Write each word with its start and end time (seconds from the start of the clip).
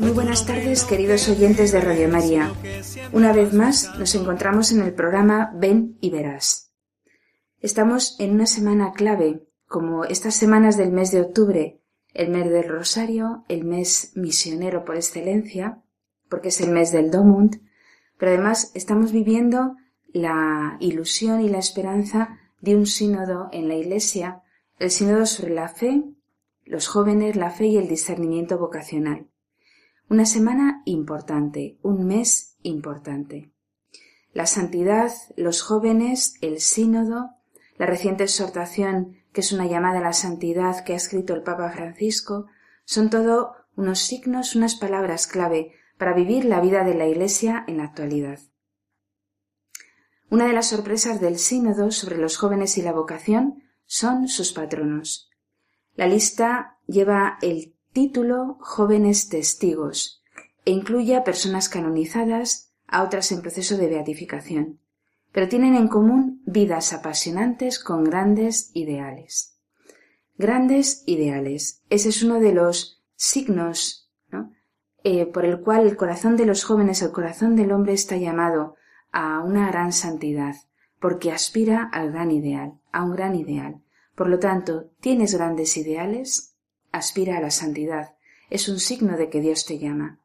Muy 0.00 0.10
buenas 0.10 0.46
tardes, 0.46 0.84
queridos 0.84 1.26
que 1.26 1.32
oyentes 1.32 1.70
de 1.70 1.80
Radio 1.80 2.08
María. 2.08 2.52
Una 3.12 3.32
vez 3.32 3.52
más 3.52 3.96
nos 3.98 4.14
encontramos 4.14 4.72
en 4.72 4.80
el 4.80 4.94
programa 4.94 5.52
Ven 5.54 5.96
y 6.00 6.10
Verás. 6.10 6.72
Estamos 7.60 8.16
en 8.18 8.32
una 8.32 8.46
semana 8.46 8.92
clave, 8.92 9.46
como 9.66 10.04
estas 10.04 10.34
semanas 10.34 10.76
del 10.76 10.90
mes 10.90 11.12
de 11.12 11.20
octubre, 11.20 11.80
el 12.12 12.30
mes 12.30 12.50
del 12.50 12.68
Rosario, 12.68 13.44
el 13.48 13.64
mes 13.64 14.12
misionero 14.16 14.84
por 14.84 14.96
excelencia, 14.96 15.82
porque 16.28 16.48
es 16.48 16.60
el 16.60 16.70
mes 16.70 16.90
del 16.90 17.10
Domund, 17.10 17.60
pero 18.18 18.32
además 18.32 18.72
estamos 18.74 19.12
viviendo 19.12 19.76
la 20.12 20.76
ilusión 20.80 21.40
y 21.40 21.48
la 21.48 21.58
esperanza 21.58 22.38
de 22.60 22.74
un 22.74 22.86
sínodo 22.86 23.48
en 23.52 23.68
la 23.68 23.74
Iglesia, 23.74 24.42
el 24.78 24.90
sínodo 24.90 25.26
sobre 25.26 25.54
la 25.54 25.68
fe, 25.68 26.02
los 26.64 26.88
jóvenes, 26.88 27.36
la 27.36 27.50
fe 27.50 27.66
y 27.66 27.76
el 27.76 27.88
discernimiento 27.88 28.58
vocacional. 28.58 29.28
Una 30.08 30.26
semana 30.26 30.82
importante, 30.84 31.78
un 31.82 32.06
mes 32.06 32.56
importante. 32.62 33.52
La 34.32 34.46
santidad, 34.46 35.12
los 35.36 35.62
jóvenes, 35.62 36.34
el 36.40 36.60
sínodo, 36.60 37.30
la 37.76 37.86
reciente 37.86 38.24
exhortación, 38.24 39.16
que 39.32 39.40
es 39.40 39.52
una 39.52 39.66
llamada 39.66 39.98
a 39.98 40.02
la 40.02 40.12
santidad 40.12 40.84
que 40.84 40.92
ha 40.92 40.96
escrito 40.96 41.34
el 41.34 41.42
Papa 41.42 41.70
Francisco, 41.70 42.46
son 42.84 43.10
todo 43.10 43.54
unos 43.76 44.00
signos, 44.00 44.54
unas 44.54 44.74
palabras 44.74 45.26
clave 45.26 45.72
para 45.98 46.14
vivir 46.14 46.44
la 46.44 46.60
vida 46.60 46.84
de 46.84 46.94
la 46.94 47.06
Iglesia 47.06 47.64
en 47.66 47.78
la 47.78 47.84
actualidad. 47.84 48.38
Una 50.30 50.46
de 50.46 50.52
las 50.52 50.68
sorpresas 50.68 51.20
del 51.20 51.38
sínodo 51.38 51.90
sobre 51.90 52.16
los 52.16 52.36
jóvenes 52.36 52.78
y 52.78 52.82
la 52.82 52.92
vocación 52.92 53.62
son 53.86 54.28
sus 54.28 54.52
patronos. 54.52 55.31
La 55.94 56.06
lista 56.06 56.78
lleva 56.86 57.38
el 57.42 57.74
título 57.92 58.56
Jóvenes 58.60 59.28
Testigos 59.28 60.22
e 60.64 60.70
incluye 60.70 61.16
a 61.16 61.24
personas 61.24 61.68
canonizadas, 61.68 62.72
a 62.86 63.02
otras 63.02 63.30
en 63.32 63.42
proceso 63.42 63.76
de 63.76 63.88
beatificación, 63.88 64.80
pero 65.32 65.48
tienen 65.48 65.74
en 65.74 65.88
común 65.88 66.42
vidas 66.46 66.94
apasionantes 66.94 67.78
con 67.78 68.04
grandes 68.04 68.70
ideales. 68.74 69.58
Grandes 70.38 71.02
ideales. 71.06 71.82
Ese 71.90 72.08
es 72.08 72.22
uno 72.22 72.40
de 72.40 72.52
los 72.52 73.02
signos 73.14 74.10
¿no? 74.30 74.50
eh, 75.04 75.26
por 75.26 75.44
el 75.44 75.60
cual 75.60 75.86
el 75.86 75.96
corazón 75.96 76.36
de 76.38 76.46
los 76.46 76.64
jóvenes, 76.64 77.02
el 77.02 77.12
corazón 77.12 77.54
del 77.54 77.70
hombre 77.70 77.92
está 77.92 78.16
llamado 78.16 78.76
a 79.10 79.40
una 79.40 79.68
gran 79.68 79.92
santidad, 79.92 80.56
porque 81.00 81.32
aspira 81.32 81.90
al 81.92 82.12
gran 82.12 82.30
ideal, 82.30 82.80
a 82.92 83.04
un 83.04 83.12
gran 83.12 83.34
ideal. 83.34 83.82
Por 84.14 84.28
lo 84.28 84.38
tanto, 84.38 84.90
¿tienes 85.00 85.34
grandes 85.34 85.76
ideales? 85.76 86.54
Aspira 86.90 87.38
a 87.38 87.40
la 87.40 87.50
santidad. 87.50 88.14
Es 88.50 88.68
un 88.68 88.78
signo 88.78 89.16
de 89.16 89.30
que 89.30 89.40
Dios 89.40 89.64
te 89.64 89.78
llama. 89.78 90.20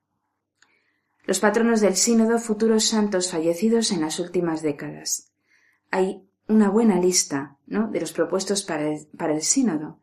Los 1.25 1.39
patronos 1.39 1.81
del 1.81 1.95
sínodo, 1.95 2.39
futuros 2.39 2.85
santos 2.85 3.31
fallecidos 3.31 3.91
en 3.91 4.01
las 4.01 4.19
últimas 4.19 4.61
décadas. 4.61 5.31
Hay 5.91 6.27
una 6.47 6.69
buena 6.69 6.99
lista 6.99 7.57
¿no? 7.65 7.89
de 7.89 7.99
los 7.99 8.13
propuestos 8.13 8.63
para 8.63 8.89
el, 8.89 9.07
para 9.17 9.33
el 9.33 9.41
sínodo. 9.41 9.99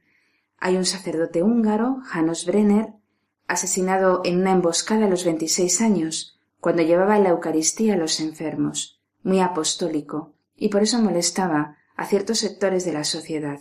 Hay 0.58 0.76
un 0.76 0.84
sacerdote 0.84 1.42
húngaro, 1.42 2.00
Janos 2.04 2.46
Brenner, 2.46 2.94
asesinado 3.46 4.22
en 4.24 4.40
una 4.40 4.52
emboscada 4.52 5.06
a 5.06 5.08
los 5.08 5.24
26 5.24 5.80
años, 5.80 6.38
cuando 6.60 6.82
llevaba 6.82 7.18
la 7.18 7.30
Eucaristía 7.30 7.94
a 7.94 7.98
los 7.98 8.20
enfermos, 8.20 9.00
muy 9.22 9.40
apostólico, 9.40 10.34
y 10.56 10.68
por 10.68 10.82
eso 10.82 10.98
molestaba 11.00 11.76
a 11.96 12.06
ciertos 12.06 12.38
sectores 12.38 12.84
de 12.84 12.92
la 12.92 13.04
sociedad. 13.04 13.60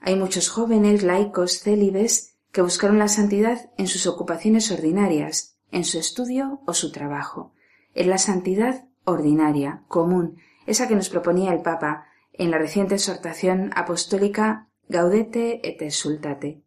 Hay 0.00 0.16
muchos 0.16 0.48
jóvenes 0.48 1.02
laicos 1.02 1.60
célibes 1.60 2.36
que 2.52 2.62
buscaron 2.62 2.98
la 2.98 3.08
santidad 3.08 3.70
en 3.76 3.86
sus 3.86 4.06
ocupaciones 4.06 4.70
ordinarias, 4.72 5.58
en 5.70 5.84
su 5.84 5.98
estudio 5.98 6.60
o 6.66 6.74
su 6.74 6.90
trabajo, 6.90 7.52
en 7.94 8.08
la 8.08 8.18
santidad 8.18 8.86
ordinaria, 9.04 9.84
común, 9.88 10.38
esa 10.66 10.88
que 10.88 10.96
nos 10.96 11.10
proponía 11.10 11.52
el 11.52 11.62
Papa 11.62 12.06
en 12.32 12.50
la 12.50 12.58
reciente 12.58 12.94
exhortación 12.94 13.70
apostólica 13.74 14.68
Gaudete 14.88 15.60
et 15.62 15.82
exultate. 15.82 16.62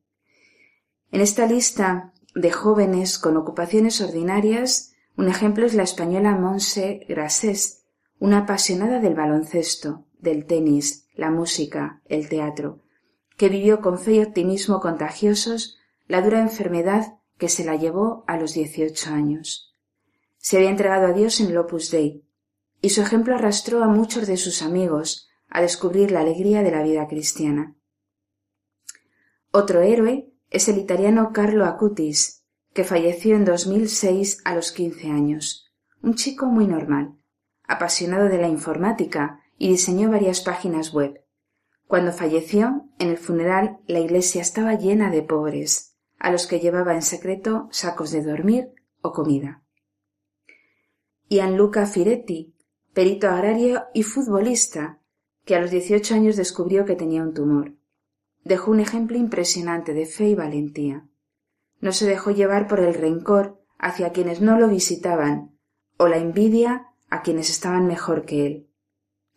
En 1.12 1.22
esta 1.22 1.46
lista 1.46 2.14
de 2.36 2.52
jóvenes 2.52 3.20
con 3.20 3.36
ocupaciones 3.36 4.00
ordinarias, 4.00 4.94
un 5.18 5.28
ejemplo 5.28 5.66
es 5.66 5.74
la 5.74 5.84
española 5.84 6.36
Monse 6.36 7.06
Grasés, 7.10 7.84
una 8.20 8.40
apasionada 8.40 9.00
del 9.00 9.16
baloncesto, 9.16 10.06
del 10.20 10.46
tenis, 10.46 11.08
la 11.16 11.32
música, 11.32 12.02
el 12.06 12.30
teatro, 12.30 12.83
que 13.38 13.50
vivió 13.50 13.82
con 13.82 14.00
fe 14.00 14.14
y 14.14 14.22
optimismo 14.22 14.80
contagiosos 14.80 15.78
la 16.08 16.22
dura 16.22 16.40
enfermedad 16.40 17.20
que 17.38 17.50
se 17.50 17.64
la 17.64 17.76
llevó 17.76 18.24
a 18.28 18.38
los 18.38 18.54
18 18.54 19.10
años. 19.10 19.76
Se 20.38 20.58
había 20.58 20.70
entregado 20.70 21.08
a 21.08 21.14
Dios 21.14 21.40
en 21.40 21.48
el 21.48 21.58
Opus 21.58 21.92
Dei, 21.92 22.24
y 22.82 22.90
su 22.90 23.02
ejemplo 23.02 23.36
arrastró 23.36 23.84
a 23.84 23.88
muchos 23.88 24.28
de 24.28 24.38
sus 24.38 24.62
amigos 24.62 25.30
a 25.50 25.62
descubrir 25.62 26.12
la 26.12 26.20
alegría 26.20 26.64
de 26.64 26.72
la 26.72 26.84
vida 26.84 27.08
cristiana. 27.08 27.76
Otro 29.52 29.82
héroe 29.82 30.32
es 30.50 30.68
el 30.68 30.78
italiano 30.78 31.32
Carlo 31.34 31.66
Acutis, 31.66 32.44
que 32.74 32.84
falleció 32.84 33.36
en 33.36 33.46
2006 33.46 34.42
a 34.44 34.56
los 34.56 34.72
15 34.72 35.10
años. 35.10 35.72
Un 36.02 36.16
chico 36.16 36.48
muy 36.48 36.68
normal, 36.68 37.16
apasionado 37.68 38.30
de 38.30 38.40
la 38.40 38.50
informática 38.50 39.42
y 39.58 39.70
diseñó 39.70 40.10
varias 40.10 40.42
páginas 40.42 40.94
web. 40.94 41.23
Cuando 41.94 42.12
falleció, 42.12 42.90
en 42.98 43.10
el 43.10 43.20
funeral 43.20 43.78
la 43.86 44.00
iglesia 44.00 44.42
estaba 44.42 44.74
llena 44.74 45.12
de 45.12 45.22
pobres, 45.22 45.96
a 46.18 46.32
los 46.32 46.48
que 46.48 46.60
llevaba 46.60 46.96
en 46.96 47.04
secreto 47.04 47.68
sacos 47.70 48.10
de 48.10 48.24
dormir 48.24 48.74
o 49.04 49.12
comida. 49.12 49.62
Gianluca 51.30 51.86
Firetti, 51.86 52.56
perito 52.96 53.30
agrario 53.30 53.84
y 53.94 54.02
futbolista, 54.02 55.02
que 55.46 55.56
a 55.56 55.62
los 55.62 55.70
18 55.70 56.16
años 56.16 56.36
descubrió 56.36 56.84
que 56.84 56.96
tenía 56.96 57.22
un 57.22 57.36
tumor. 57.36 57.76
Dejó 58.44 58.72
un 58.72 58.80
ejemplo 58.80 59.16
impresionante 59.16 59.94
de 59.94 60.08
fe 60.08 60.30
y 60.30 60.34
valentía. 60.34 61.08
No 61.80 61.92
se 61.92 62.08
dejó 62.08 62.32
llevar 62.32 62.68
por 62.68 62.80
el 62.80 62.96
rencor 62.96 63.62
hacia 63.78 64.14
quienes 64.14 64.42
no 64.42 64.58
lo 64.58 64.68
visitaban 64.68 65.60
o 65.98 66.08
la 66.08 66.18
envidia 66.18 66.88
a 67.12 67.22
quienes 67.22 67.52
estaban 67.52 67.86
mejor 67.86 68.26
que 68.26 68.48
él. 68.48 68.68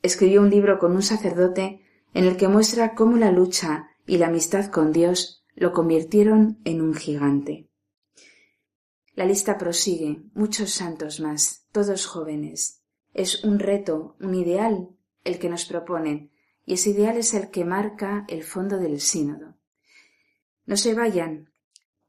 Escribió 0.00 0.40
un 0.40 0.48
libro 0.48 0.78
con 0.78 0.92
un 0.92 1.02
sacerdote 1.02 1.82
en 2.16 2.24
el 2.24 2.38
que 2.38 2.48
muestra 2.48 2.94
cómo 2.94 3.18
la 3.18 3.30
lucha 3.30 3.90
y 4.06 4.16
la 4.16 4.28
amistad 4.28 4.70
con 4.70 4.90
Dios 4.90 5.44
lo 5.54 5.74
convirtieron 5.74 6.58
en 6.64 6.80
un 6.80 6.94
gigante. 6.94 7.68
La 9.14 9.26
lista 9.26 9.58
prosigue, 9.58 10.22
muchos 10.32 10.70
santos 10.70 11.20
más, 11.20 11.66
todos 11.72 12.06
jóvenes. 12.06 12.82
Es 13.12 13.44
un 13.44 13.58
reto, 13.58 14.16
un 14.18 14.34
ideal 14.34 14.88
el 15.24 15.38
que 15.38 15.50
nos 15.50 15.66
proponen, 15.66 16.32
y 16.64 16.72
ese 16.72 16.90
ideal 16.90 17.18
es 17.18 17.34
el 17.34 17.50
que 17.50 17.66
marca 17.66 18.24
el 18.28 18.44
fondo 18.44 18.78
del 18.78 18.98
sínodo. 19.02 19.58
No 20.64 20.78
se 20.78 20.94
vayan, 20.94 21.50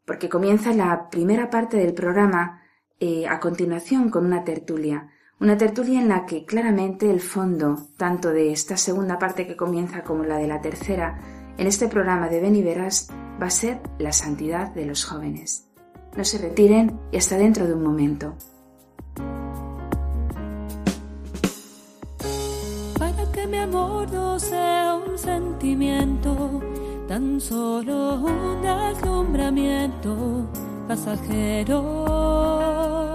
porque 0.05 0.29
comienza 0.29 0.71
la 0.71 1.09
primera 1.09 1.49
parte 1.49 1.75
del 1.75 1.93
programa 1.93 2.61
eh, 3.01 3.27
a 3.27 3.41
continuación 3.41 4.09
con 4.09 4.25
una 4.25 4.45
tertulia, 4.45 5.11
una 5.39 5.57
tertulia 5.57 5.99
en 5.99 6.07
la 6.07 6.25
que 6.25 6.45
claramente 6.45 7.09
el 7.09 7.21
fondo, 7.21 7.77
tanto 7.95 8.29
de 8.29 8.51
esta 8.51 8.75
segunda 8.75 9.19
parte 9.19 9.45
que 9.45 9.55
comienza 9.55 10.03
como 10.03 10.23
la 10.23 10.37
de 10.37 10.47
la 10.47 10.61
tercera, 10.61 11.19
en 11.57 11.67
este 11.67 11.87
programa 11.87 12.27
de 12.27 12.39
Verás, 12.39 13.09
va 13.41 13.47
a 13.47 13.51
ser 13.51 13.79
la 13.99 14.13
santidad 14.13 14.73
de 14.73 14.85
los 14.85 15.05
jóvenes. 15.05 15.67
No 16.15 16.23
se 16.23 16.39
retiren 16.39 16.99
y 17.11 17.17
hasta 17.17 17.37
dentro 17.37 17.67
de 17.67 17.73
un 17.73 17.83
momento. 17.83 18.35
para 22.97 23.31
que 23.31 23.45
mi 23.45 23.57
amor 23.57 24.11
no 24.11 24.39
sea 24.39 24.95
un 24.95 25.17
sentimiento, 25.19 26.61
tan 27.07 27.39
solo 27.39 28.15
un 28.15 28.57
pasajero. 30.87 33.06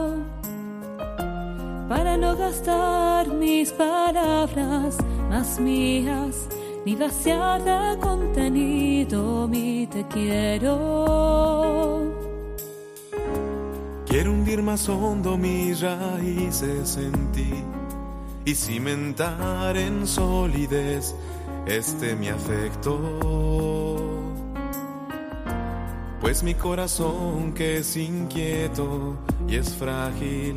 Para 1.95 2.17
no 2.17 2.35
gastar 2.35 3.29
mis 3.29 3.71
palabras 3.71 4.97
más 5.29 5.61
mías, 5.61 6.49
ni 6.87 6.97
vaciar 6.97 7.63
de 7.63 7.99
contenido 8.01 9.47
mi 9.47 9.87
te 9.87 10.03
quiero. 10.09 10.71
Quiero 14.07 14.33
hundir 14.33 14.63
más 14.63 14.89
hondo 14.89 15.37
mis 15.37 15.83
raíces 15.83 16.97
en 16.97 17.31
ti 17.33 17.63
y 18.47 18.55
cimentar 18.55 19.77
en 19.77 20.07
solidez 20.07 21.15
este 21.67 22.17
mi 22.17 22.29
afecto. 22.29 22.99
Pues 26.23 26.43
mi 26.43 26.55
corazón 26.55 27.53
que 27.53 27.77
es 27.81 27.95
inquieto 27.99 29.19
y 29.47 29.57
es 29.57 29.75
frágil, 29.75 30.57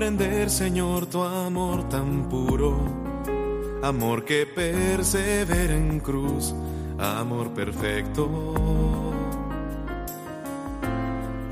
Comprender, 0.00 0.48
Señor, 0.48 1.04
tu 1.10 1.22
amor 1.22 1.86
tan 1.90 2.26
puro, 2.30 2.74
amor 3.82 4.24
que 4.24 4.46
persevera 4.46 5.76
en 5.76 6.00
cruz, 6.00 6.54
amor 6.98 7.52
perfecto. 7.52 8.54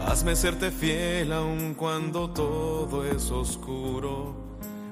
Hazme 0.01 0.35
serte 0.35 0.71
fiel 0.71 1.31
aun 1.31 1.75
cuando 1.75 2.31
todo 2.31 3.05
es 3.05 3.31
oscuro. 3.31 4.35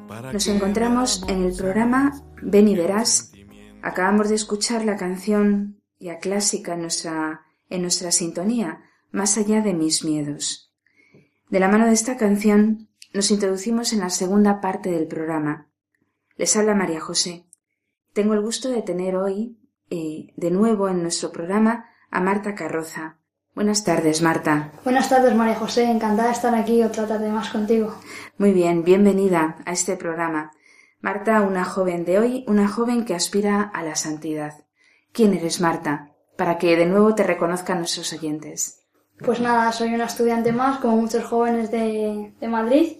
para 0.07 0.35
Nos 0.35 0.47
encontramos 0.49 1.25
en 1.27 1.47
el 1.47 1.57
programa 1.57 2.13
Ven 2.43 2.69
y 2.69 2.77
verás. 2.77 3.33
Acabamos 3.81 4.29
de 4.29 4.35
escuchar 4.35 4.85
la 4.85 4.97
canción 4.97 5.81
ya 5.99 6.19
clásica 6.19 6.75
en 6.75 6.83
nuestra, 6.83 7.47
en 7.71 7.81
nuestra 7.81 8.13
sintonía, 8.13 8.83
Más 9.13 9.39
allá 9.39 9.63
de 9.63 9.73
mis 9.73 10.05
miedos. 10.05 10.75
De 11.49 11.59
la 11.59 11.69
mano 11.69 11.87
de 11.87 11.95
esta 11.95 12.19
canción 12.19 12.91
nos 13.17 13.31
introducimos 13.31 13.95
en 13.95 14.01
la 14.01 14.11
segunda 14.11 14.61
parte 14.61 14.91
del 14.91 15.07
programa. 15.07 15.69
Les 16.37 16.55
habla 16.55 16.75
María 16.75 17.01
José. 17.01 17.47
Tengo 18.13 18.35
el 18.35 18.43
gusto 18.43 18.69
de 18.69 18.83
tener 18.83 19.17
hoy, 19.17 19.59
eh, 19.89 20.35
de 20.37 20.51
nuevo 20.51 20.89
en 20.89 21.03
nuestro 21.03 21.33
programa, 21.33 21.87
a 22.11 22.21
Marta 22.21 22.55
Carroza. 22.55 23.17
Buenas 23.55 23.85
tardes, 23.85 24.21
Marta. 24.21 24.71
Buenas 24.85 25.09
tardes, 25.09 25.35
María 25.35 25.55
José. 25.55 25.85
Encantada 25.85 26.29
de 26.29 26.35
estar 26.35 26.55
aquí 26.55 26.83
otra 26.83 27.07
tarde 27.07 27.31
más 27.31 27.49
contigo. 27.49 27.95
Muy 28.37 28.53
bien, 28.53 28.85
bienvenida 28.85 29.57
a 29.65 29.73
este 29.73 29.97
programa. 29.97 30.53
Marta, 31.01 31.41
una 31.41 31.65
joven 31.65 32.05
de 32.05 32.19
hoy, 32.19 32.45
una 32.49 32.69
joven 32.69 33.07
que 33.07 33.15
aspira 33.15 33.63
a 33.63 33.83
la 33.83 33.97
santidad. 33.97 34.67
¿Quién 35.13 35.33
eres, 35.33 35.63
Marta? 35.63 36.13
Para 36.37 36.59
que 36.59 36.77
de 36.77 36.85
nuevo 36.85 37.15
te 37.15 37.23
reconozcan 37.23 37.79
nuestros 37.79 38.13
oyentes. 38.13 38.83
Pues 39.25 39.41
nada, 39.41 39.73
soy 39.73 39.95
una 39.95 40.05
estudiante 40.05 40.53
más, 40.53 40.81
como 40.81 40.99
muchos 40.99 41.25
jóvenes 41.25 41.71
de, 41.71 42.35
de 42.39 42.49
Madrid. 42.49 42.99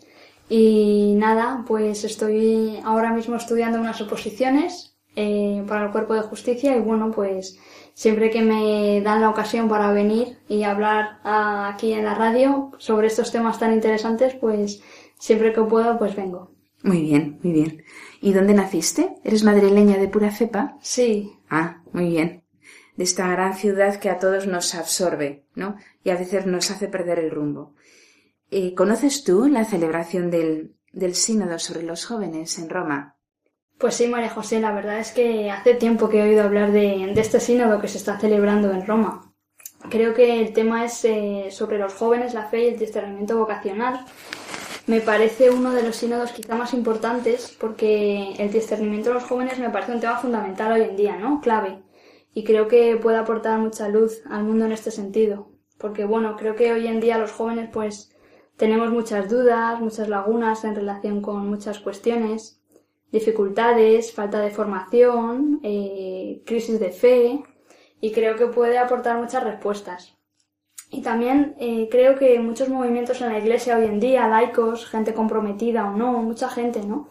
Y 0.49 1.15
nada, 1.17 1.65
pues 1.67 2.05
estoy 2.05 2.81
ahora 2.85 3.13
mismo 3.13 3.37
estudiando 3.37 3.81
unas 3.81 4.01
oposiciones 4.01 4.97
eh, 5.17 5.65
para 5.67 5.87
el 5.87 5.93
cuerpo 5.93 6.15
de 6.15 6.23
justicia 6.23 6.77
y 6.77 6.81
bueno, 6.81 7.11
pues 7.11 7.59
siempre 7.95 8.31
que 8.31 8.43
me 8.43 9.01
dan 9.01 9.21
la 9.21 9.31
ocasión 9.31 9.69
para 9.69 9.91
venir 9.93 10.39
y 10.49 10.63
hablar 10.63 11.19
aquí 11.25 11.93
en 11.93 12.05
la 12.05 12.15
radio 12.15 12.71
sobre 12.79 13.09
estos 13.09 13.33
temas 13.33 13.59
tan 13.59 13.73
interesantes, 13.73 14.35
pues 14.35 14.83
siempre 15.19 15.53
que 15.53 15.63
puedo, 15.63 15.99
pues 15.99 16.15
vengo. 16.15 16.51
Muy 16.83 17.01
bien, 17.03 17.41
muy 17.43 17.53
bien. 17.53 17.83
¿Y 18.21 18.33
dónde 18.33 18.55
naciste? 18.55 19.15
¿Eres 19.25 19.43
madrileña 19.43 19.97
de 19.97 20.09
pura 20.09 20.31
cepa? 20.31 20.77
Sí, 20.81 21.37
Ah, 21.49 21.83
muy 21.93 22.09
bien. 22.09 22.43
De 22.97 23.05
esta 23.05 23.29
gran 23.29 23.55
ciudad 23.55 23.97
que 24.01 24.11
a 24.11 24.19
todos 24.19 24.47
nos 24.47 24.75
absorbe, 24.75 25.45
¿no? 25.55 25.77
Y 26.03 26.11
a 26.11 26.17
veces 26.17 26.47
nos 26.47 26.71
hace 26.71 26.89
perder 26.89 27.19
el 27.19 27.31
rumbo. 27.31 27.75
Eh, 28.51 28.75
¿Conoces 28.75 29.25
tú 29.25 29.49
la 29.49 29.65
celebración 29.65 30.31
del, 30.31 30.77
del 30.93 31.15
sínodo 31.15 31.59
sobre 31.59 31.83
los 31.83 32.05
jóvenes 32.07 32.59
en 32.59 32.71
Roma? 32.71 33.17
Pues 33.79 33.95
sí, 33.95 34.07
María 34.09 34.31
José, 34.31 34.61
la 34.61 34.73
verdad 34.73 35.01
es 35.01 35.11
que 35.11 35.51
hace 35.51 35.75
tiempo 35.75 36.09
que 36.09 36.21
he 36.21 36.29
oído 36.29 36.45
hablar 36.45 36.73
de, 36.73 37.13
de 37.15 37.21
este 37.21 37.41
sínodo 37.41 37.81
que 37.81 37.89
se 37.89 37.99
está 37.99 38.19
celebrando 38.19 38.71
en 38.71 38.87
Roma. 38.87 39.35
Creo 39.91 40.15
que 40.15 40.41
el 40.41 40.53
tema 40.53 40.85
es 40.85 41.05
eh, 41.05 41.49
sobre 41.51 41.79
los 41.79 41.93
jóvenes, 41.93 42.35
la 42.35 42.47
fe 42.47 42.65
y 42.65 42.69
el 42.69 42.79
discernimiento 42.79 43.37
vocacional. 43.37 44.05
Me 44.87 45.01
parece 45.01 45.51
uno 45.51 45.73
de 45.73 45.83
los 45.83 45.97
sínodos 45.97 46.33
quizá 46.33 46.55
más 46.55 46.73
importantes 46.73 47.55
porque 47.61 48.33
el 48.39 48.51
discernimiento 48.53 49.11
de 49.11 49.15
los 49.15 49.25
jóvenes 49.25 49.59
me 49.59 49.71
parece 49.71 49.93
un 49.93 50.01
tema 50.01 50.19
fundamental 50.19 50.73
hoy 50.73 50.83
en 50.83 50.97
día, 50.97 51.17
¿no? 51.17 51.41
Clave. 51.41 51.83
Y 52.33 52.45
creo 52.45 52.69
que 52.69 52.97
puede 52.97 53.19
aportar 53.19 53.59
mucha 53.59 53.89
luz 53.89 54.23
al 54.31 54.45
mundo 54.45 54.65
en 54.65 54.73
este 54.73 54.91
sentido. 54.91 55.51
Porque 55.79 56.05
bueno, 56.05 56.37
creo 56.37 56.55
que 56.55 56.73
hoy 56.73 56.87
en 56.87 57.01
día 57.01 57.19
los 57.19 57.33
jóvenes 57.33 57.69
pues 57.73 58.16
tenemos 58.57 58.91
muchas 58.91 59.29
dudas, 59.29 59.81
muchas 59.81 60.09
lagunas 60.09 60.65
en 60.65 60.75
relación 60.75 61.21
con 61.21 61.49
muchas 61.49 61.79
cuestiones, 61.79 62.61
dificultades, 63.13 64.13
falta 64.13 64.41
de 64.41 64.51
formación, 64.51 65.61
eh, 65.63 66.43
crisis 66.47 66.81
de 66.81 66.91
fe 66.91 67.43
y 68.01 68.13
creo 68.13 68.37
que 68.37 68.47
puede 68.47 68.79
aportar 68.79 69.19
muchas 69.19 69.45
respuestas. 69.45 70.17
Y 70.91 71.03
también 71.03 71.57
eh, 71.59 71.89
creo 71.91 72.17
que 72.17 72.39
muchos 72.39 72.69
movimientos 72.69 73.21
en 73.21 73.33
la 73.33 73.39
iglesia 73.39 73.77
hoy 73.77 73.87
en 73.87 74.01
día, 74.01 74.29
laicos, 74.29 74.87
gente 74.87 75.15
comprometida 75.15 75.89
o 75.89 75.97
no, 75.97 76.23
mucha 76.23 76.49
gente, 76.49 76.85
¿no? 76.85 77.09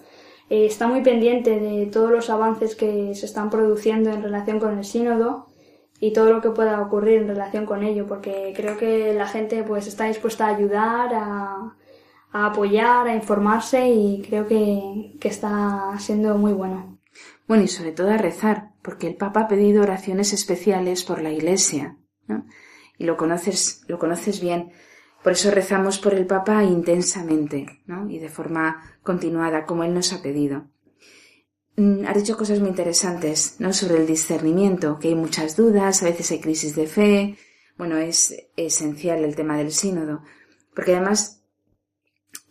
Eh, 0.50 0.66
está 0.66 0.88
muy 0.88 1.02
pendiente 1.02 1.60
de 1.60 1.88
todos 1.88 2.12
los 2.12 2.30
avances 2.30 2.76
que 2.76 3.14
se 3.16 3.26
están 3.26 3.50
produciendo 3.50 4.12
en 4.12 4.24
relación 4.24 4.60
con 4.60 4.78
el 4.78 4.86
sínodo 4.86 5.48
y 6.06 6.14
todo 6.14 6.32
lo 6.32 6.42
que 6.42 6.52
pueda 6.52 6.80
ocurrir 6.82 7.22
en 7.22 7.28
relación 7.30 7.66
con 7.66 7.84
ello, 7.84 8.06
porque 8.06 8.54
creo 8.56 8.78
que 8.78 9.14
la 9.14 9.28
gente 9.28 9.64
pues 9.64 9.88
está 9.88 10.06
dispuesta 10.06 10.46
a 10.46 10.56
ayudar, 10.56 11.12
a, 11.14 11.76
apoyar, 12.32 13.08
a 13.08 13.16
informarse 13.16 13.90
y 13.90 14.22
creo 14.22 14.46
que, 14.46 15.18
que 15.20 15.28
está 15.28 15.98
siendo 15.98 16.38
muy 16.38 16.54
bueno. 16.54 17.00
Bueno, 17.48 17.64
y 17.64 17.68
sobre 17.68 17.92
todo 17.92 18.12
a 18.12 18.18
rezar, 18.18 18.74
porque 18.84 19.08
el 19.08 19.16
Papa 19.16 19.42
ha 19.42 19.48
pedido 19.48 19.82
oraciones 19.82 20.32
especiales 20.32 21.04
por 21.04 21.22
la 21.22 21.32
Iglesia, 21.32 21.98
¿no? 22.28 22.46
Y 22.98 23.06
lo 23.06 23.18
conoces, 23.18 23.84
lo 23.88 23.98
conoces 23.98 24.42
bien. 24.42 24.72
Por 25.24 25.34
eso 25.34 25.50
rezamos 25.50 25.98
por 25.98 26.14
el 26.14 26.28
Papa 26.28 26.64
intensamente, 26.64 27.82
¿no? 27.88 28.08
Y 28.10 28.20
de 28.20 28.30
forma 28.30 28.98
continuada, 29.02 29.66
como 29.66 29.84
él 29.84 29.94
nos 29.94 30.14
ha 30.14 30.22
pedido. 30.22 30.68
Mm, 31.78 32.06
Has 32.06 32.16
dicho 32.16 32.38
cosas 32.38 32.60
muy 32.60 32.70
interesantes, 32.70 33.58
¿no? 33.60 33.74
Sobre 33.74 33.98
el 33.98 34.08
discernimiento, 34.08 34.98
que 35.00 35.10
hay 35.10 35.16
muchas 35.16 35.56
dudas, 35.56 36.02
a 36.02 36.06
veces 36.06 36.32
hay 36.32 36.40
crisis 36.40 36.76
de 36.76 36.88
fe. 36.88 37.38
Bueno, 37.78 37.98
es 37.98 38.34
esencial 38.56 39.24
el 39.24 39.36
tema 39.36 39.58
del 39.58 39.72
sínodo, 39.72 40.22
porque 40.74 40.96
además, 40.96 41.44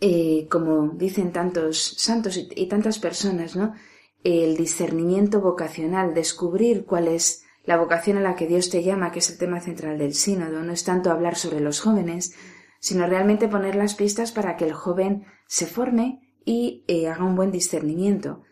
eh, 0.01 0.47
como 0.51 0.89
dicen 0.89 1.33
tantos 1.33 1.95
santos 1.97 2.37
y, 2.37 2.67
tantas 2.67 2.99
personas, 2.99 3.57
¿no? 3.57 3.75
El 4.23 4.57
discernimiento 4.57 5.41
vocacional, 5.41 6.15
descubrir 6.15 6.85
cuál 6.85 7.09
es 7.09 7.45
la 7.65 7.79
vocación 7.79 8.19
a 8.19 8.21
la 8.21 8.37
que 8.37 8.47
Dios 8.47 8.69
te 8.69 8.83
llama, 8.83 9.11
que 9.11 9.21
es 9.21 9.31
el 9.31 9.39
tema 9.39 9.61
central 9.61 9.97
del 9.99 10.15
sínodo, 10.15 10.63
no 10.63 10.73
es 10.73 10.85
tanto 10.85 11.11
hablar 11.11 11.37
sobre 11.37 11.61
los 11.61 11.81
jóvenes, 11.81 12.35
sino 12.81 13.07
realmente 13.07 13.49
poner 13.49 13.75
las 13.75 13.95
pistas 13.95 14.33
para 14.33 14.57
que 14.57 14.67
el 14.67 14.75
joven 14.75 15.25
se 15.47 15.67
forme 15.67 16.21
y 16.45 16.85
eh, 16.89 17.09
haga 17.09 17.25
un 17.25 17.37
buen 17.37 17.51
discernimiento. 17.51 18.43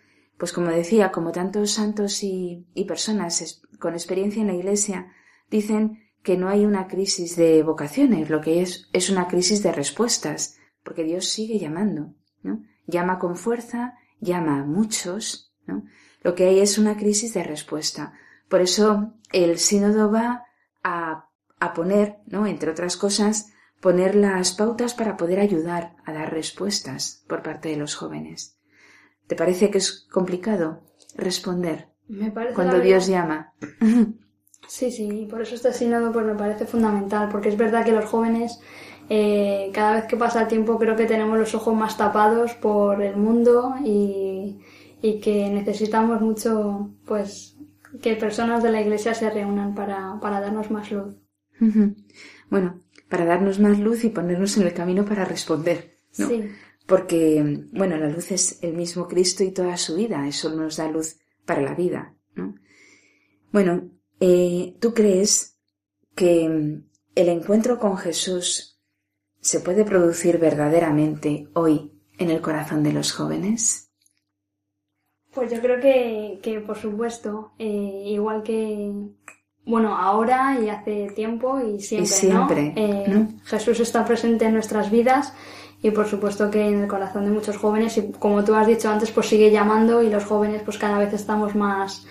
Pues 0.42 0.52
como 0.52 0.72
decía, 0.72 1.12
como 1.12 1.30
tantos 1.30 1.70
santos 1.70 2.24
y, 2.24 2.66
y 2.74 2.84
personas 2.84 3.62
con 3.78 3.94
experiencia 3.94 4.40
en 4.40 4.48
la 4.48 4.54
Iglesia 4.54 5.12
dicen 5.48 6.02
que 6.24 6.36
no 6.36 6.48
hay 6.48 6.66
una 6.66 6.88
crisis 6.88 7.36
de 7.36 7.62
vocaciones, 7.62 8.28
lo 8.28 8.40
que 8.40 8.60
es 8.60 8.88
es 8.92 9.08
una 9.08 9.28
crisis 9.28 9.62
de 9.62 9.70
respuestas, 9.70 10.58
porque 10.82 11.04
Dios 11.04 11.28
sigue 11.28 11.60
llamando, 11.60 12.16
¿no? 12.42 12.64
Llama 12.88 13.20
con 13.20 13.36
fuerza, 13.36 13.94
llama 14.18 14.62
a 14.62 14.64
muchos, 14.64 15.54
¿no? 15.64 15.84
Lo 16.24 16.34
que 16.34 16.48
hay 16.48 16.58
es 16.58 16.76
una 16.76 16.96
crisis 16.96 17.34
de 17.34 17.44
respuesta. 17.44 18.12
Por 18.48 18.62
eso 18.62 19.12
el 19.30 19.60
sínodo 19.60 20.10
va 20.10 20.46
a, 20.82 21.28
a 21.60 21.72
poner, 21.72 22.16
¿no? 22.26 22.48
Entre 22.48 22.68
otras 22.68 22.96
cosas, 22.96 23.52
poner 23.80 24.16
las 24.16 24.50
pautas 24.54 24.94
para 24.94 25.16
poder 25.16 25.38
ayudar 25.38 25.94
a 26.04 26.12
dar 26.12 26.32
respuestas 26.32 27.22
por 27.28 27.44
parte 27.44 27.68
de 27.68 27.76
los 27.76 27.94
jóvenes. 27.94 28.58
¿Te 29.26 29.36
parece 29.36 29.70
que 29.70 29.78
es 29.78 30.06
complicado 30.10 30.82
responder 31.16 31.88
Me 32.08 32.30
parece 32.30 32.54
cuando 32.54 32.80
Dios 32.80 33.06
llama? 33.06 33.54
Sí, 34.68 34.90
sí, 34.90 35.26
por 35.28 35.42
eso 35.42 35.56
este 35.56 35.72
sínodo 35.72 36.12
pues 36.12 36.24
me 36.24 36.34
parece 36.34 36.64
fundamental, 36.66 37.28
porque 37.30 37.50
es 37.50 37.58
verdad 37.58 37.84
que 37.84 37.92
los 37.92 38.06
jóvenes 38.06 38.60
eh, 39.08 39.70
cada 39.74 39.94
vez 39.94 40.04
que 40.06 40.16
pasa 40.16 40.42
el 40.42 40.48
tiempo 40.48 40.78
creo 40.78 40.96
que 40.96 41.04
tenemos 41.04 41.38
los 41.38 41.54
ojos 41.54 41.74
más 41.74 41.96
tapados 41.96 42.54
por 42.54 43.02
el 43.02 43.16
mundo 43.16 43.74
y, 43.84 44.60
y 45.02 45.20
que 45.20 45.50
necesitamos 45.50 46.20
mucho, 46.20 46.90
pues, 47.04 47.58
que 48.00 48.14
personas 48.16 48.62
de 48.62 48.70
la 48.72 48.80
iglesia 48.80 49.14
se 49.14 49.28
reúnan 49.28 49.74
para, 49.74 50.18
para 50.20 50.40
darnos 50.40 50.70
más 50.70 50.90
luz. 50.90 51.14
Bueno, 52.48 52.80
para 53.08 53.24
darnos 53.24 53.60
más 53.60 53.78
luz 53.78 54.04
y 54.04 54.08
ponernos 54.08 54.56
en 54.56 54.62
el 54.62 54.72
camino 54.72 55.04
para 55.04 55.24
responder, 55.24 55.98
¿no? 56.18 56.28
Sí. 56.28 56.50
Porque, 56.92 57.64
bueno, 57.72 57.96
la 57.96 58.10
luz 58.10 58.32
es 58.32 58.62
el 58.62 58.74
mismo 58.74 59.08
Cristo 59.08 59.42
y 59.42 59.50
toda 59.50 59.78
su 59.78 59.96
vida, 59.96 60.28
eso 60.28 60.54
nos 60.54 60.76
da 60.76 60.90
luz 60.90 61.16
para 61.46 61.62
la 61.62 61.74
vida, 61.74 62.14
¿no? 62.34 62.54
Bueno, 63.50 63.88
eh, 64.20 64.76
¿tú 64.78 64.92
crees 64.92 65.58
que 66.14 66.44
el 66.44 67.28
encuentro 67.30 67.78
con 67.78 67.96
Jesús 67.96 68.78
se 69.40 69.60
puede 69.60 69.86
producir 69.86 70.36
verdaderamente 70.36 71.48
hoy 71.54 71.98
en 72.18 72.28
el 72.28 72.42
corazón 72.42 72.82
de 72.82 72.92
los 72.92 73.10
jóvenes? 73.12 73.90
Pues 75.32 75.50
yo 75.50 75.62
creo 75.62 75.80
que, 75.80 76.40
que 76.42 76.60
por 76.60 76.76
supuesto, 76.76 77.54
eh, 77.58 78.02
igual 78.04 78.42
que, 78.42 78.92
bueno, 79.64 79.96
ahora 79.96 80.60
y 80.60 80.68
hace 80.68 81.10
tiempo 81.16 81.58
y 81.58 81.80
siempre, 81.80 82.06
siempre, 82.06 82.74
Eh, 82.76 83.04
¿no? 83.08 83.28
Jesús 83.44 83.80
está 83.80 84.04
presente 84.04 84.44
en 84.44 84.52
nuestras 84.52 84.90
vidas 84.90 85.32
y 85.82 85.90
por 85.90 86.06
supuesto 86.06 86.48
que 86.50 86.62
en 86.64 86.82
el 86.82 86.88
corazón 86.88 87.24
de 87.24 87.32
muchos 87.32 87.56
jóvenes 87.56 87.98
y 87.98 88.12
como 88.12 88.44
tú 88.44 88.54
has 88.54 88.68
dicho 88.68 88.88
antes, 88.88 89.10
pues 89.10 89.28
sigue 89.28 89.50
llamando 89.50 90.00
y 90.00 90.08
los 90.08 90.24
jóvenes 90.24 90.62
pues 90.62 90.78
cada 90.78 90.98
vez 90.98 91.12
estamos 91.12 91.56
más, 91.56 92.06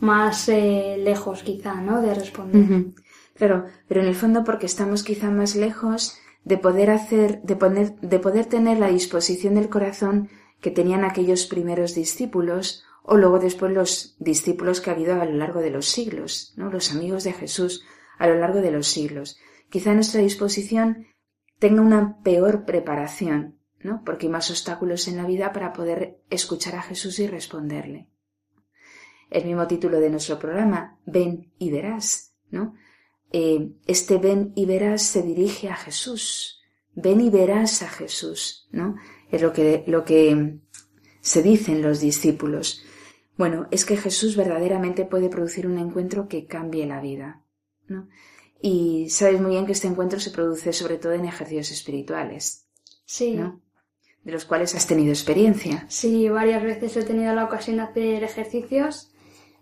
más 0.00 0.48
eh, 0.48 0.96
lejos 0.98 1.42
quizá, 1.42 1.74
¿no? 1.74 2.00
De 2.00 2.14
responder. 2.14 2.86
Claro, 3.34 3.66
pero 3.86 4.00
en 4.00 4.06
el 4.06 4.14
fondo 4.14 4.42
porque 4.42 4.66
estamos 4.66 5.02
quizá 5.02 5.30
más 5.30 5.54
lejos 5.54 6.16
de 6.44 6.56
poder 6.56 6.90
hacer, 6.90 7.42
de 7.42 7.56
poner, 7.56 7.94
de 8.00 8.18
poder 8.18 8.46
tener 8.46 8.78
la 8.78 8.88
disposición 8.88 9.54
del 9.54 9.68
corazón 9.68 10.30
que 10.60 10.70
tenían 10.70 11.04
aquellos 11.04 11.46
primeros 11.46 11.94
discípulos 11.94 12.84
o 13.02 13.18
luego 13.18 13.38
después 13.38 13.70
los 13.70 14.16
discípulos 14.18 14.80
que 14.80 14.88
ha 14.88 14.94
habido 14.94 15.20
a 15.20 15.26
lo 15.26 15.32
largo 15.32 15.60
de 15.60 15.70
los 15.70 15.86
siglos, 15.86 16.54
¿no? 16.56 16.70
Los 16.70 16.90
amigos 16.90 17.24
de 17.24 17.34
Jesús 17.34 17.84
a 18.18 18.28
lo 18.28 18.36
largo 18.36 18.62
de 18.62 18.70
los 18.70 18.86
siglos. 18.86 19.36
Quizá 19.68 19.92
nuestra 19.92 20.22
disposición 20.22 21.06
tenga 21.64 21.80
una 21.80 22.20
peor 22.22 22.66
preparación, 22.66 23.58
¿no? 23.80 24.02
Porque 24.04 24.26
hay 24.26 24.32
más 24.32 24.50
obstáculos 24.50 25.08
en 25.08 25.16
la 25.16 25.24
vida 25.24 25.50
para 25.50 25.72
poder 25.72 26.20
escuchar 26.28 26.74
a 26.74 26.82
Jesús 26.82 27.18
y 27.20 27.26
responderle. 27.26 28.10
El 29.30 29.46
mismo 29.46 29.66
título 29.66 29.98
de 29.98 30.10
nuestro 30.10 30.38
programa, 30.38 30.98
Ven 31.06 31.54
y 31.58 31.70
verás, 31.70 32.36
¿no? 32.50 32.74
Eh, 33.32 33.70
este 33.86 34.18
ven 34.18 34.52
y 34.54 34.66
verás 34.66 35.04
se 35.04 35.22
dirige 35.22 35.70
a 35.70 35.76
Jesús. 35.76 36.60
Ven 36.94 37.22
y 37.22 37.30
verás 37.30 37.80
a 37.82 37.88
Jesús, 37.88 38.68
¿no? 38.70 38.96
Es 39.30 39.40
lo 39.40 39.54
que, 39.54 39.84
lo 39.86 40.04
que 40.04 40.58
se 41.22 41.42
dicen 41.42 41.80
los 41.80 41.98
discípulos. 41.98 42.84
Bueno, 43.38 43.68
es 43.70 43.86
que 43.86 43.96
Jesús 43.96 44.36
verdaderamente 44.36 45.06
puede 45.06 45.30
producir 45.30 45.66
un 45.66 45.78
encuentro 45.78 46.28
que 46.28 46.44
cambie 46.44 46.84
la 46.84 47.00
vida, 47.00 47.42
¿no? 47.88 48.10
Y 48.66 49.10
sabes 49.10 49.42
muy 49.42 49.50
bien 49.50 49.66
que 49.66 49.72
este 49.72 49.88
encuentro 49.88 50.18
se 50.18 50.30
produce 50.30 50.72
sobre 50.72 50.96
todo 50.96 51.12
en 51.12 51.26
ejercicios 51.26 51.70
espirituales, 51.70 52.64
Sí. 53.04 53.34
¿no? 53.34 53.60
De 54.22 54.32
los 54.32 54.46
cuales 54.46 54.74
has 54.74 54.86
tenido 54.86 55.10
experiencia. 55.10 55.84
Sí, 55.90 56.30
varias 56.30 56.62
veces 56.62 56.96
he 56.96 57.02
tenido 57.02 57.34
la 57.34 57.44
ocasión 57.44 57.76
de 57.76 57.82
hacer 57.82 58.24
ejercicios, 58.24 59.12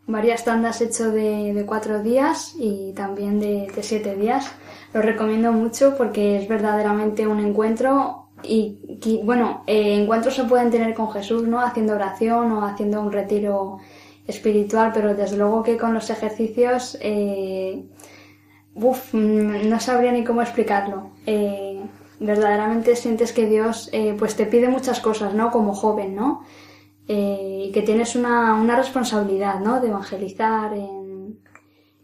varias 0.07 0.45
tandas 0.45 0.81
he 0.81 0.85
hecho 0.85 1.11
de, 1.11 1.53
de 1.53 1.67
cuatro 1.67 2.01
días 2.01 2.55
y 2.57 2.93
también 2.95 3.41
de, 3.41 3.67
de 3.75 3.83
siete 3.83 4.15
días. 4.15 4.47
Lo 4.95 5.03
recomiendo 5.03 5.51
mucho 5.51 5.97
porque 5.99 6.39
es 6.41 6.47
verdaderamente 6.47 7.27
un 7.27 7.41
encuentro 7.41 8.29
y, 8.45 8.79
bueno, 9.25 9.65
eh, 9.67 10.01
encuentros 10.01 10.37
se 10.37 10.45
pueden 10.45 10.71
tener 10.71 10.95
con 10.95 11.11
Jesús, 11.11 11.43
¿no? 11.49 11.61
Haciendo 11.61 11.95
oración 11.95 12.53
o 12.53 12.65
haciendo 12.65 13.01
un 13.01 13.11
retiro 13.11 13.79
espiritual, 14.29 14.93
pero 14.95 15.13
desde 15.17 15.37
luego 15.37 15.65
que 15.65 15.77
con 15.77 15.93
los 15.93 16.09
ejercicios, 16.09 16.97
eh, 17.01 17.85
uf, 18.75 19.15
mm, 19.15 19.69
no 19.69 19.81
sabría 19.81 20.13
ni 20.13 20.25
cómo 20.25 20.43
explicarlo. 20.43 21.11
Eh, 21.27 21.83
verdaderamente 22.21 22.97
sientes 22.97 23.33
que 23.33 23.47
Dios 23.47 23.89
eh, 23.93 24.15
pues 24.19 24.37
te 24.37 24.47
pide 24.47 24.69
muchas 24.69 25.01
cosas, 25.01 25.35
¿no? 25.35 25.51
Como 25.51 25.75
joven, 25.75 26.15
¿no? 26.15 26.43
Eh, 27.09 27.67
y 27.69 27.73
que 27.73 27.83
tienes 27.83 28.17
una, 28.17 28.55
una 28.55 28.77
responsabilidad, 28.77 29.61
¿no? 29.61 29.81
De 29.81 29.89
evangelizar 29.89 30.75
en- 30.75 31.41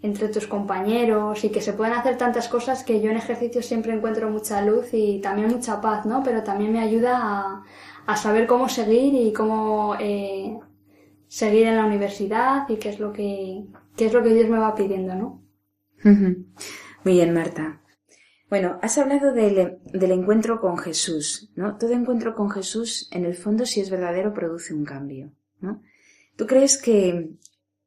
entre 0.02 0.28
tus 0.28 0.46
compañeros 0.46 1.44
y 1.44 1.50
que 1.50 1.60
se 1.60 1.72
pueden 1.75 1.94
hacer 1.94 2.16
tantas 2.18 2.48
cosas 2.48 2.84
que 2.84 3.00
yo 3.00 3.10
en 3.10 3.16
ejercicio 3.16 3.62
siempre 3.62 3.92
encuentro 3.94 4.30
mucha 4.30 4.62
luz 4.62 4.88
y 4.94 5.20
también 5.20 5.48
mucha 5.50 5.80
paz, 5.80 6.06
¿no? 6.06 6.22
Pero 6.22 6.42
también 6.44 6.72
me 6.72 6.80
ayuda 6.80 7.18
a, 7.22 7.62
a 8.06 8.16
saber 8.16 8.46
cómo 8.46 8.68
seguir 8.68 9.14
y 9.14 9.32
cómo 9.32 9.96
eh, 10.00 10.58
seguir 11.28 11.66
en 11.68 11.76
la 11.76 11.87
universidad 11.87 12.68
y 12.68 12.76
qué 12.76 12.90
es 12.90 13.00
lo 13.00 13.12
que, 13.12 13.64
qué 13.96 14.06
es 14.06 14.12
lo 14.14 14.22
que 14.22 14.34
Dios 14.34 14.48
me 14.50 14.58
va 14.58 14.75
pidiendo, 14.75 15.14
¿no? 15.14 15.42
Muy 16.04 17.14
bien, 17.14 17.32
Marta. 17.34 17.80
Bueno, 18.50 18.78
has 18.82 18.96
hablado 18.96 19.32
del, 19.32 19.78
del 19.84 20.10
encuentro 20.10 20.60
con 20.60 20.78
Jesús, 20.78 21.50
¿no? 21.54 21.76
Todo 21.76 21.92
encuentro 21.92 22.34
con 22.34 22.50
Jesús, 22.50 23.08
en 23.12 23.26
el 23.26 23.34
fondo, 23.34 23.66
si 23.66 23.80
es 23.80 23.90
verdadero, 23.90 24.32
produce 24.32 24.72
un 24.72 24.84
cambio, 24.84 25.32
¿no? 25.60 25.82
¿Tú 26.36 26.46
crees 26.46 26.80
que 26.80 27.30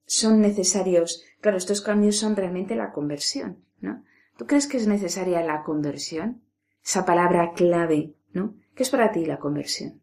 son 0.05 0.41
necesarios, 0.41 1.23
claro, 1.39 1.57
estos 1.57 1.81
cambios 1.81 2.17
son 2.17 2.35
realmente 2.35 2.75
la 2.75 2.91
conversión, 2.91 3.63
¿no? 3.79 4.03
¿Tú 4.37 4.45
crees 4.45 4.67
que 4.67 4.77
es 4.77 4.87
necesaria 4.87 5.41
la 5.41 5.63
conversión? 5.63 6.41
Esa 6.83 7.05
palabra 7.05 7.53
clave, 7.53 8.13
¿no? 8.33 8.55
¿Qué 8.75 8.83
es 8.83 8.89
para 8.89 9.11
ti 9.11 9.25
la 9.25 9.39
conversión? 9.39 10.01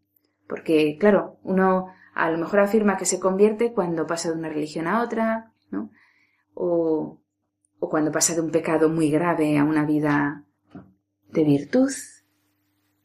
Porque, 0.49 0.97
claro, 0.99 1.39
uno 1.43 1.89
a 2.15 2.31
lo 2.31 2.39
mejor 2.39 2.61
afirma 2.61 2.97
que 2.97 3.05
se 3.05 3.21
convierte 3.21 3.73
cuando 3.73 4.07
pasa 4.07 4.31
de 4.31 4.39
una 4.39 4.49
religión 4.49 4.87
a 4.87 5.03
otra, 5.03 5.53
¿no? 5.71 5.91
O, 6.55 7.21
o 7.81 7.89
cuando 7.89 8.13
pasa 8.13 8.35
de 8.35 8.41
un 8.41 8.51
pecado 8.51 8.89
muy 8.89 9.11
grave 9.11 9.59
a 9.59 9.65
una 9.65 9.85
vida 9.85 10.45
de 11.31 11.45
virtud. 11.45 11.91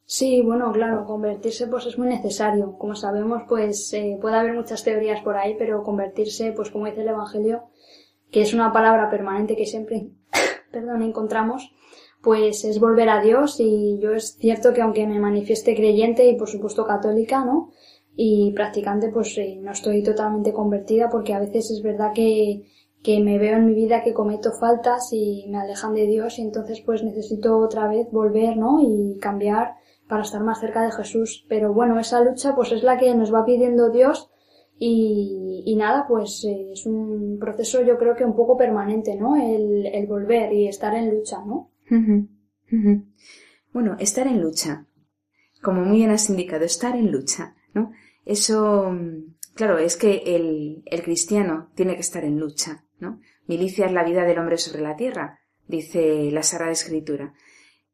Sí, 0.06 0.42
bueno, 0.42 0.70
claro, 0.72 1.06
convertirse 1.06 1.66
pues 1.66 1.86
es 1.86 1.98
muy 1.98 2.08
necesario. 2.08 2.76
Como 2.78 2.94
sabemos, 2.94 3.42
pues 3.48 3.92
eh, 3.94 4.18
puede 4.20 4.36
haber 4.36 4.52
muchas 4.52 4.84
teorías 4.84 5.22
por 5.22 5.36
ahí, 5.36 5.56
pero 5.58 5.82
convertirse, 5.82 6.52
pues 6.52 6.70
como 6.70 6.86
dice 6.86 7.02
el 7.02 7.08
Evangelio, 7.08 7.64
que 8.30 8.42
es 8.42 8.52
una 8.52 8.72
palabra 8.72 9.10
permanente 9.10 9.56
que 9.56 9.66
siempre, 9.66 10.10
perdón, 10.72 11.02
encontramos, 11.02 11.72
pues 12.22 12.64
es 12.64 12.80
volver 12.80 13.08
a 13.08 13.22
Dios 13.22 13.56
y 13.60 13.98
yo 14.00 14.12
es 14.12 14.36
cierto 14.36 14.72
que 14.72 14.82
aunque 14.82 15.06
me 15.06 15.20
manifieste 15.20 15.74
creyente 15.74 16.26
y 16.26 16.36
por 16.36 16.48
supuesto 16.48 16.86
católica, 16.86 17.44
¿no? 17.44 17.70
Y 18.16 18.52
practicante, 18.52 19.08
pues 19.08 19.36
eh, 19.38 19.58
no 19.60 19.72
estoy 19.72 20.02
totalmente 20.02 20.52
convertida 20.52 21.08
porque 21.10 21.34
a 21.34 21.40
veces 21.40 21.70
es 21.70 21.82
verdad 21.82 22.12
que, 22.14 22.64
que 23.04 23.20
me 23.20 23.38
veo 23.38 23.58
en 23.58 23.66
mi 23.66 23.74
vida 23.74 24.02
que 24.02 24.14
cometo 24.14 24.50
faltas 24.58 25.12
y 25.12 25.44
me 25.50 25.58
alejan 25.58 25.92
de 25.94 26.06
Dios 26.06 26.38
y 26.38 26.42
entonces 26.42 26.80
pues 26.80 27.04
necesito 27.04 27.58
otra 27.58 27.86
vez 27.86 28.10
volver, 28.10 28.56
¿no? 28.56 28.80
Y 28.80 29.18
cambiar 29.20 29.74
para 30.08 30.22
estar 30.22 30.42
más 30.42 30.58
cerca 30.58 30.82
de 30.82 30.90
Jesús. 30.90 31.44
Pero 31.46 31.74
bueno, 31.74 32.00
esa 32.00 32.24
lucha 32.24 32.54
pues 32.54 32.72
es 32.72 32.82
la 32.82 32.96
que 32.96 33.14
nos 33.14 33.32
va 33.32 33.44
pidiendo 33.44 33.90
Dios 33.90 34.30
y, 34.78 35.62
y 35.66 35.76
nada, 35.76 36.06
pues 36.08 36.44
eh, 36.44 36.72
es 36.72 36.86
un 36.86 37.38
proceso 37.38 37.82
yo 37.82 37.98
creo 37.98 38.16
que 38.16 38.24
un 38.24 38.34
poco 38.34 38.56
permanente, 38.56 39.16
¿no? 39.16 39.36
El, 39.36 39.84
el 39.84 40.06
volver 40.06 40.54
y 40.54 40.66
estar 40.66 40.94
en 40.94 41.14
lucha, 41.14 41.44
¿no? 41.44 41.72
Bueno, 43.74 43.96
estar 43.98 44.26
en 44.26 44.40
lucha. 44.40 44.86
Como 45.62 45.82
muy 45.82 45.98
bien 45.98 46.10
has 46.10 46.30
indicado, 46.30 46.64
estar 46.64 46.96
en 46.96 47.12
lucha, 47.12 47.54
¿no? 47.74 47.92
Eso, 48.24 48.90
mm, 48.90 49.34
claro, 49.54 49.76
es 49.76 49.98
que 49.98 50.22
el, 50.24 50.82
el 50.86 51.02
cristiano 51.02 51.68
tiene 51.74 51.96
que 51.96 52.00
estar 52.00 52.24
en 52.24 52.38
lucha, 52.38 52.83
Milicia 53.46 53.86
es 53.86 53.92
la 53.92 54.04
vida 54.04 54.24
del 54.24 54.38
hombre 54.38 54.58
sobre 54.58 54.82
la 54.82 54.96
tierra, 54.96 55.38
dice 55.66 56.30
la 56.30 56.42
Sagrada 56.42 56.72
Escritura. 56.72 57.34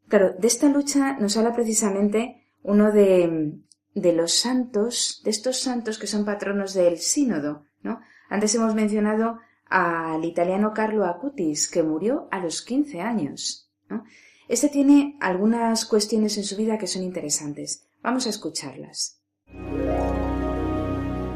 Claro, 0.09 0.35
de 0.39 0.47
esta 0.47 0.69
lucha 0.69 1.17
nos 1.19 1.37
habla 1.37 1.55
precisamente 1.55 2.47
uno 2.63 2.93
de, 2.93 3.59
los 3.95 4.35
santos, 4.35 5.21
de 5.25 5.31
estos 5.31 5.61
santos 5.61 5.99
que 5.99 6.07
son 6.07 6.25
patronos 6.25 6.75
del 6.75 6.99
sínodo, 6.99 7.67
¿no? 7.83 8.01
Antes 8.29 8.55
hemos 8.55 8.75
mencionado 8.75 9.39
al 9.67 10.25
italiano 10.25 10.73
Carlo 10.75 11.05
Acutis, 11.05 11.69
que 11.69 11.83
murió 11.83 12.29
a 12.31 12.41
los 12.41 12.63
15 12.63 13.01
años. 13.01 13.71
Este 14.49 14.69
tiene 14.69 15.17
algunas 15.21 15.85
cuestiones 15.85 16.37
en 16.39 16.45
su 16.45 16.57
vida 16.57 16.77
que 16.77 16.89
son 16.89 17.03
interesantes. 17.03 17.87
Vamos 18.03 18.27
a 18.27 18.31
escucharlas. 18.31 19.21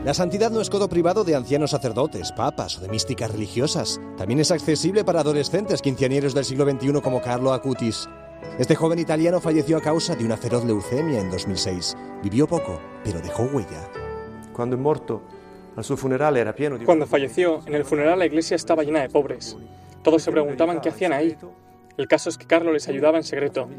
La 0.04 0.12
santidad 0.12 0.50
no 0.50 0.61
es 0.61 0.68
codo 0.68 0.87
privado 0.87 1.25
de 1.25 1.34
ancianos 1.34 1.70
sacerdotes, 1.70 2.30
papas 2.30 2.76
o 2.76 2.82
de 2.82 2.90
místicas 2.90 3.30
religiosas. 3.30 3.99
También 4.18 4.38
es 4.38 4.50
accesible 4.50 5.02
para 5.02 5.20
adolescentes 5.20 5.80
quinceañeros 5.80 6.34
del 6.34 6.44
siglo 6.44 6.70
XXI 6.70 7.00
como 7.00 7.23
Carlo 7.23 7.54
Acutis. 7.54 8.06
Este 8.58 8.75
joven 8.75 8.99
italiano 8.99 9.40
falleció 9.40 9.78
a 9.78 9.80
causa 9.80 10.14
de 10.14 10.26
una 10.26 10.37
feroz 10.37 10.66
leucemia 10.66 11.23
en 11.23 11.30
2006. 11.30 11.96
Vivió 12.23 12.46
poco, 12.46 12.78
pero 13.02 13.23
dejó 13.23 13.44
huella. 13.44 13.88
Quando 14.52 14.76
è 14.76 14.78
morto, 14.78 15.23
al 15.75 15.84
suo 15.84 15.96
funerale 15.96 16.38
era 16.38 16.54
pieno 16.54 16.76
di... 16.76 16.84
Cuando 16.84 17.06
falleció, 17.06 17.62
en 17.64 17.75
el 17.75 17.87
funeral 17.87 18.18
la 18.18 18.26
iglesia 18.26 18.56
estaba 18.56 18.82
llena 18.82 19.00
de 19.00 19.08
pobres. 19.08 19.56
Todos 20.02 20.23
se 20.23 20.30
preguntaban 20.30 20.82
qué 20.82 20.90
hacían 20.90 21.14
ahí. 21.14 21.34
El 21.96 22.08
caso 22.08 22.28
es 22.28 22.37
que 22.37 22.46
Carlo 22.46 22.75
les 22.75 22.87
ayudaba 22.88 23.16
en 23.16 23.25
secreto. 23.25 23.70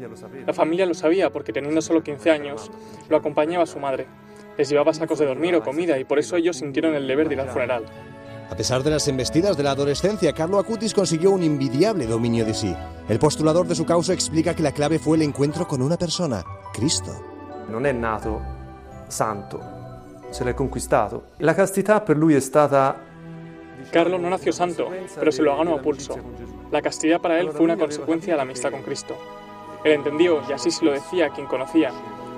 La 0.44 0.52
familia 0.52 0.86
lo 0.86 0.94
sabía 0.94 1.30
porque 1.30 1.52
teniendo 1.52 1.80
solo 1.80 2.02
15 2.02 2.32
años, 2.32 2.68
lo 3.08 3.16
acompañaba 3.16 3.62
a 3.62 3.66
su 3.66 3.78
madre. 3.78 4.08
Les 4.56 4.68
llevaba 4.68 4.92
sacos 4.94 5.18
de 5.18 5.26
dormir 5.26 5.54
o 5.54 5.62
comida 5.62 5.98
y 5.98 6.04
por 6.04 6.18
eso 6.18 6.36
ellos 6.36 6.56
sintieron 6.56 6.94
el 6.94 7.06
deber 7.06 7.28
de 7.28 7.34
ir 7.34 7.40
al 7.40 7.50
funeral. 7.50 7.84
A 8.50 8.54
pesar 8.54 8.82
de 8.82 8.90
las 8.90 9.08
embestidas 9.08 9.56
de 9.56 9.64
la 9.64 9.72
adolescencia, 9.72 10.32
Carlo 10.32 10.58
Acutis 10.58 10.94
consiguió 10.94 11.32
un 11.32 11.42
invidiable 11.42 12.06
dominio 12.06 12.44
de 12.44 12.54
sí. 12.54 12.74
El 13.08 13.18
postulador 13.18 13.66
de 13.66 13.74
su 13.74 13.84
causa 13.84 14.12
explica 14.12 14.54
que 14.54 14.62
la 14.62 14.72
clave 14.72 14.98
fue 14.98 15.16
el 15.16 15.22
encuentro 15.22 15.66
con 15.66 15.82
una 15.82 15.96
persona, 15.96 16.44
Cristo. 16.72 17.12
Non 17.68 17.84
è 17.84 17.92
nato 17.92 18.40
santo, 19.08 19.60
se 20.30 20.44
l'è 20.44 20.54
conquistato. 20.54 21.30
La 21.38 21.54
castità 21.54 22.00
per 22.00 22.16
lui 22.16 22.34
è 22.34 22.40
stata 22.40 23.14
Carlo 23.90 24.18
no 24.18 24.28
nació 24.28 24.52
santo, 24.52 24.90
pero 25.18 25.30
se 25.30 25.42
lo 25.42 25.56
ganó 25.56 25.74
a 25.74 25.80
pulso. 25.80 26.16
La 26.70 26.82
castidad 26.82 27.20
para 27.20 27.38
él 27.38 27.50
fue 27.50 27.62
una 27.62 27.76
consecuencia 27.76 28.32
de 28.32 28.36
la 28.36 28.42
amistad 28.42 28.70
con 28.70 28.82
Cristo. 28.82 29.16
Él 29.84 29.92
entendió, 29.92 30.42
y 30.48 30.52
así 30.52 30.70
se 30.70 30.84
lo 30.84 30.92
decía 30.92 31.26
a 31.26 31.32
quien 31.32 31.46
conocía, 31.46 31.92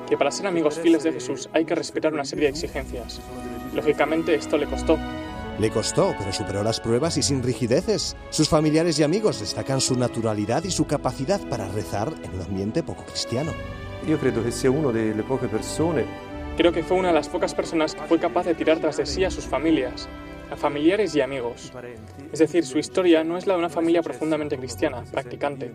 que 0.09 0.17
para 0.17 0.31
ser 0.31 0.47
amigos 0.47 0.79
fieles 0.79 1.03
de 1.03 1.13
Jesús 1.13 1.49
hay 1.53 1.65
que 1.65 1.75
respetar 1.75 2.13
una 2.13 2.25
serie 2.25 2.45
de 2.45 2.51
exigencias. 2.51 3.21
Lógicamente 3.75 4.35
esto 4.35 4.57
le 4.57 4.67
costó. 4.67 4.99
Le 5.59 5.71
costó, 5.71 6.15
pero 6.17 6.33
superó 6.33 6.63
las 6.63 6.81
pruebas 6.81 7.17
y 7.17 7.23
sin 7.23 7.43
rigideces. 7.43 8.17
Sus 8.31 8.49
familiares 8.49 8.99
y 8.99 9.03
amigos 9.03 9.41
destacan 9.41 9.81
su 9.81 9.97
naturalidad 9.97 10.65
y 10.65 10.71
su 10.71 10.87
capacidad 10.87 11.41
para 11.49 11.69
rezar 11.69 12.13
en 12.23 12.35
un 12.35 12.43
ambiente 12.43 12.83
poco 12.83 13.05
cristiano. 13.05 13.53
Io 14.07 14.17
credo 14.19 14.43
che 14.43 14.53
sia 14.53 14.71
una 14.71 14.93
delle 14.93 15.25
poche 15.25 15.49
persone 15.49 16.05
Creo 16.59 16.73
que 16.73 16.83
fue 16.83 16.97
una 16.97 17.09
de 17.09 17.15
las 17.15 17.29
pocas 17.29 17.55
personas 17.55 17.95
que 17.95 18.03
fue 18.03 18.19
capaz 18.19 18.45
de 18.45 18.53
tirar 18.53 18.81
tras 18.81 18.97
de 18.97 19.07
sí 19.07 19.23
a 19.23 19.31
sus 19.31 19.45
familias, 19.45 20.09
a 20.51 20.57
familiares 20.57 21.15
y 21.15 21.21
amigos. 21.21 21.73
Es 22.33 22.39
decir, 22.39 22.65
su 22.65 22.79
historia 22.79 23.25
no 23.25 23.37
es 23.37 23.47
la 23.47 23.55
de 23.55 23.59
una 23.59 23.69
familia 23.69 24.03
profundamente 24.03 24.57
cristiana, 24.57 25.05
practicante. 25.11 25.73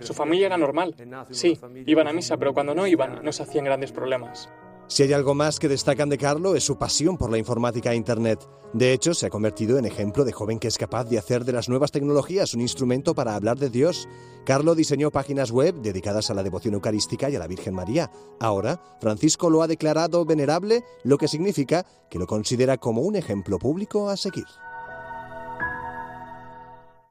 Su 0.00 0.14
familia 0.14 0.46
era 0.46 0.56
normal. 0.56 0.94
Sí, 1.30 1.58
iban 1.86 2.08
a 2.08 2.12
misa, 2.12 2.36
pero 2.36 2.52
cuando 2.52 2.74
no 2.74 2.86
iban, 2.86 3.20
no 3.22 3.32
se 3.32 3.42
hacían 3.42 3.64
grandes 3.64 3.92
problemas. 3.92 4.48
Si 4.88 5.02
hay 5.02 5.12
algo 5.12 5.34
más 5.34 5.58
que 5.58 5.68
destacan 5.68 6.08
de 6.08 6.16
Carlo 6.16 6.54
es 6.54 6.62
su 6.62 6.78
pasión 6.78 7.18
por 7.18 7.28
la 7.30 7.38
informática 7.38 7.92
e 7.92 7.96
Internet. 7.96 8.46
De 8.72 8.92
hecho, 8.92 9.14
se 9.14 9.26
ha 9.26 9.30
convertido 9.30 9.78
en 9.78 9.84
ejemplo 9.84 10.24
de 10.24 10.30
joven 10.30 10.60
que 10.60 10.68
es 10.68 10.78
capaz 10.78 11.04
de 11.04 11.18
hacer 11.18 11.44
de 11.44 11.52
las 11.52 11.68
nuevas 11.68 11.90
tecnologías 11.90 12.54
un 12.54 12.60
instrumento 12.60 13.12
para 13.12 13.34
hablar 13.34 13.58
de 13.58 13.68
Dios. 13.68 14.08
Carlo 14.44 14.76
diseñó 14.76 15.10
páginas 15.10 15.50
web 15.50 15.74
dedicadas 15.82 16.30
a 16.30 16.34
la 16.34 16.44
devoción 16.44 16.74
eucarística 16.74 17.28
y 17.28 17.34
a 17.34 17.40
la 17.40 17.48
Virgen 17.48 17.74
María. 17.74 18.12
Ahora, 18.38 18.80
Francisco 19.00 19.50
lo 19.50 19.62
ha 19.62 19.66
declarado 19.66 20.24
venerable, 20.24 20.84
lo 21.02 21.18
que 21.18 21.26
significa 21.26 21.84
que 22.08 22.20
lo 22.20 22.28
considera 22.28 22.78
como 22.78 23.02
un 23.02 23.16
ejemplo 23.16 23.58
público 23.58 24.08
a 24.08 24.16
seguir. 24.16 24.46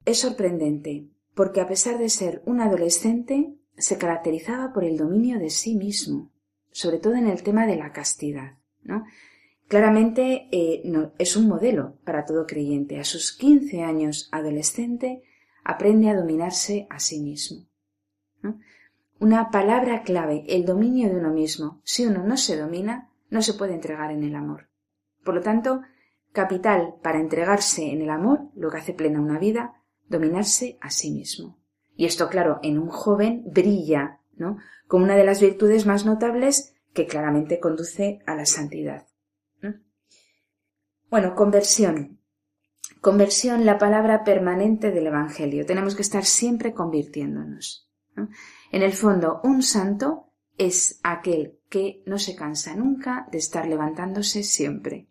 Es 0.05 0.19
sorprendente, 0.19 1.09
porque 1.33 1.59
a 1.59 1.67
pesar 1.67 1.97
de 1.97 2.07
ser 2.07 2.41
un 2.45 2.61
adolescente, 2.61 3.57
se 3.77 3.97
caracterizaba 3.97 4.71
por 4.71 4.85
el 4.85 4.97
dominio 4.97 5.39
de 5.39 5.49
sí 5.49 5.75
mismo, 5.75 6.31
sobre 6.75 6.97
todo 6.97 7.15
en 7.15 7.27
el 7.27 7.41
tema 7.41 7.65
de 7.65 7.77
la 7.77 7.93
castidad. 7.93 8.57
¿no? 8.83 9.05
Claramente 9.69 10.49
eh, 10.51 10.83
es 11.17 11.37
un 11.37 11.47
modelo 11.47 11.95
para 12.03 12.25
todo 12.25 12.45
creyente. 12.45 12.99
A 12.99 13.05
sus 13.05 13.31
15 13.31 13.81
años 13.81 14.27
adolescente 14.33 15.23
aprende 15.63 16.09
a 16.09 16.15
dominarse 16.15 16.85
a 16.89 16.99
sí 16.99 17.21
mismo. 17.21 17.65
Una 19.19 19.51
palabra 19.51 20.03
clave, 20.03 20.43
el 20.49 20.65
dominio 20.65 21.07
de 21.07 21.15
uno 21.15 21.31
mismo. 21.31 21.79
Si 21.85 22.05
uno 22.05 22.25
no 22.25 22.35
se 22.35 22.57
domina, 22.57 23.09
no 23.29 23.41
se 23.41 23.53
puede 23.53 23.73
entregar 23.73 24.11
en 24.11 24.25
el 24.25 24.35
amor. 24.35 24.67
Por 25.23 25.35
lo 25.35 25.41
tanto, 25.41 25.81
capital 26.33 26.95
para 27.01 27.21
entregarse 27.21 27.89
en 27.89 28.01
el 28.01 28.09
amor, 28.09 28.49
lo 28.53 28.69
que 28.69 28.79
hace 28.79 28.93
plena 28.93 29.21
una 29.21 29.39
vida, 29.39 29.81
dominarse 30.09 30.77
a 30.81 30.89
sí 30.89 31.11
mismo. 31.11 31.57
Y 31.95 32.05
esto, 32.05 32.27
claro, 32.27 32.59
en 32.63 32.77
un 32.77 32.89
joven 32.89 33.45
brilla, 33.45 34.19
Como 34.87 35.05
una 35.05 35.15
de 35.15 35.25
las 35.25 35.41
virtudes 35.41 35.85
más 35.85 36.05
notables 36.05 36.75
que 36.93 37.07
claramente 37.07 37.59
conduce 37.59 38.19
a 38.25 38.35
la 38.35 38.45
santidad. 38.45 39.07
¿no? 39.61 39.75
Bueno, 41.09 41.35
conversión. 41.35 42.19
Conversión, 43.01 43.65
la 43.65 43.77
palabra 43.77 44.23
permanente 44.23 44.91
del 44.91 45.07
Evangelio. 45.07 45.65
Tenemos 45.65 45.95
que 45.95 46.01
estar 46.01 46.25
siempre 46.25 46.73
convirtiéndonos. 46.73 47.89
¿no? 48.15 48.29
En 48.71 48.81
el 48.81 48.93
fondo, 48.93 49.41
un 49.43 49.61
santo 49.61 50.31
es 50.57 50.99
aquel 51.03 51.59
que 51.69 52.01
no 52.05 52.17
se 52.17 52.35
cansa 52.35 52.75
nunca 52.75 53.27
de 53.31 53.37
estar 53.37 53.67
levantándose 53.67 54.43
siempre. 54.43 55.09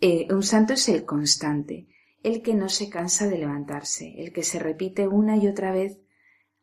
Eh, 0.00 0.26
un 0.32 0.42
santo 0.42 0.72
es 0.72 0.88
el 0.88 1.04
constante, 1.04 1.86
el 2.22 2.42
que 2.42 2.54
no 2.54 2.68
se 2.68 2.90
cansa 2.90 3.28
de 3.28 3.38
levantarse, 3.38 4.14
el 4.18 4.32
que 4.32 4.42
se 4.42 4.58
repite 4.58 5.06
una 5.06 5.36
y 5.36 5.46
otra 5.46 5.70
vez, 5.72 6.01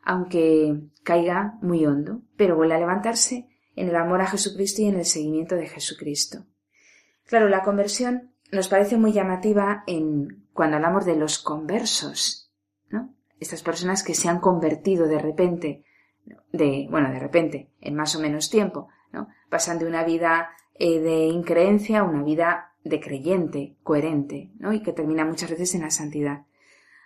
aunque 0.10 0.90
caiga 1.04 1.60
muy 1.62 1.86
hondo, 1.86 2.24
pero 2.36 2.56
vuelve 2.56 2.74
a 2.74 2.80
levantarse 2.80 3.48
en 3.76 3.90
el 3.90 3.96
amor 3.96 4.22
a 4.22 4.26
Jesucristo 4.26 4.82
y 4.82 4.86
en 4.86 4.96
el 4.96 5.06
seguimiento 5.06 5.54
de 5.54 5.68
Jesucristo. 5.68 6.48
Claro, 7.28 7.48
la 7.48 7.62
conversión 7.62 8.34
nos 8.52 8.70
parece 8.70 8.98
muy 8.98 9.14
llamativa 9.14 9.84
en 9.86 10.48
cuando 10.52 10.78
hablamos 10.78 11.06
de 11.06 11.16
los 11.16 11.38
conversos, 11.38 12.52
¿no? 12.90 13.14
Estas 13.40 13.62
personas 13.62 14.02
que 14.02 14.16
se 14.16 14.28
han 14.30 14.40
convertido 14.40 15.06
de 15.08 15.20
repente, 15.20 15.86
de, 16.54 16.88
bueno, 16.90 17.12
de 17.12 17.20
repente, 17.20 17.70
en 17.80 17.94
más 17.94 18.16
o 18.16 18.20
menos 18.20 18.50
tiempo, 18.50 18.88
¿no? 19.14 19.28
Pasan 19.52 19.78
de 19.78 19.86
una 19.86 20.04
vida 20.04 20.50
eh, 20.74 21.00
de 21.02 21.28
increencia 21.28 22.00
a 22.00 22.04
una 22.04 22.24
vida 22.24 22.74
de 22.84 23.00
creyente, 23.00 23.78
coherente, 23.84 24.50
¿no? 24.58 24.74
Y 24.74 24.82
que 24.82 24.92
termina 24.92 25.24
muchas 25.24 25.52
veces 25.52 25.76
en 25.76 25.82
la 25.82 25.92
santidad. 25.92 26.48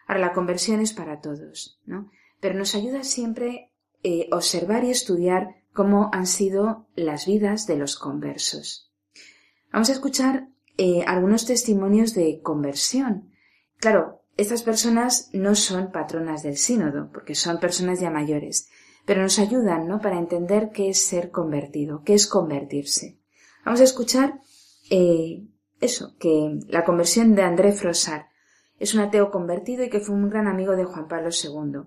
Ahora, 0.07 0.21
la 0.21 0.31
conversión 0.31 0.79
es 0.79 0.93
para 0.93 1.19
todos, 1.19 1.81
¿no? 1.85 2.09
Pero 2.43 2.55
nos 2.55 2.75
ayuda 2.75 3.05
siempre 3.05 3.71
eh, 4.03 4.27
observar 4.33 4.83
y 4.83 4.89
estudiar 4.89 5.55
cómo 5.71 6.09
han 6.11 6.27
sido 6.27 6.89
las 6.93 7.25
vidas 7.25 7.67
de 7.67 7.77
los 7.77 7.97
conversos. 7.97 8.91
Vamos 9.71 9.87
a 9.87 9.93
escuchar 9.93 10.49
eh, 10.77 11.05
algunos 11.07 11.45
testimonios 11.45 12.13
de 12.13 12.41
conversión. 12.41 13.31
Claro, 13.77 14.23
estas 14.35 14.61
personas 14.61 15.29
no 15.31 15.55
son 15.55 15.93
patronas 15.93 16.43
del 16.43 16.57
sínodo, 16.57 17.09
porque 17.13 17.33
son 17.33 17.61
personas 17.61 18.01
ya 18.01 18.09
mayores, 18.09 18.67
pero 19.05 19.21
nos 19.21 19.39
ayudan, 19.39 19.87
¿no? 19.87 20.01
Para 20.01 20.19
entender 20.19 20.71
qué 20.73 20.89
es 20.89 21.01
ser 21.01 21.31
convertido, 21.31 22.03
qué 22.03 22.13
es 22.13 22.27
convertirse. 22.27 23.19
Vamos 23.63 23.79
a 23.79 23.85
escuchar 23.85 24.41
eh, 24.89 25.47
eso, 25.79 26.17
que 26.19 26.59
la 26.67 26.83
conversión 26.83 27.35
de 27.35 27.43
André 27.43 27.71
Frossard 27.71 28.25
es 28.79 28.93
un 28.93 28.99
ateo 28.99 29.31
convertido 29.31 29.85
y 29.85 29.89
que 29.89 30.01
fue 30.01 30.13
un 30.13 30.29
gran 30.29 30.47
amigo 30.47 30.75
de 30.75 30.83
Juan 30.83 31.07
Pablo 31.07 31.29
II. 31.31 31.83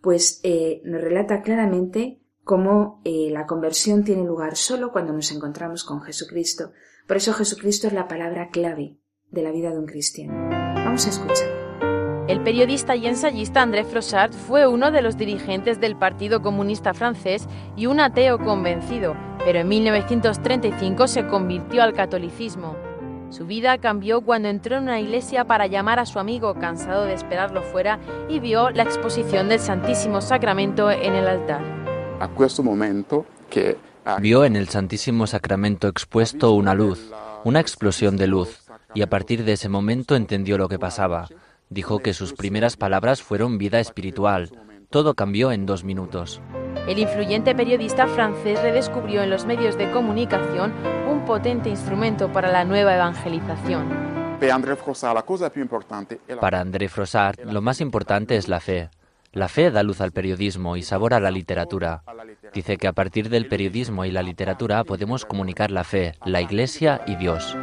Pues 0.00 0.40
eh, 0.42 0.80
nos 0.84 1.00
relata 1.00 1.42
claramente 1.42 2.20
cómo 2.44 3.02
eh, 3.04 3.28
la 3.30 3.46
conversión 3.46 4.04
tiene 4.04 4.24
lugar 4.24 4.56
solo 4.56 4.90
cuando 4.90 5.12
nos 5.12 5.32
encontramos 5.32 5.84
con 5.84 6.00
Jesucristo. 6.00 6.72
Por 7.06 7.16
eso 7.18 7.34
Jesucristo 7.34 7.86
es 7.88 7.92
la 7.92 8.08
palabra 8.08 8.48
clave 8.50 8.98
de 9.30 9.42
la 9.42 9.52
vida 9.52 9.70
de 9.70 9.78
un 9.78 9.86
cristiano. 9.86 10.48
Vamos 10.50 11.06
a 11.06 11.10
escuchar. 11.10 11.58
El 12.28 12.42
periodista 12.42 12.94
y 12.94 13.06
ensayista 13.06 13.62
André 13.62 13.84
Frossard 13.84 14.32
fue 14.32 14.66
uno 14.66 14.90
de 14.90 15.00
los 15.02 15.16
dirigentes 15.16 15.80
del 15.80 15.96
Partido 15.96 16.42
Comunista 16.42 16.92
francés 16.92 17.46
y 17.74 17.86
un 17.86 18.00
ateo 18.00 18.38
convencido, 18.38 19.14
pero 19.38 19.60
en 19.60 19.68
1935 19.68 21.06
se 21.06 21.26
convirtió 21.26 21.82
al 21.82 21.94
catolicismo. 21.94 22.87
Su 23.30 23.46
vida 23.46 23.78
cambió 23.78 24.22
cuando 24.22 24.48
entró 24.48 24.76
en 24.76 24.84
una 24.84 25.00
iglesia 25.00 25.44
para 25.44 25.66
llamar 25.66 25.98
a 25.98 26.06
su 26.06 26.18
amigo 26.18 26.54
cansado 26.54 27.04
de 27.04 27.14
esperarlo 27.14 27.62
fuera 27.62 27.98
y 28.28 28.40
vio 28.40 28.70
la 28.70 28.82
exposición 28.82 29.48
del 29.48 29.60
Santísimo 29.60 30.20
Sacramento 30.20 30.90
en 30.90 31.14
el 31.14 31.28
altar. 31.28 31.60
A 32.20 32.28
questo 32.28 32.62
momento 32.62 33.26
que 33.50 33.76
Vio 34.20 34.44
en 34.44 34.56
el 34.56 34.68
Santísimo 34.68 35.26
Sacramento 35.26 35.86
expuesto 35.86 36.52
una 36.52 36.74
luz, 36.74 37.12
una 37.44 37.60
explosión 37.60 38.16
de 38.16 38.26
luz, 38.26 38.62
y 38.94 39.02
a 39.02 39.10
partir 39.10 39.44
de 39.44 39.52
ese 39.52 39.68
momento 39.68 40.16
entendió 40.16 40.56
lo 40.56 40.68
que 40.68 40.78
pasaba. 40.78 41.28
Dijo 41.68 41.98
que 41.98 42.14
sus 42.14 42.32
primeras 42.32 42.78
palabras 42.78 43.22
fueron 43.22 43.58
vida 43.58 43.80
espiritual. 43.80 44.50
Todo 44.88 45.12
cambió 45.12 45.52
en 45.52 45.66
dos 45.66 45.84
minutos. 45.84 46.40
El 46.88 46.98
influyente 46.98 47.54
periodista 47.54 48.06
francés 48.06 48.62
redescubrió 48.62 49.22
en 49.22 49.28
los 49.28 49.44
medios 49.44 49.76
de 49.76 49.90
comunicación 49.90 50.72
un 51.06 51.17
potente 51.28 51.68
instrumento 51.68 52.32
para 52.32 52.50
la 52.50 52.64
nueva 52.64 52.94
evangelización. 52.94 53.86
Para 56.40 56.60
André 56.60 56.88
Frossard, 56.88 57.38
lo 57.44 57.60
más 57.60 57.80
importante 57.82 58.36
es 58.36 58.48
la 58.48 58.60
fe. 58.60 58.88
La 59.32 59.48
fe 59.48 59.70
da 59.70 59.82
luz 59.82 60.00
al 60.00 60.12
periodismo 60.12 60.78
y 60.78 60.82
sabor 60.82 61.12
a 61.12 61.20
la 61.20 61.30
literatura. 61.30 62.02
Dice 62.54 62.78
que 62.78 62.88
a 62.88 62.94
partir 62.94 63.28
del 63.28 63.46
periodismo 63.46 64.06
y 64.06 64.10
la 64.10 64.22
literatura 64.22 64.82
podemos 64.84 65.26
comunicar 65.26 65.70
la 65.70 65.84
fe, 65.84 66.14
la 66.24 66.40
Iglesia 66.40 67.02
y 67.06 67.16
Dios. 67.16 67.54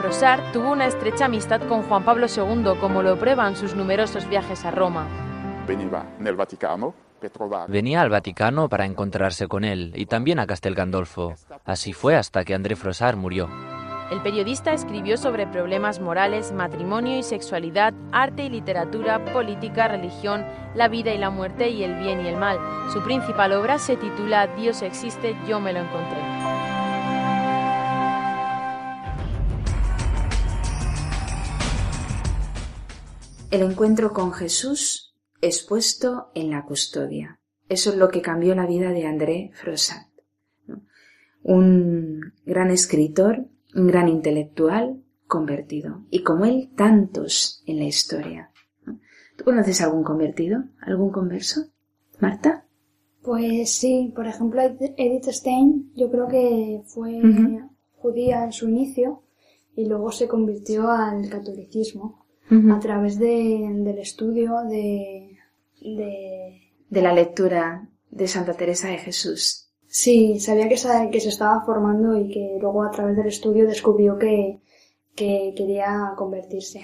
Frossard 0.00 0.52
tuvo 0.52 0.70
una 0.70 0.86
estrecha 0.86 1.24
amistad 1.24 1.60
con 1.62 1.82
Juan 1.82 2.04
Pablo 2.04 2.26
II, 2.28 2.78
como 2.80 3.02
lo 3.02 3.18
prueban 3.18 3.56
sus 3.56 3.74
numerosos 3.74 4.28
viajes 4.28 4.64
a 4.64 4.70
Roma. 4.70 5.08
veniva 5.70 6.04
nel 6.18 6.34
Vaticano 6.34 6.94
Venía 7.68 8.02
al 8.02 8.10
Vaticano 8.10 8.68
para 8.68 8.86
encontrarse 8.86 9.46
con 9.48 9.64
él 9.64 9.92
y 9.94 10.06
también 10.06 10.38
a 10.38 10.46
Castel 10.46 10.74
Gandolfo. 10.74 11.34
Así 11.64 11.92
fue 11.92 12.16
hasta 12.16 12.44
que 12.44 12.54
André 12.54 12.76
Frosar 12.76 13.16
murió. 13.16 13.48
El 14.10 14.20
periodista 14.22 14.72
escribió 14.72 15.16
sobre 15.16 15.46
problemas 15.46 16.00
morales, 16.00 16.50
matrimonio 16.50 17.16
y 17.16 17.22
sexualidad, 17.22 17.94
arte 18.10 18.44
y 18.44 18.50
literatura, 18.50 19.24
política, 19.32 19.86
religión, 19.86 20.44
la 20.74 20.88
vida 20.88 21.14
y 21.14 21.18
la 21.18 21.30
muerte 21.30 21.70
y 21.70 21.84
el 21.84 21.94
bien 21.94 22.24
y 22.24 22.28
el 22.28 22.36
mal. 22.36 22.58
Su 22.92 23.04
principal 23.04 23.52
obra 23.52 23.78
se 23.78 23.96
titula 23.96 24.48
Dios 24.48 24.82
existe, 24.82 25.36
yo 25.46 25.60
me 25.60 25.72
lo 25.72 25.78
encontré. 25.78 26.18
El 33.52 33.62
encuentro 33.62 34.12
con 34.12 34.32
Jesús 34.32 35.09
expuesto 35.40 36.30
en 36.34 36.50
la 36.50 36.64
custodia. 36.64 37.40
Eso 37.68 37.90
es 37.90 37.96
lo 37.96 38.08
que 38.08 38.22
cambió 38.22 38.54
la 38.54 38.66
vida 38.66 38.90
de 38.90 39.06
André 39.06 39.50
Frossat. 39.54 40.08
Un 41.42 42.32
gran 42.44 42.70
escritor, 42.70 43.46
un 43.74 43.86
gran 43.86 44.08
intelectual 44.08 45.02
convertido. 45.26 46.04
Y 46.10 46.22
como 46.22 46.44
él, 46.44 46.70
tantos 46.76 47.62
en 47.66 47.78
la 47.78 47.84
historia. 47.84 48.50
¿Tú 49.36 49.44
conoces 49.44 49.80
algún 49.80 50.02
convertido? 50.02 50.64
¿Algún 50.80 51.10
converso? 51.10 51.66
Marta? 52.18 52.66
Pues 53.22 53.70
sí, 53.70 54.12
por 54.14 54.26
ejemplo, 54.26 54.60
Edith 54.62 55.28
Stein, 55.28 55.92
yo 55.94 56.10
creo 56.10 56.26
que 56.26 56.82
fue 56.86 57.20
judía 57.96 58.44
en 58.44 58.52
su 58.52 58.68
inicio 58.68 59.22
y 59.76 59.86
luego 59.86 60.10
se 60.10 60.26
convirtió 60.26 60.90
al 60.90 61.28
catolicismo 61.28 62.26
a 62.50 62.80
través 62.80 63.18
del 63.18 63.98
estudio 63.98 64.64
de, 64.68 65.29
de, 65.80 66.60
la 66.90 67.12
lectura 67.12 67.88
de 68.10 68.28
Santa 68.28 68.54
Teresa 68.54 68.88
de 68.88 68.98
Jesús. 68.98 69.72
Sí, 69.86 70.38
sabía 70.38 70.68
que 70.68 70.76
se, 70.76 70.88
que 71.10 71.20
se 71.20 71.28
estaba 71.28 71.64
formando 71.64 72.16
y 72.18 72.30
que 72.30 72.58
luego 72.60 72.84
a 72.84 72.90
través 72.90 73.16
del 73.16 73.26
estudio 73.26 73.66
descubrió 73.66 74.18
que, 74.18 74.60
que 75.14 75.52
quería 75.56 76.12
convertirse. 76.16 76.80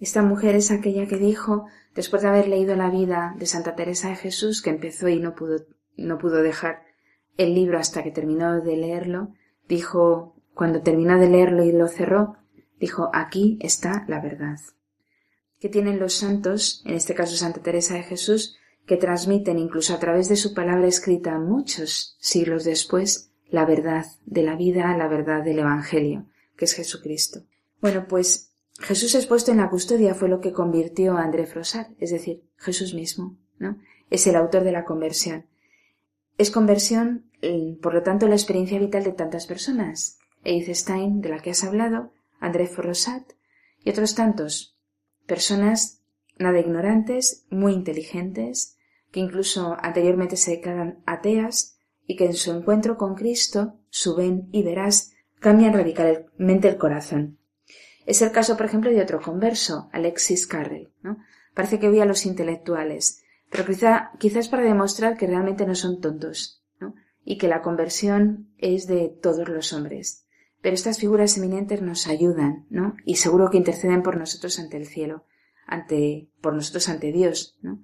Esta 0.00 0.22
mujer 0.22 0.54
es 0.56 0.70
aquella 0.70 1.06
que 1.06 1.16
dijo, 1.16 1.66
después 1.94 2.22
de 2.22 2.28
haber 2.28 2.48
leído 2.48 2.76
la 2.76 2.90
vida 2.90 3.34
de 3.38 3.46
Santa 3.46 3.74
Teresa 3.74 4.08
de 4.08 4.16
Jesús, 4.16 4.62
que 4.62 4.70
empezó 4.70 5.08
y 5.08 5.20
no 5.20 5.34
pudo, 5.34 5.66
no 5.96 6.18
pudo 6.18 6.42
dejar 6.42 6.82
el 7.36 7.54
libro 7.54 7.78
hasta 7.78 8.02
que 8.02 8.10
terminó 8.10 8.60
de 8.60 8.76
leerlo, 8.76 9.34
dijo, 9.68 10.36
cuando 10.54 10.82
terminó 10.82 11.18
de 11.18 11.28
leerlo 11.28 11.64
y 11.64 11.72
lo 11.72 11.88
cerró, 11.88 12.36
dijo, 12.78 13.10
aquí 13.12 13.58
está 13.60 14.04
la 14.08 14.20
verdad. 14.20 14.58
¿Qué 15.60 15.68
tienen 15.68 15.98
los 15.98 16.14
santos, 16.14 16.82
en 16.86 16.94
este 16.94 17.14
caso 17.14 17.36
Santa 17.36 17.60
Teresa 17.60 17.94
de 17.94 18.02
Jesús, 18.02 18.56
que 18.86 18.96
transmiten 18.96 19.58
incluso 19.58 19.94
a 19.94 19.98
través 19.98 20.30
de 20.30 20.36
su 20.36 20.54
palabra 20.54 20.88
escrita 20.88 21.38
muchos 21.38 22.16
siglos 22.18 22.64
después 22.64 23.30
la 23.50 23.66
verdad 23.66 24.06
de 24.24 24.42
la 24.42 24.56
vida, 24.56 24.96
la 24.96 25.06
verdad 25.06 25.44
del 25.44 25.58
Evangelio, 25.58 26.26
que 26.56 26.64
es 26.64 26.72
Jesucristo? 26.72 27.44
Bueno, 27.82 28.06
pues 28.08 28.54
Jesús 28.78 29.14
expuesto 29.14 29.50
en 29.50 29.58
la 29.58 29.68
custodia 29.68 30.14
fue 30.14 30.30
lo 30.30 30.40
que 30.40 30.52
convirtió 30.52 31.18
a 31.18 31.24
André 31.24 31.46
Frosar, 31.46 31.88
es 31.98 32.10
decir, 32.10 32.42
Jesús 32.56 32.94
mismo, 32.94 33.36
¿no? 33.58 33.78
Es 34.08 34.26
el 34.26 34.36
autor 34.36 34.64
de 34.64 34.72
la 34.72 34.86
conversión. 34.86 35.44
Es 36.38 36.50
conversión, 36.50 37.30
eh, 37.42 37.76
por 37.82 37.92
lo 37.92 38.02
tanto, 38.02 38.26
la 38.28 38.34
experiencia 38.34 38.78
vital 38.78 39.04
de 39.04 39.12
tantas 39.12 39.46
personas. 39.46 40.18
Edith 40.42 40.74
Stein, 40.74 41.20
de 41.20 41.28
la 41.28 41.40
que 41.40 41.50
has 41.50 41.64
hablado, 41.64 42.14
André 42.40 42.66
Frosat 42.66 43.34
y 43.84 43.90
otros 43.90 44.14
tantos. 44.14 44.79
Personas 45.30 46.02
nada 46.40 46.58
ignorantes, 46.58 47.46
muy 47.50 47.72
inteligentes, 47.72 48.76
que 49.12 49.20
incluso 49.20 49.76
anteriormente 49.80 50.36
se 50.36 50.56
declaran 50.56 51.04
ateas 51.06 51.78
y 52.04 52.16
que 52.16 52.24
en 52.24 52.34
su 52.34 52.50
encuentro 52.50 52.96
con 52.96 53.14
Cristo, 53.14 53.78
su 53.90 54.16
ven 54.16 54.48
y 54.50 54.64
verás, 54.64 55.12
cambian 55.38 55.72
radicalmente 55.72 56.66
el 56.66 56.78
corazón. 56.78 57.38
Es 58.06 58.22
el 58.22 58.32
caso, 58.32 58.56
por 58.56 58.66
ejemplo, 58.66 58.90
de 58.90 59.00
otro 59.00 59.20
converso, 59.20 59.88
Alexis 59.92 60.48
Carrel. 60.48 60.92
¿no? 61.00 61.18
Parece 61.54 61.78
que 61.78 61.86
oye 61.86 62.02
a 62.02 62.06
los 62.06 62.26
intelectuales, 62.26 63.22
pero 63.52 63.64
quizá, 63.64 64.10
quizás 64.18 64.48
para 64.48 64.64
demostrar 64.64 65.16
que 65.16 65.28
realmente 65.28 65.64
no 65.64 65.76
son 65.76 66.00
tontos, 66.00 66.64
¿no? 66.80 66.96
y 67.24 67.38
que 67.38 67.46
la 67.46 67.62
conversión 67.62 68.52
es 68.58 68.88
de 68.88 69.16
todos 69.22 69.48
los 69.48 69.72
hombres. 69.72 70.26
Pero 70.62 70.74
estas 70.74 70.98
figuras 70.98 71.36
eminentes 71.36 71.80
nos 71.82 72.06
ayudan, 72.06 72.66
¿no? 72.70 72.96
Y 73.04 73.16
seguro 73.16 73.50
que 73.50 73.56
interceden 73.56 74.02
por 74.02 74.16
nosotros 74.16 74.58
ante 74.58 74.76
el 74.76 74.86
cielo, 74.86 75.24
ante, 75.66 76.28
por 76.40 76.54
nosotros 76.54 76.88
ante 76.88 77.12
Dios, 77.12 77.58
¿no? 77.62 77.82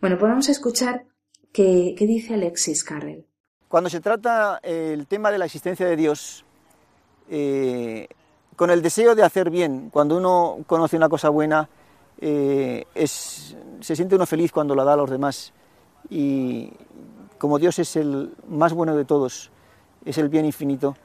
Bueno, 0.00 0.16
pues 0.18 0.30
vamos 0.30 0.48
a 0.48 0.52
escuchar 0.52 1.06
qué, 1.52 1.94
qué 1.98 2.06
dice 2.06 2.34
Alexis 2.34 2.84
Carrel. 2.84 3.26
Cuando 3.68 3.90
se 3.90 4.00
trata 4.00 4.60
el 4.62 5.06
tema 5.06 5.30
de 5.30 5.38
la 5.38 5.44
existencia 5.44 5.86
de 5.86 5.96
Dios, 5.96 6.46
eh, 7.28 8.08
con 8.56 8.70
el 8.70 8.82
deseo 8.82 9.14
de 9.14 9.22
hacer 9.22 9.50
bien. 9.50 9.88
Cuando 9.90 10.16
uno 10.16 10.58
conoce 10.66 10.96
una 10.96 11.08
cosa 11.08 11.28
buena, 11.28 11.68
eh, 12.20 12.84
se 12.94 13.96
siente 13.96 14.16
uno 14.16 14.26
feliz 14.26 14.50
cuando 14.50 14.74
la 14.74 14.84
da 14.84 14.94
a 14.94 14.96
los 14.96 15.08
demás. 15.08 15.52
Y 16.10 16.72
como 17.38 17.58
Dios 17.58 17.78
es 17.78 17.94
el 17.94 18.34
más 18.48 18.72
bueno 18.72 18.96
de 18.96 19.04
todos, 19.04 19.52
es 20.04 20.18
el 20.18 20.28
bien 20.28 20.44
infinito, 20.44 20.96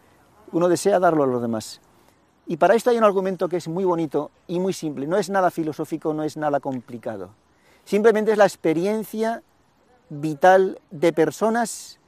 uno 0.54 0.70
desea 0.70 1.00
darlo 1.00 1.24
a 1.24 1.28
los 1.28 1.42
demás. 1.42 1.82
Y 2.46 2.58
para 2.58 2.76
esto 2.76 2.90
hay 2.90 2.98
un 2.98 3.04
argumento 3.04 3.50
que 3.50 3.58
es 3.58 3.68
muy 3.68 3.84
bonito 3.84 4.32
y 4.48 4.60
muy 4.60 4.74
simple. 4.74 5.08
No 5.08 5.18
es 5.18 5.30
nada 5.30 5.52
filosófico, 5.52 6.14
no 6.14 6.24
es 6.24 6.38
nada 6.38 6.60
complicado. 6.60 7.32
Simplemente 7.84 8.32
es 8.32 8.38
la 8.38 8.46
experiencia 8.46 9.44
vital 10.10 10.80
de 10.92 11.12
personas 11.12 12.00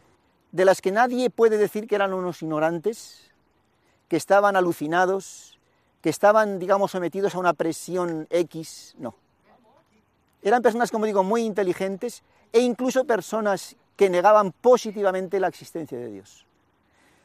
de 0.51 0.65
las 0.65 0.81
que 0.81 0.91
nadie 0.91 1.29
puede 1.29 1.57
decir 1.57 1.87
que 1.87 1.95
eran 1.95 2.13
unos 2.13 2.41
ignorantes, 2.41 3.31
que 4.07 4.15
estaban 4.15 4.55
alucinados, 4.55 5.59
que 6.01 6.09
estaban, 6.09 6.59
digamos, 6.59 6.91
sometidos 6.91 7.35
a 7.35 7.39
una 7.39 7.53
presión 7.53 8.27
X, 8.29 8.95
no. 8.99 9.15
Eran 10.43 10.61
personas, 10.61 10.91
como 10.91 11.05
digo, 11.05 11.23
muy 11.23 11.41
inteligentes 11.41 12.23
e 12.53 12.59
incluso 12.59 13.05
personas 13.05 13.75
que 13.95 14.09
negaban 14.09 14.51
positivamente 14.51 15.39
la 15.39 15.47
existencia 15.47 15.97
de 15.97 16.09
Dios. 16.09 16.45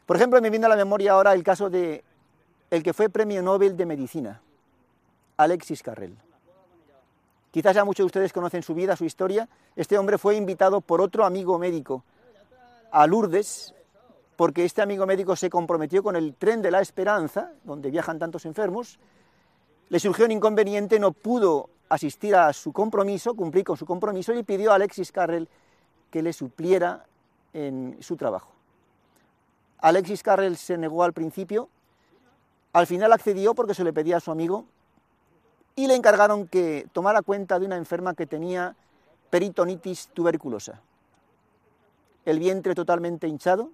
Por 0.05 0.15
ejemplo, 0.15 0.41
me 0.41 0.49
viene 0.49 0.65
a 0.65 0.69
la 0.69 0.75
memoria 0.75 1.13
ahora 1.13 1.33
el 1.33 1.43
caso 1.43 1.69
de 1.69 2.03
el 2.69 2.83
que 2.83 2.93
fue 2.93 3.09
premio 3.09 3.41
Nobel 3.41 3.75
de 3.75 3.85
Medicina, 3.85 4.41
Alexis 5.37 5.83
Carrel. 5.83 6.17
Quizás 7.51 7.75
ya 7.75 7.83
muchos 7.83 8.05
de 8.05 8.07
ustedes 8.07 8.33
conocen 8.33 8.63
su 8.63 8.73
vida, 8.73 8.95
su 8.95 9.03
historia. 9.03 9.47
Este 9.75 9.97
hombre 9.97 10.17
fue 10.17 10.35
invitado 10.35 10.79
por 10.79 11.01
otro 11.01 11.25
amigo 11.25 11.59
médico 11.59 12.03
a 12.91 13.05
Lourdes 13.07 13.73
porque 14.37 14.65
este 14.65 14.81
amigo 14.81 15.05
médico 15.05 15.35
se 15.35 15.49
comprometió 15.49 16.01
con 16.01 16.15
el 16.15 16.33
tren 16.33 16.61
de 16.61 16.71
la 16.71 16.81
esperanza, 16.81 17.51
donde 17.63 17.91
viajan 17.91 18.17
tantos 18.17 18.45
enfermos, 18.45 18.97
le 19.89 19.99
surgió 19.99 20.25
un 20.25 20.31
inconveniente, 20.31 20.99
no 20.99 21.11
pudo 21.11 21.69
asistir 21.89 22.35
a 22.35 22.51
su 22.53 22.71
compromiso, 22.71 23.35
cumplir 23.35 23.65
con 23.65 23.77
su 23.77 23.85
compromiso 23.85 24.33
y 24.33 24.41
pidió 24.41 24.71
a 24.71 24.75
Alexis 24.75 25.11
Carrel 25.11 25.47
que 26.09 26.23
le 26.23 26.33
supliera 26.33 27.05
en 27.53 27.97
su 27.99 28.15
trabajo. 28.15 28.51
Alexis 29.81 30.21
Carrel 30.21 30.57
se 30.57 30.77
negó 30.77 31.03
al 31.03 31.13
principio, 31.13 31.67
al 32.71 32.87
final 32.87 33.11
accedió 33.11 33.55
porque 33.55 33.73
se 33.73 33.83
le 33.83 33.91
pedía 33.91 34.17
a 34.17 34.19
su 34.19 34.31
amigo 34.31 34.65
y 35.75 35.87
le 35.87 35.95
encargaron 35.95 36.47
que 36.47 36.87
tomara 36.93 37.21
cuenta 37.21 37.59
de 37.59 37.65
una 37.65 37.77
enferma 37.77 38.13
que 38.13 38.27
tenía 38.27 38.75
peritonitis 39.31 40.09
tuberculosa. 40.13 40.81
El 42.25 42.37
vientre 42.39 42.75
totalmente 42.75 43.27
hinchado, 43.27 43.71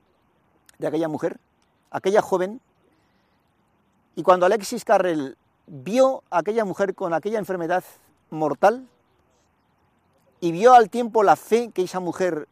de 0.79 0.87
aquella 0.87 1.09
mujer, 1.09 1.39
aquella 1.91 2.21
joven, 2.21 2.61
y 4.15 4.23
cuando 4.23 4.45
Alexis 4.45 4.85
Carrel 4.85 5.37
vio 5.67 6.23
a 6.29 6.39
aquella 6.39 6.63
mujer 6.63 6.95
con 6.95 7.13
aquella 7.13 7.39
enfermedad 7.39 7.83
mortal 8.29 8.87
y 10.39 10.51
vio 10.51 10.73
al 10.73 10.89
tiempo 10.89 11.23
la 11.23 11.35
fe 11.35 11.71
que 11.73 11.83
esa 11.83 11.99
mujer 11.99 12.47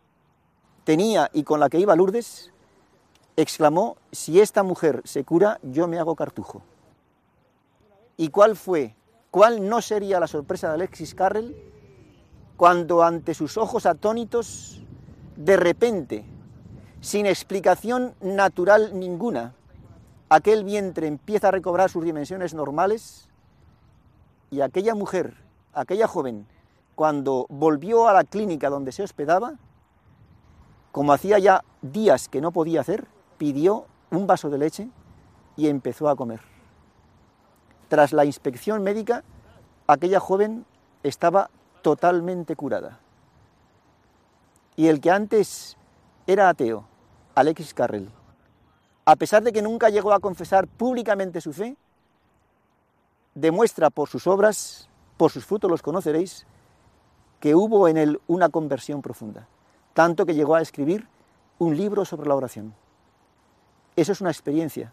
tenía 0.84 1.30
y 1.34 1.44
con 1.44 1.60
la 1.60 1.70
que 1.70 1.80
iba 1.80 1.96
Lourdes, 1.96 2.52
exclamó, 3.38 3.98
si 4.12 4.40
esta 4.40 4.64
mujer 4.64 5.02
se 5.04 5.24
cura, 5.24 5.60
yo 5.62 5.88
me 5.88 6.00
hago 6.00 6.16
cartujo. 6.16 6.62
¿Y 8.18 8.30
cuál 8.30 8.56
fue, 8.56 8.96
cuál 9.32 9.68
no 9.68 9.82
sería 9.82 10.20
la 10.20 10.28
sorpresa 10.28 10.70
de 10.70 10.76
Alexis 10.76 11.16
Carrel 11.16 11.56
cuando 12.56 13.04
ante 13.04 13.34
sus 13.34 13.58
ojos 13.58 13.86
atónitos, 13.86 14.82
de 15.36 15.58
repente, 15.58 16.26
sin 17.02 17.26
explicación 17.26 18.16
natural 18.22 18.98
ninguna, 18.98 19.54
aquel 20.30 20.64
vientre 20.64 21.08
empieza 21.08 21.50
a 21.50 21.52
recobrar 21.52 21.90
sus 21.90 22.04
dimensiones 22.04 22.54
normales 22.54 23.30
y 24.50 24.62
aquella 24.62 24.96
mujer, 24.96 25.36
aquella 25.74 26.08
joven, 26.08 26.48
cuando 26.96 27.46
volvió 27.50 28.08
a 28.08 28.14
la 28.14 28.24
clínica 28.24 28.70
donde 28.70 28.94
se 28.94 29.04
hospedaba, 29.04 29.56
como 30.94 31.12
hacía 31.12 31.38
ya 31.40 31.62
días 31.82 32.30
que 32.30 32.40
no 32.40 32.52
podía 32.52 32.80
hacer, 32.80 33.06
pidió 33.38 33.86
un 34.12 34.28
vaso 34.28 34.50
de 34.50 34.58
leche 34.58 34.90
y 35.56 35.68
empezó 35.68 36.10
a 36.10 36.16
comer. 36.16 36.42
Tras 37.88 38.14
la 38.14 38.26
inspección 38.26 38.84
médica, 38.84 39.24
aquella 39.88 40.20
joven 40.20 40.66
estaba 41.04 41.50
totalmente 41.82 42.56
curada. 42.56 43.00
Y 44.76 44.88
el 44.88 45.00
que 45.00 45.12
antes 45.12 45.78
era 46.28 46.50
ateo, 46.50 46.86
Alexis 47.36 47.74
Carrel, 47.74 48.10
a 49.06 49.16
pesar 49.16 49.44
de 49.44 49.54
que 49.54 49.62
nunca 49.62 49.90
llegó 49.90 50.12
a 50.12 50.20
confesar 50.20 50.68
públicamente 50.68 51.40
su 51.42 51.54
fe, 51.54 51.78
demuestra 53.36 53.90
por 53.90 54.10
sus 54.10 54.26
obras, 54.26 54.90
por 55.18 55.32
sus 55.32 55.46
frutos 55.46 55.70
los 55.70 55.82
conoceréis, 55.82 56.48
que 57.40 57.54
hubo 57.54 57.88
en 57.88 57.98
él 57.98 58.20
una 58.28 58.50
conversión 58.50 59.02
profunda, 59.02 59.48
tanto 59.94 60.26
que 60.26 60.34
llegó 60.34 60.56
a 60.56 60.62
escribir 60.62 61.08
un 61.60 61.78
libro 61.78 62.04
sobre 62.04 62.28
la 62.28 62.36
oración. 62.36 62.74
Eso 63.96 64.12
es 64.12 64.20
una 64.20 64.32
experiencia. 64.32 64.92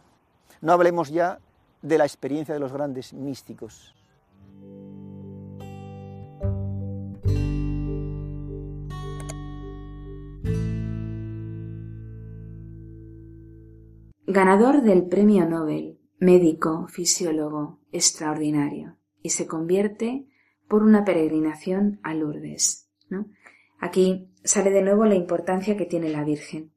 No 0.60 0.72
hablemos 0.72 1.10
ya 1.10 1.40
de 1.82 1.98
la 1.98 2.04
experiencia 2.04 2.54
de 2.54 2.60
los 2.60 2.72
grandes 2.72 3.12
místicos. 3.12 3.94
Ganador 14.24 14.82
del 14.82 15.08
Premio 15.08 15.46
Nobel, 15.46 15.98
médico, 16.18 16.86
fisiólogo, 16.88 17.80
extraordinario, 17.90 18.96
y 19.20 19.30
se 19.30 19.48
convierte 19.48 20.28
por 20.68 20.84
una 20.84 21.04
peregrinación 21.04 21.98
a 22.04 22.14
Lourdes. 22.14 22.88
¿no? 23.10 23.26
Aquí 23.80 24.30
sale 24.44 24.70
de 24.70 24.82
nuevo 24.82 25.04
la 25.04 25.16
importancia 25.16 25.76
que 25.76 25.86
tiene 25.86 26.08
la 26.08 26.24
Virgen. 26.24 26.71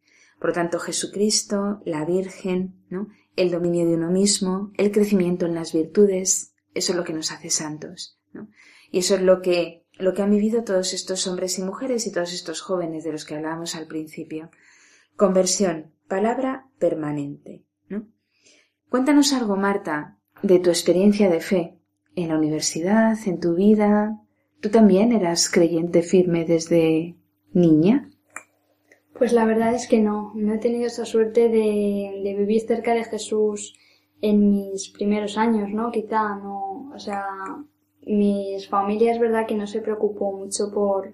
Por 0.45 0.51
lo 0.51 0.62
tanto, 0.62 0.77
Jesucristo, 0.77 1.81
la 1.86 2.05
Virgen, 2.05 2.75
¿no? 2.91 3.08
el 3.36 3.49
dominio 3.49 3.88
de 3.88 3.95
uno 3.95 4.12
mismo, 4.12 4.71
el 4.77 4.91
crecimiento 4.91 5.47
en 5.47 5.55
las 5.55 5.73
virtudes, 5.73 6.53
eso 6.75 6.91
es 6.91 6.95
lo 6.95 7.03
que 7.03 7.13
nos 7.13 7.31
hace 7.31 7.49
santos. 7.49 8.19
Y 8.91 8.99
eso 8.99 9.15
es 9.15 9.23
lo 9.23 9.41
que, 9.41 9.88
lo 9.93 10.13
que 10.13 10.21
han 10.21 10.29
vivido 10.29 10.63
todos 10.63 10.93
estos 10.93 11.25
hombres 11.25 11.58
y 11.58 11.63
mujeres 11.63 12.05
y 12.05 12.12
todos 12.12 12.31
estos 12.31 12.62
jóvenes 12.62 13.03
de 13.03 13.12
los 13.12 13.25
que 13.25 13.34
hablábamos 13.34 13.73
al 13.73 13.88
principio. 13.88 14.51
Conversión, 15.15 15.95
palabra 16.08 16.69
permanente. 16.77 17.65
¿no? 17.89 18.08
Cuéntanos 18.88 19.34
algo, 19.34 19.55
Marta, 19.55 20.19
de 20.43 20.60
tu 20.60 20.69
experiencia 20.69 21.27
de 21.27 21.39
fe 21.39 21.79
en 22.15 22.27
la 22.29 22.38
universidad, 22.38 23.17
en 23.25 23.39
tu 23.39 23.55
vida. 23.55 24.21
¿Tú 24.62 24.69
también 24.69 25.12
eras 25.12 25.49
creyente 25.49 26.03
firme 26.03 26.45
desde 26.45 27.17
niña? 27.51 28.12
Pues 29.17 29.32
la 29.32 29.45
verdad 29.45 29.73
es 29.73 29.88
que 29.88 29.99
no, 29.99 30.34
no 30.36 30.54
he 30.54 30.58
tenido 30.58 30.88
esa 30.88 31.06
suerte 31.06 31.47
de, 31.47 32.21
de 32.21 32.36
vivir 32.38 32.62
cerca 32.62 32.93
de 32.93 33.06
Jesús 33.06 33.73
en 34.21 34.51
mis 34.51 34.89
primeros 34.89 35.38
años, 35.38 35.69
¿no? 35.69 35.89
Quizá 35.89 36.36
no, 36.36 36.91
o 36.93 36.99
sea, 36.99 37.25
mis 38.06 38.67
familias 38.67 39.15
es 39.15 39.21
verdad 39.21 39.47
que 39.47 39.56
no 39.56 39.67
se 39.67 39.82
preocupó 39.82 40.34
mucho 40.34 40.69
por 40.73 41.13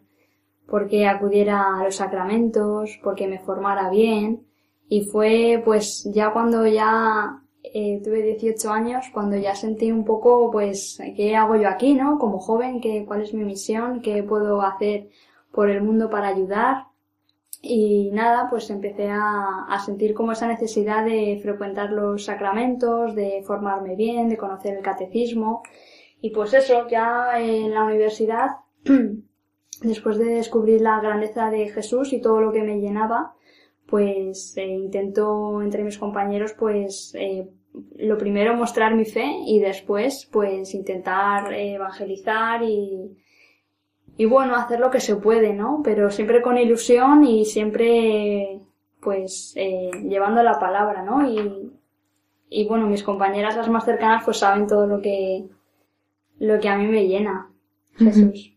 porque 0.68 1.06
acudiera 1.06 1.80
a 1.80 1.84
los 1.84 1.98
sacramentos, 1.98 3.00
porque 3.04 3.28
me 3.28 3.40
formara 3.40 3.90
bien. 3.90 4.48
Y 4.88 5.04
fue 5.06 5.62
pues 5.64 6.10
ya 6.12 6.34
cuando 6.34 6.66
ya 6.66 7.44
eh, 7.64 8.02
tuve 8.04 8.24
18 8.24 8.72
años, 8.72 9.06
cuando 9.14 9.38
ya 9.38 9.54
sentí 9.56 9.92
un 9.92 10.06
poco 10.06 10.50
pues 10.50 11.00
qué 11.16 11.36
hago 11.36 11.56
yo 11.56 11.68
aquí, 11.70 11.94
¿no? 11.94 12.18
Como 12.18 12.40
joven, 12.40 12.82
¿qué, 12.82 13.06
cuál 13.06 13.22
es 13.22 13.34
mi 13.34 13.44
misión, 13.44 14.02
qué 14.02 14.24
puedo 14.24 14.62
hacer 14.62 15.10
por 15.52 15.70
el 15.70 15.84
mundo 15.84 16.10
para 16.10 16.30
ayudar 16.30 16.91
y 17.62 18.10
nada, 18.12 18.47
pues 18.50 18.69
empecé 18.69 19.10
a, 19.10 19.65
a, 19.69 19.80
sentir 19.80 20.13
como 20.15 20.32
esa 20.32 20.47
necesidad 20.47 21.06
de 21.06 21.39
frecuentar 21.41 21.91
los 21.91 22.26
sacramentos, 22.26 23.13
de 23.15 23.43
formarme 23.45 23.95
bien, 23.95 24.30
de 24.30 24.38
conocer 24.38 24.76
el 24.76 24.84
catecismo. 24.84 25.62
Y 26.21 26.32
pues 26.32 26.54
eso, 26.54 26.88
ya 26.88 27.39
en 27.39 27.71
la 27.71 27.84
universidad, 27.84 28.47
después 29.82 30.17
de 30.17 30.26
descubrir 30.26 30.82
la 30.82 31.00
grandeza 31.00 31.50
de 31.50 31.69
Jesús 31.69 32.13
y 32.13 32.21
todo 32.21 32.41
lo 32.41 32.52
que 32.52 32.63
me 32.63 32.80
llenaba, 32.80 33.36
pues 33.88 34.56
eh, 34.58 34.65
intento 34.65 35.62
entre 35.62 35.84
mis 35.84 35.97
compañeros 35.97 36.54
pues 36.58 37.13
eh, 37.15 37.50
lo 37.97 38.17
primero 38.17 38.56
mostrar 38.56 38.95
mi 38.95 39.06
fe 39.06 39.26
y 39.45 39.60
después 39.60 40.28
pues 40.32 40.74
intentar 40.74 41.54
evangelizar 41.54 42.63
y, 42.63 43.17
y 44.22 44.26
bueno, 44.26 44.56
hacer 44.56 44.80
lo 44.80 44.92
que 44.92 45.00
se 45.00 45.16
puede, 45.16 45.52
¿no? 45.52 45.82
Pero 45.84 46.12
siempre 46.12 46.44
con 46.44 46.56
ilusión 46.56 47.24
y 47.24 47.44
siempre, 47.44 48.62
pues, 49.02 49.54
eh, 49.56 49.90
llevando 50.08 50.44
la 50.44 50.60
palabra, 50.60 51.02
¿no? 51.02 51.28
Y, 51.28 51.72
y 52.48 52.68
bueno, 52.68 52.86
mis 52.86 53.02
compañeras 53.02 53.58
las 53.58 53.68
más 53.68 53.84
cercanas 53.84 54.24
pues 54.24 54.38
saben 54.38 54.68
todo 54.68 54.86
lo 54.86 55.02
que, 55.02 55.48
lo 56.38 56.60
que 56.60 56.70
a 56.70 56.78
mí 56.78 56.86
me 56.86 57.08
llena, 57.08 57.50
Jesús. 57.96 58.56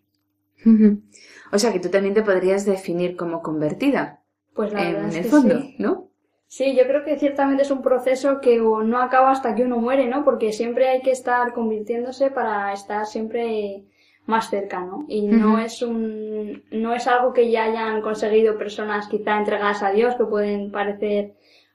O 1.50 1.58
sea 1.58 1.72
que 1.72 1.80
tú 1.80 1.88
también 1.88 2.12
te 2.12 2.22
podrías 2.22 2.66
definir 2.66 3.16
como 3.16 3.40
convertida. 3.40 4.20
Pues 4.52 4.70
la 4.70 4.82
verdad 4.82 5.04
en 5.04 5.08
es 5.08 5.16
el 5.16 5.22
que 5.22 5.28
fondo, 5.30 5.60
sí. 5.62 5.76
¿no? 5.78 6.10
Sí, 6.46 6.76
yo 6.76 6.86
creo 6.86 7.06
que 7.06 7.18
ciertamente 7.18 7.62
es 7.62 7.70
un 7.70 7.80
proceso 7.80 8.42
que 8.42 8.58
no 8.58 8.98
acaba 8.98 9.30
hasta 9.30 9.54
que 9.54 9.64
uno 9.64 9.78
muere, 9.78 10.08
¿no? 10.08 10.26
Porque 10.26 10.52
siempre 10.52 10.90
hay 10.90 11.00
que 11.00 11.12
estar 11.12 11.54
convirtiéndose 11.54 12.30
para 12.30 12.70
estar 12.74 13.06
siempre 13.06 13.86
más 14.26 14.48
cerca, 14.48 14.80
¿no? 14.80 15.04
Y 15.08 15.26
no 15.26 15.58
es 15.58 15.82
un, 15.82 16.62
no 16.70 16.94
es 16.94 17.06
algo 17.06 17.32
que 17.32 17.50
ya 17.50 17.64
hayan 17.64 18.00
conseguido 18.00 18.56
personas 18.56 19.08
quizá 19.08 19.38
entregadas 19.38 19.82
a 19.82 19.92
Dios 19.92 20.14
que 20.16 20.24
pueden 20.24 20.70
parecer 20.70 21.34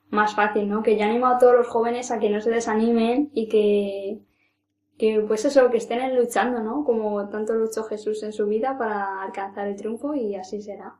más 0.09 0.35
fácil, 0.35 0.67
¿no? 0.67 0.81
Que 0.81 0.97
yo 0.97 1.05
animo 1.05 1.27
a 1.27 1.37
todos 1.37 1.55
los 1.55 1.67
jóvenes 1.67 2.09
a 2.09 2.19
que 2.19 2.29
no 2.29 2.41
se 2.41 2.49
desanimen 2.49 3.29
y 3.33 3.47
que, 3.47 4.19
que 4.97 5.23
pues 5.27 5.45
eso, 5.45 5.69
que 5.69 5.77
estén 5.77 6.15
luchando, 6.15 6.61
¿no? 6.61 6.83
Como 6.83 7.29
tanto 7.29 7.53
luchó 7.53 7.83
Jesús 7.83 8.23
en 8.23 8.33
su 8.33 8.47
vida 8.47 8.77
para 8.77 9.21
alcanzar 9.21 9.67
el 9.67 9.75
triunfo 9.75 10.15
y 10.15 10.35
así 10.35 10.61
será. 10.61 10.95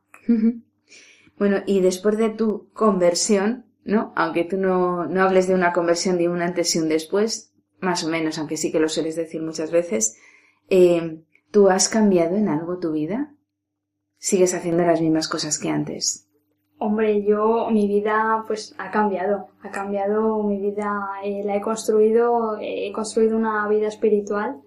Bueno, 1.36 1.62
y 1.66 1.80
después 1.80 2.16
de 2.16 2.30
tu 2.30 2.70
conversión, 2.72 3.64
¿no? 3.84 4.12
Aunque 4.14 4.44
tú 4.44 4.56
no, 4.56 5.06
no 5.06 5.22
hables 5.22 5.48
de 5.48 5.54
una 5.54 5.72
conversión 5.72 6.16
de 6.16 6.28
un 6.28 6.42
antes 6.42 6.76
y 6.76 6.78
un 6.78 6.88
después, 6.88 7.52
más 7.80 8.04
o 8.04 8.08
menos, 8.08 8.38
aunque 8.38 8.56
sí 8.56 8.70
que 8.70 8.78
lo 8.78 8.88
sueles 8.88 9.16
decir 9.16 9.42
muchas 9.42 9.72
veces, 9.72 10.16
eh, 10.68 11.24
¿tú 11.50 11.68
has 11.68 11.88
cambiado 11.88 12.36
en 12.36 12.48
algo 12.48 12.78
tu 12.78 12.92
vida? 12.92 13.34
¿Sigues 14.18 14.54
haciendo 14.54 14.84
las 14.84 15.00
mismas 15.00 15.28
cosas 15.28 15.58
que 15.58 15.70
antes? 15.70 16.30
Hombre, 16.82 17.22
yo, 17.24 17.68
mi 17.70 17.86
vida, 17.86 18.42
pues, 18.46 18.74
ha 18.78 18.90
cambiado. 18.90 19.48
Ha 19.62 19.70
cambiado 19.70 20.42
mi 20.42 20.58
vida, 20.58 21.08
eh, 21.22 21.42
la 21.44 21.56
he 21.56 21.60
construido, 21.60 22.56
eh, 22.58 22.88
he 22.88 22.92
construido 22.92 23.36
una 23.36 23.68
vida 23.68 23.88
espiritual 23.88 24.62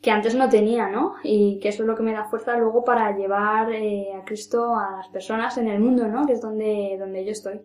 que 0.00 0.10
antes 0.10 0.34
no 0.34 0.48
tenía, 0.48 0.88
¿no? 0.88 1.14
Y 1.22 1.58
que 1.60 1.68
eso 1.68 1.82
es 1.82 1.86
lo 1.86 1.94
que 1.94 2.02
me 2.02 2.12
da 2.12 2.24
fuerza 2.24 2.56
luego 2.56 2.84
para 2.84 3.14
llevar 3.16 3.70
eh, 3.72 4.14
a 4.14 4.24
Cristo 4.24 4.76
a 4.76 4.92
las 4.96 5.08
personas 5.08 5.58
en 5.58 5.68
el 5.68 5.80
mundo, 5.80 6.08
¿no? 6.08 6.26
Que 6.26 6.34
es 6.34 6.40
donde, 6.40 6.96
donde 6.98 7.24
yo 7.24 7.32
estoy. 7.32 7.60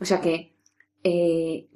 O 0.00 0.04
sea 0.04 0.20
que 0.20 0.56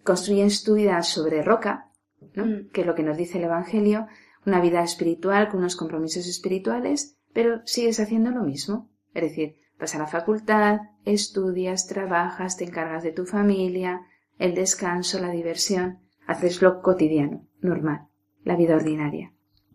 construyes 0.02 0.64
tu 0.64 0.74
vida 0.74 1.02
sobre 1.02 1.42
roca, 1.42 1.92
¿no? 2.34 2.46
Mm. 2.46 2.68
Que 2.72 2.80
es 2.80 2.86
lo 2.86 2.94
que 2.94 3.02
nos 3.02 3.16
dice 3.16 3.38
el 3.38 3.44
Evangelio, 3.44 4.06
una 4.46 4.60
vida 4.60 4.82
espiritual 4.82 5.48
con 5.48 5.60
unos 5.60 5.76
compromisos 5.76 6.26
espirituales, 6.26 7.18
pero 7.32 7.60
sigues 7.66 8.00
haciendo 8.00 8.30
lo 8.30 8.44
mismo. 8.44 8.88
Es 9.12 9.22
decir, 9.22 9.56
vas 9.78 9.94
a 9.94 9.98
la 9.98 10.06
facultad, 10.06 10.78
estudias, 11.04 11.86
trabajas, 11.86 12.56
te 12.56 12.64
encargas 12.64 13.02
de 13.02 13.12
tu 13.12 13.26
familia, 13.26 14.02
el 14.38 14.54
descanso, 14.54 15.20
la 15.20 15.30
diversión, 15.30 15.98
haces 16.26 16.62
lo 16.62 16.80
cotidiano, 16.80 17.46
normal, 17.60 18.06
la 18.44 18.56
vida 18.56 18.76
ordinaria, 18.76 19.32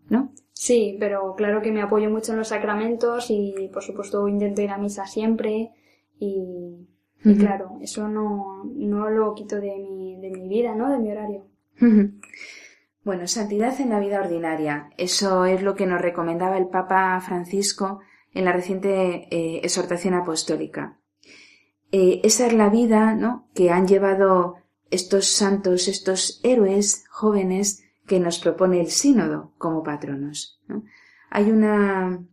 ¿no? 0.08 0.32
Sí, 0.52 0.96
pero 1.00 1.34
claro 1.34 1.60
que 1.60 1.72
me 1.72 1.82
apoyo 1.82 2.08
mucho 2.08 2.32
en 2.32 2.38
los 2.38 2.48
sacramentos 2.48 3.26
y, 3.30 3.70
por 3.72 3.82
supuesto, 3.82 4.28
intento 4.28 4.62
ir 4.62 4.70
a 4.70 4.78
misa 4.78 5.06
siempre 5.06 5.70
y, 6.18 6.86
claro, 7.38 7.78
eso 7.80 8.08
no, 8.08 8.64
no 8.64 9.10
lo 9.10 9.34
quito 9.34 9.56
de 9.56 9.76
mi, 9.78 10.20
de 10.20 10.30
mi 10.30 10.48
vida, 10.48 10.74
¿no? 10.74 10.90
De 10.90 10.98
mi 10.98 11.10
horario. 11.10 11.46
Bueno, 13.04 13.26
santidad 13.26 13.80
en 13.80 13.90
la 13.90 14.00
vida 14.00 14.20
ordinaria. 14.20 14.90
Eso 14.96 15.44
es 15.44 15.62
lo 15.62 15.74
que 15.74 15.86
nos 15.86 16.00
recomendaba 16.00 16.56
el 16.56 16.68
Papa 16.68 17.20
Francisco 17.20 18.00
en 18.32 18.44
la 18.44 18.52
reciente 18.52 19.28
eh, 19.30 19.60
exhortación 19.62 20.14
apostólica. 20.14 21.00
Eh, 21.90 22.20
esa 22.24 22.46
es 22.46 22.52
la 22.52 22.70
vida, 22.70 23.14
¿no? 23.14 23.48
Que 23.54 23.70
han 23.70 23.86
llevado 23.86 24.56
estos 24.90 25.26
santos, 25.26 25.88
estos 25.88 26.40
héroes 26.44 27.04
jóvenes 27.10 27.82
que 28.06 28.20
nos 28.20 28.38
propone 28.38 28.80
el 28.80 28.90
sínodo 28.90 29.54
como 29.58 29.82
patronos. 29.82 30.60
¿no? 30.68 30.84
Hay 31.30 31.50
una, 31.50 32.24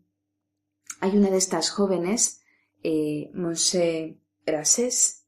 hay 1.00 1.18
una 1.18 1.30
de 1.30 1.38
estas 1.38 1.72
jóvenes, 1.72 2.44
eh, 2.84 3.32
Monse 3.34 4.20
Brasés, 4.46 5.26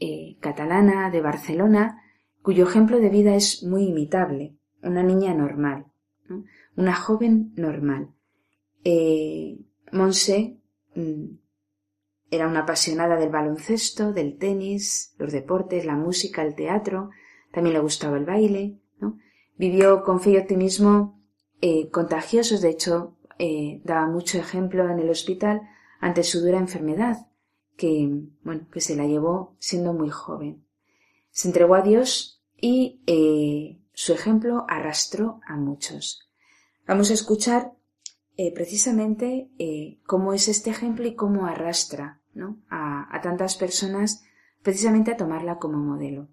eh, 0.00 0.36
catalana 0.40 1.10
de 1.10 1.22
Barcelona, 1.22 2.02
cuyo 2.42 2.68
ejemplo 2.68 3.00
de 3.00 3.08
vida 3.08 3.34
es 3.34 3.62
muy 3.62 3.84
imitable. 3.84 4.55
Una 4.86 5.02
niña 5.02 5.34
normal, 5.34 5.86
¿no? 6.28 6.44
una 6.76 6.94
joven 6.94 7.52
normal. 7.56 8.14
Eh, 8.84 9.58
Monse 9.92 10.60
mm, 10.94 11.24
era 12.30 12.48
una 12.48 12.60
apasionada 12.60 13.16
del 13.16 13.30
baloncesto, 13.30 14.12
del 14.12 14.38
tenis, 14.38 15.14
los 15.18 15.32
deportes, 15.32 15.84
la 15.84 15.94
música, 15.94 16.42
el 16.42 16.54
teatro, 16.54 17.10
también 17.52 17.74
le 17.74 17.80
gustaba 17.80 18.16
el 18.16 18.24
baile. 18.24 18.80
Vivió 19.58 20.02
con 20.02 20.20
fe 20.20 20.32
y 20.32 20.36
optimismo 20.36 21.22
eh, 21.62 21.88
contagiosos, 21.90 22.60
de 22.60 22.68
hecho, 22.68 23.16
eh, 23.38 23.80
daba 23.84 24.06
mucho 24.06 24.38
ejemplo 24.38 24.90
en 24.90 24.98
el 24.98 25.08
hospital 25.08 25.62
ante 26.00 26.22
su 26.22 26.40
dura 26.40 26.58
enfermedad, 26.58 27.28
que, 27.76 28.10
bueno, 28.42 28.66
que 28.70 28.80
se 28.80 28.96
la 28.96 29.06
llevó 29.06 29.56
siendo 29.58 29.94
muy 29.94 30.10
joven. 30.10 30.66
Se 31.30 31.48
entregó 31.48 31.74
a 31.74 31.82
Dios 31.82 32.44
y 32.60 33.02
eh, 33.06 33.80
su 33.96 34.12
ejemplo 34.12 34.66
arrastró 34.68 35.40
a 35.48 35.56
muchos. 35.56 36.28
Vamos 36.86 37.10
a 37.10 37.14
escuchar 37.14 37.72
eh, 38.36 38.52
precisamente 38.52 39.48
eh, 39.58 39.96
cómo 40.06 40.34
es 40.34 40.48
este 40.48 40.68
ejemplo 40.68 41.06
y 41.06 41.14
cómo 41.14 41.46
arrastra 41.46 42.20
¿no? 42.34 42.58
a, 42.68 43.18
tantas 43.22 43.56
personas 43.56 44.22
precisamente 44.62 45.12
a 45.12 45.16
tomarla 45.16 45.56
como 45.56 45.78
modelo. 45.78 46.28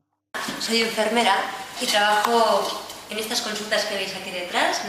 Soy 0.60 0.82
enfermera 0.82 1.36
y 1.82 1.86
trabajo 1.86 2.68
en 3.10 3.18
estas 3.18 3.42
consultas 3.42 3.86
que 3.86 3.96
veis 3.96 4.14
aquí 4.14 4.32
detrás. 4.32 4.82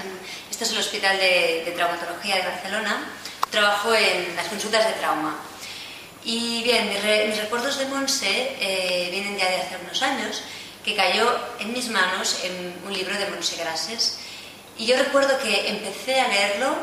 Este 0.50 0.64
es 0.64 0.72
el 0.72 0.78
Hospital 0.78 1.16
de, 1.16 1.62
de 1.64 1.70
Traumatología 1.76 2.36
de 2.38 2.42
Barcelona. 2.42 3.06
Trabajo 3.50 3.94
en 3.94 4.34
las 4.34 4.48
consultas 4.48 4.84
de 4.84 4.94
trauma. 4.94 5.38
Y 6.24 6.64
bien, 6.64 6.88
mis, 6.88 7.38
recuerdos 7.38 7.78
de 7.78 7.86
Monse 7.86 8.56
eh, 8.58 9.10
vienen 9.12 9.38
ya 9.38 9.48
de 9.48 9.56
hace 9.58 9.76
unos 9.76 10.02
años, 10.02 10.42
que 10.84 10.94
cayó 10.94 11.26
en 11.58 11.72
mis 11.72 11.88
manos 11.88 12.40
en 12.44 12.74
un 12.86 12.92
libro 12.92 13.16
de 13.16 13.26
Monse 13.28 13.56
Grases. 13.56 14.18
Y 14.76 14.86
yo 14.86 14.96
recuerdo 14.96 15.38
que 15.38 15.70
empecé 15.70 16.20
a 16.20 16.28
leerlo 16.28 16.76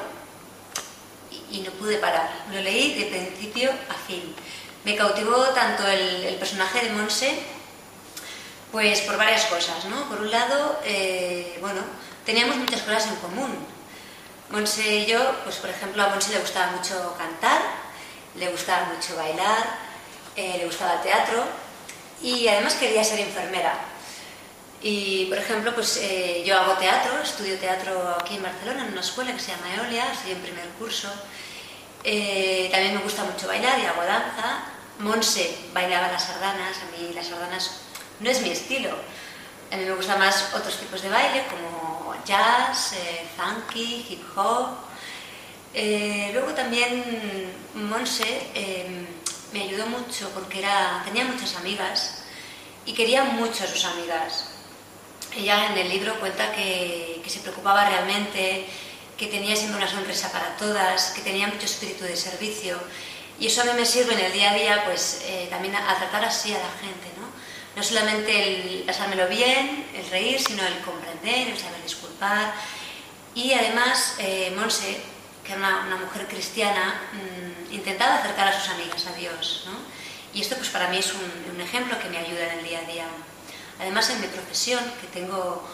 y, 1.51 1.59
no 1.59 1.71
pude 1.71 1.97
parar. 1.97 2.29
Lo 2.51 2.59
leí 2.61 2.95
de 2.95 3.05
principio 3.05 3.69
a 3.69 3.93
fin. 4.07 4.33
Me 4.83 4.95
cautivó 4.95 5.35
tanto 5.49 5.85
el, 5.87 6.35
personaje 6.37 6.81
de 6.81 6.89
Monse, 6.91 7.37
pues 8.71 9.01
por 9.01 9.17
varias 9.17 9.45
cosas, 9.45 9.85
¿no? 9.85 10.09
Por 10.09 10.21
un 10.21 10.31
lado, 10.31 10.79
eh, 10.83 11.57
bueno, 11.61 11.81
teníamos 12.25 12.55
muchas 12.55 12.81
cosas 12.81 13.07
en 13.07 13.15
común. 13.17 13.55
Monse 14.49 14.95
y 14.95 15.05
yo, 15.05 15.35
pues 15.43 15.57
por 15.57 15.69
ejemplo, 15.69 16.01
a 16.01 16.07
Monse 16.07 16.31
le 16.31 16.39
gustaba 16.39 16.71
mucho 16.71 17.15
cantar, 17.17 17.61
le 18.35 18.49
gustaba 18.49 18.85
mucho 18.85 19.15
bailar, 19.15 19.77
eh, 20.35 20.55
le 20.57 20.65
gustaba 20.65 20.95
el 20.95 21.01
teatro 21.01 21.43
y 22.23 22.47
además 22.47 22.73
quería 22.75 23.03
ser 23.03 23.19
enfermera. 23.19 23.90
Y, 24.83 25.25
por 25.25 25.37
ejemplo, 25.37 25.75
pues 25.75 25.97
eh, 25.97 26.43
yo 26.45 26.57
hago 26.57 26.73
teatro, 26.73 27.21
estudio 27.21 27.57
teatro 27.59 28.17
aquí 28.19 28.35
en 28.35 28.43
Barcelona, 28.43 28.85
en 28.85 28.93
una 28.93 29.01
escuela 29.01 29.31
que 29.31 29.39
se 29.39 29.51
llama 29.51 29.75
Eolia, 29.75 30.11
estoy 30.11 30.31
en 30.31 30.41
primer 30.41 30.67
curso. 30.79 31.07
Eh, 32.03 32.67
también 32.71 32.95
me 32.95 33.01
gusta 33.01 33.23
mucho 33.23 33.47
bailar 33.47 33.79
y 33.79 33.85
hago 33.85 34.03
danza. 34.03 34.63
Monse 34.99 35.55
bailaba 35.73 36.11
las 36.11 36.23
sardanas, 36.23 36.77
a 36.77 36.97
mí 36.97 37.13
las 37.13 37.27
sardanas 37.27 37.81
no 38.19 38.29
es 38.29 38.41
mi 38.41 38.49
estilo. 38.49 38.89
A 39.71 39.77
mí 39.77 39.85
me 39.85 39.93
gustan 39.93 40.17
más 40.17 40.51
otros 40.53 40.77
tipos 40.77 41.01
de 41.01 41.09
baile 41.09 41.45
como 41.49 42.15
jazz, 42.25 42.95
funky, 43.37 44.05
hip 44.09 44.23
hop. 44.35 44.69
Eh, 45.73 46.31
luego 46.33 46.53
también 46.53 47.53
Monse 47.75 48.49
em, 48.53 49.07
me 49.53 49.63
ayudó 49.63 49.85
mucho 49.85 50.29
porque 50.31 50.59
era, 50.59 51.01
tenía 51.05 51.23
muchas 51.23 51.55
amigas 51.55 52.23
y 52.85 52.93
quería 52.93 53.23
mucho 53.23 53.63
a 53.63 53.67
sus 53.67 53.85
amigas. 53.85 54.50
Ella 55.35 55.67
en 55.71 55.77
el 55.77 55.89
libro 55.89 56.19
cuenta 56.19 56.51
que, 56.51 57.21
se 57.27 57.39
preocupaba 57.39 57.87
realmente, 57.87 58.65
que 59.17 59.27
tenía 59.27 59.55
siempre 59.55 59.77
una 59.77 59.89
sonrisa 59.89 60.31
para 60.31 60.57
todas, 60.57 61.11
que 61.11 61.21
tenía 61.21 61.47
mucho 61.47 61.65
espíritu 61.65 62.03
de 62.03 62.17
servicio 62.17 62.77
y 63.39 63.47
eso 63.47 63.61
a 63.61 63.65
mí 63.65 63.71
me 63.75 63.85
sirve 63.85 64.13
en 64.13 64.19
el 64.19 64.33
día 64.33 64.51
a 64.51 64.53
día 64.53 64.83
pues 64.85 65.21
eh, 65.25 65.47
también 65.49 65.75
a, 65.75 65.95
tratar 65.95 66.25
así 66.25 66.53
a 66.53 66.57
la 66.57 66.71
gente, 66.81 67.07
¿no? 67.17 67.27
No 67.75 67.83
solamente 67.83 68.31
el 68.43 68.83
pasármelo 68.83 69.29
bien, 69.29 69.87
el 69.95 70.09
reír, 70.09 70.41
sino 70.41 70.61
el 70.67 70.77
comprender, 70.79 71.47
el 71.47 71.57
saber 71.57 71.81
disculpar 71.81 72.53
y 73.33 73.53
además 73.53 74.15
eh, 74.19 74.53
Monse 74.57 74.99
que 75.43 75.53
era 75.53 75.83
una, 75.87 75.95
mujer 75.95 76.27
cristiana, 76.27 77.01
mm, 77.13 77.73
intentaba 77.73 78.15
acercar 78.15 78.47
a 78.47 78.59
sus 78.59 78.69
amigas 78.69 79.05
a 79.07 79.13
Dios. 79.13 79.63
¿no? 79.65 79.73
Y 80.33 80.41
esto 80.41 80.55
pues 80.55 80.69
para 80.69 80.89
mí 80.89 80.97
es 80.97 81.11
un, 81.13 81.59
ejemplo 81.59 81.97
que 81.99 82.09
me 82.09 82.17
ayuda 82.17 82.51
en 82.51 82.59
el 82.59 82.65
día 82.65 82.79
a 82.79 82.91
día. 82.91 83.05
Además 83.79 84.09
en 84.09 84.21
mi 84.21 84.27
profesión, 84.27 84.83
que 85.01 85.07
tengo 85.07 85.67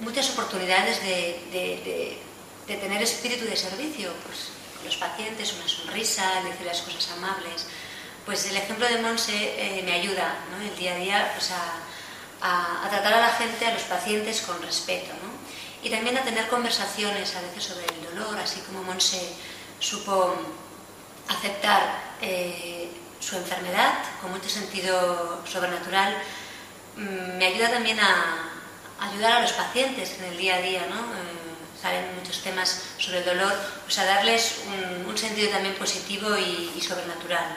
muchas 0.00 0.30
oportunidades 0.30 1.02
de, 1.02 2.18
tener 2.66 3.02
espíritu 3.02 3.44
de 3.44 3.56
servicio, 3.56 4.12
pues 4.26 4.48
los 4.84 4.96
pacientes, 4.96 5.52
una 5.54 5.68
sonrisa, 5.68 6.42
decirles 6.42 6.80
cosas 6.82 7.10
amables, 7.12 7.66
pues 8.24 8.46
el 8.46 8.56
ejemplo 8.56 8.86
de 8.86 9.02
Monse 9.02 9.32
eh, 9.34 9.82
me 9.84 9.92
ayuda 9.92 10.34
¿no? 10.50 10.62
el 10.64 10.74
día 10.76 10.94
a 10.94 10.96
día 10.96 11.32
pues 11.34 11.50
a, 11.50 12.84
a, 12.84 12.88
tratar 12.88 13.14
a 13.14 13.20
la 13.20 13.30
gente, 13.30 13.66
a 13.66 13.74
los 13.74 13.82
pacientes 13.82 14.40
con 14.42 14.60
respeto. 14.62 15.12
¿no? 15.22 15.34
y 15.84 15.90
también 15.90 16.16
a 16.16 16.22
tener 16.22 16.48
conversaciones 16.48 17.36
a 17.36 17.42
veces 17.42 17.62
sobre 17.62 17.84
el 17.84 18.16
dolor, 18.16 18.38
así 18.38 18.60
como 18.60 18.82
Monse 18.82 19.20
supo 19.78 20.34
aceptar 21.28 22.14
eh, 22.22 22.90
su 23.20 23.36
enfermedad 23.36 23.92
con 24.22 24.32
mucho 24.32 24.48
sentido 24.48 25.42
sobrenatural, 25.46 26.16
me 26.96 27.44
ayuda 27.44 27.70
también 27.70 27.98
a, 28.00 28.50
ayudar 29.00 29.32
a 29.32 29.42
los 29.42 29.52
pacientes 29.52 30.18
en 30.18 30.32
el 30.32 30.38
día 30.38 30.56
a 30.56 30.62
día, 30.62 30.86
¿no? 30.88 30.96
Eh, 30.96 31.44
salen 31.80 32.14
muchos 32.16 32.42
temas 32.42 32.94
sobre 32.98 33.18
el 33.18 33.24
dolor, 33.24 33.52
pues 33.82 33.98
a 33.98 34.04
darles 34.04 34.64
un, 35.06 35.16
sentido 35.16 35.50
también 35.50 35.74
positivo 35.76 36.28
y, 36.36 36.80
sobrenatural. 36.80 37.56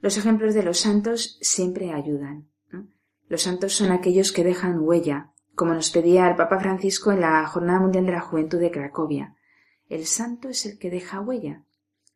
Los 0.00 0.18
ejemplos 0.18 0.54
de 0.54 0.62
los 0.62 0.80
santos 0.80 1.38
siempre 1.40 1.92
ayudan. 1.92 2.50
Los 3.28 3.42
santos 3.42 3.72
son 3.74 3.90
aquellos 3.90 4.32
que 4.32 4.44
dejan 4.44 4.80
huella, 4.80 5.32
como 5.54 5.72
nos 5.72 5.90
pedía 5.90 6.28
el 6.28 6.36
Papa 6.36 6.60
Francisco 6.60 7.10
en 7.10 7.22
la 7.22 7.46
Jornada 7.46 7.80
Mundial 7.80 8.06
de 8.06 8.12
la 8.12 8.20
Juventud 8.20 8.60
de 8.60 8.70
Cracovia. 8.70 9.34
El 9.88 10.06
santo 10.06 10.48
es 10.48 10.66
el 10.66 10.78
que 10.78 10.90
deja 10.90 11.20
huella. 11.20 11.64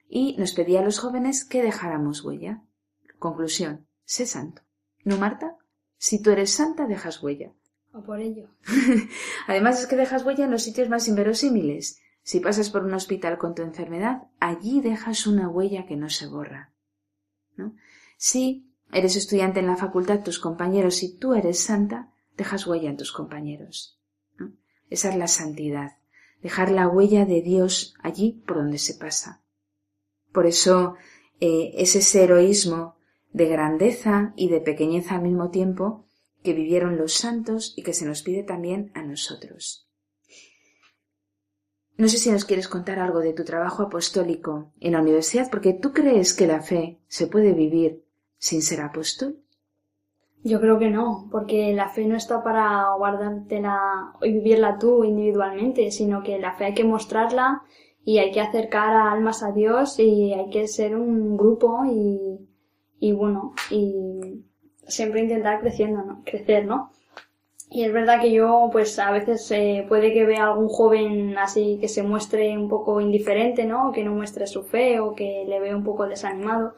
Y 0.09 0.37
nos 0.39 0.53
pedía 0.53 0.81
a 0.81 0.85
los 0.85 0.99
jóvenes 0.99 1.45
que 1.45 1.63
dejáramos 1.63 2.23
huella. 2.23 2.63
Conclusión, 3.19 3.87
sé 4.05 4.27
santo. 4.27 4.63
¿No, 5.05 5.17
Marta? 5.17 5.57
Si 6.01 6.23
tú 6.23 6.31
eres 6.31 6.51
santa, 6.51 6.87
dejas 6.87 7.23
huella. 7.23 7.53
O 7.93 8.03
por 8.03 8.21
ello. 8.21 8.49
Además 9.47 9.81
es 9.81 9.87
que 9.87 9.97
dejas 9.97 10.25
huella 10.25 10.47
en 10.47 10.51
los 10.51 10.63
sitios 10.63 10.89
más 10.89 11.07
inverosímiles. 11.09 12.01
Si 12.23 12.41
pasas 12.41 12.71
por 12.71 12.85
un 12.85 12.95
hospital 12.95 13.37
con 13.37 13.55
tu 13.55 13.61
enfermedad, 13.61 14.23
allí 14.41 14.81
dejas 14.81 15.27
una 15.27 15.51
huella 15.51 15.85
que 15.85 15.97
no 15.97 16.09
se 16.09 16.27
borra. 16.27 16.73
¿No? 17.55 17.75
Si 18.17 18.73
eres 18.91 19.15
estudiante 19.15 19.61
en 19.61 19.67
la 19.67 19.77
facultad, 19.77 20.23
tus 20.23 20.39
compañeros 20.39 21.03
y 21.03 21.19
tú 21.19 21.35
eres 21.35 21.61
santa, 21.61 22.11
dejas 22.35 22.67
huella 22.67 22.89
en 22.89 22.97
tus 22.97 23.13
compañeros. 23.13 24.01
Esa 24.89 25.11
es 25.11 25.17
la 25.17 25.29
santidad, 25.29 25.99
dejar 26.43 26.71
la 26.71 26.89
huella 26.89 27.27
de 27.27 27.43
Dios 27.43 27.95
allí 28.03 28.43
por 28.47 28.57
donde 28.57 28.79
se 28.79 28.95
pasa. 28.95 29.43
Por 30.33 30.47
eso 30.47 30.95
eh, 31.41 31.73
es 31.75 31.95
ese 31.95 32.25
heroísmo 32.25 32.97
de 33.33 33.47
grandeza 33.47 34.33
y 34.37 34.49
de 34.49 34.61
pequeñez 34.61 35.11
al 35.13 35.23
mismo 35.23 35.51
tiempo 35.51 36.07
que 36.43 36.53
vivieron 36.55 36.97
los 36.97 37.15
santos 37.15 37.75
y 37.77 37.83
que 37.83 37.93
se 37.93 38.07
nos 38.07 38.23
pide 38.23 38.43
también 38.43 38.91
a 38.95 39.03
nosotros. 39.03 39.87
No 41.97 42.09
sé 42.09 42.17
si 42.17 42.31
nos 42.31 42.47
quieres 42.47 42.67
contar 42.67 42.99
algo 42.99 43.21
de 43.21 43.35
tu 43.35 43.45
trabajo 43.45 43.83
apostólico 43.83 44.73
en 44.81 44.93
la 44.93 45.03
universidad, 45.03 45.51
porque 45.51 45.75
tú 45.75 45.93
crees 45.93 46.33
que 46.33 46.47
la 46.47 46.63
fe 46.63 46.99
se 47.09 47.27
puede 47.27 47.53
vivir 47.53 48.03
sin 48.39 48.63
ser 48.63 48.81
apóstol. 48.81 49.37
Yo 50.43 50.63
creo 50.63 50.79
que 50.79 50.89
no, 50.89 51.29
porque 51.31 51.75
la 51.75 51.91
fe 51.91 52.07
no 52.07 52.17
está 52.17 52.43
para 52.43 52.95
guardártela 52.97 54.15
y 54.23 54.33
vivirla 54.33 54.79
tú 54.79 55.05
individualmente, 55.05 55.91
sino 55.91 56.23
que 56.23 56.39
la 56.39 56.55
fe 56.55 56.65
hay 56.65 56.75
que 56.75 56.85
mostrarla 56.85 57.65
y 58.03 58.17
hay 58.17 58.33
que 58.33 58.41
acercar 58.41 58.95
a 58.95 59.13
almas 59.13 59.43
a 59.43 59.53
Dios 59.53 59.99
y 59.99 60.33
hay 60.33 60.49
que 60.49 60.69
ser 60.69 60.97
un 60.97 61.37
grupo 61.37 61.85
y, 61.85 62.49
y 63.01 63.13
bueno, 63.13 63.55
y 63.71 64.45
siempre 64.87 65.23
intentar 65.23 65.61
creciendo, 65.61 66.03
¿no? 66.03 66.23
crecer, 66.25 66.67
¿no? 66.67 66.93
Y 67.73 67.85
es 67.85 67.93
verdad 67.93 68.21
que 68.21 68.33
yo, 68.33 68.69
pues 68.73 68.99
a 68.99 69.11
veces 69.13 69.49
eh, 69.53 69.87
puede 69.89 70.13
que 70.13 70.25
vea 70.27 70.45
algún 70.45 70.69
joven 70.69 71.39
así 71.39 71.79
que 71.81 71.89
se 71.89 72.03
muestre 72.03 72.57
un 72.59 72.69
poco 72.69 73.01
indiferente, 73.01 73.65
¿no? 73.65 73.93
Que 73.93 74.05
no 74.05 74.13
muestre 74.13 74.47
su 74.49 74.65
fe 74.65 74.99
o 75.01 75.15
que 75.15 75.45
le 75.49 75.61
vea 75.61 75.77
un 75.77 75.85
poco 75.85 76.07
desanimado. 76.07 76.75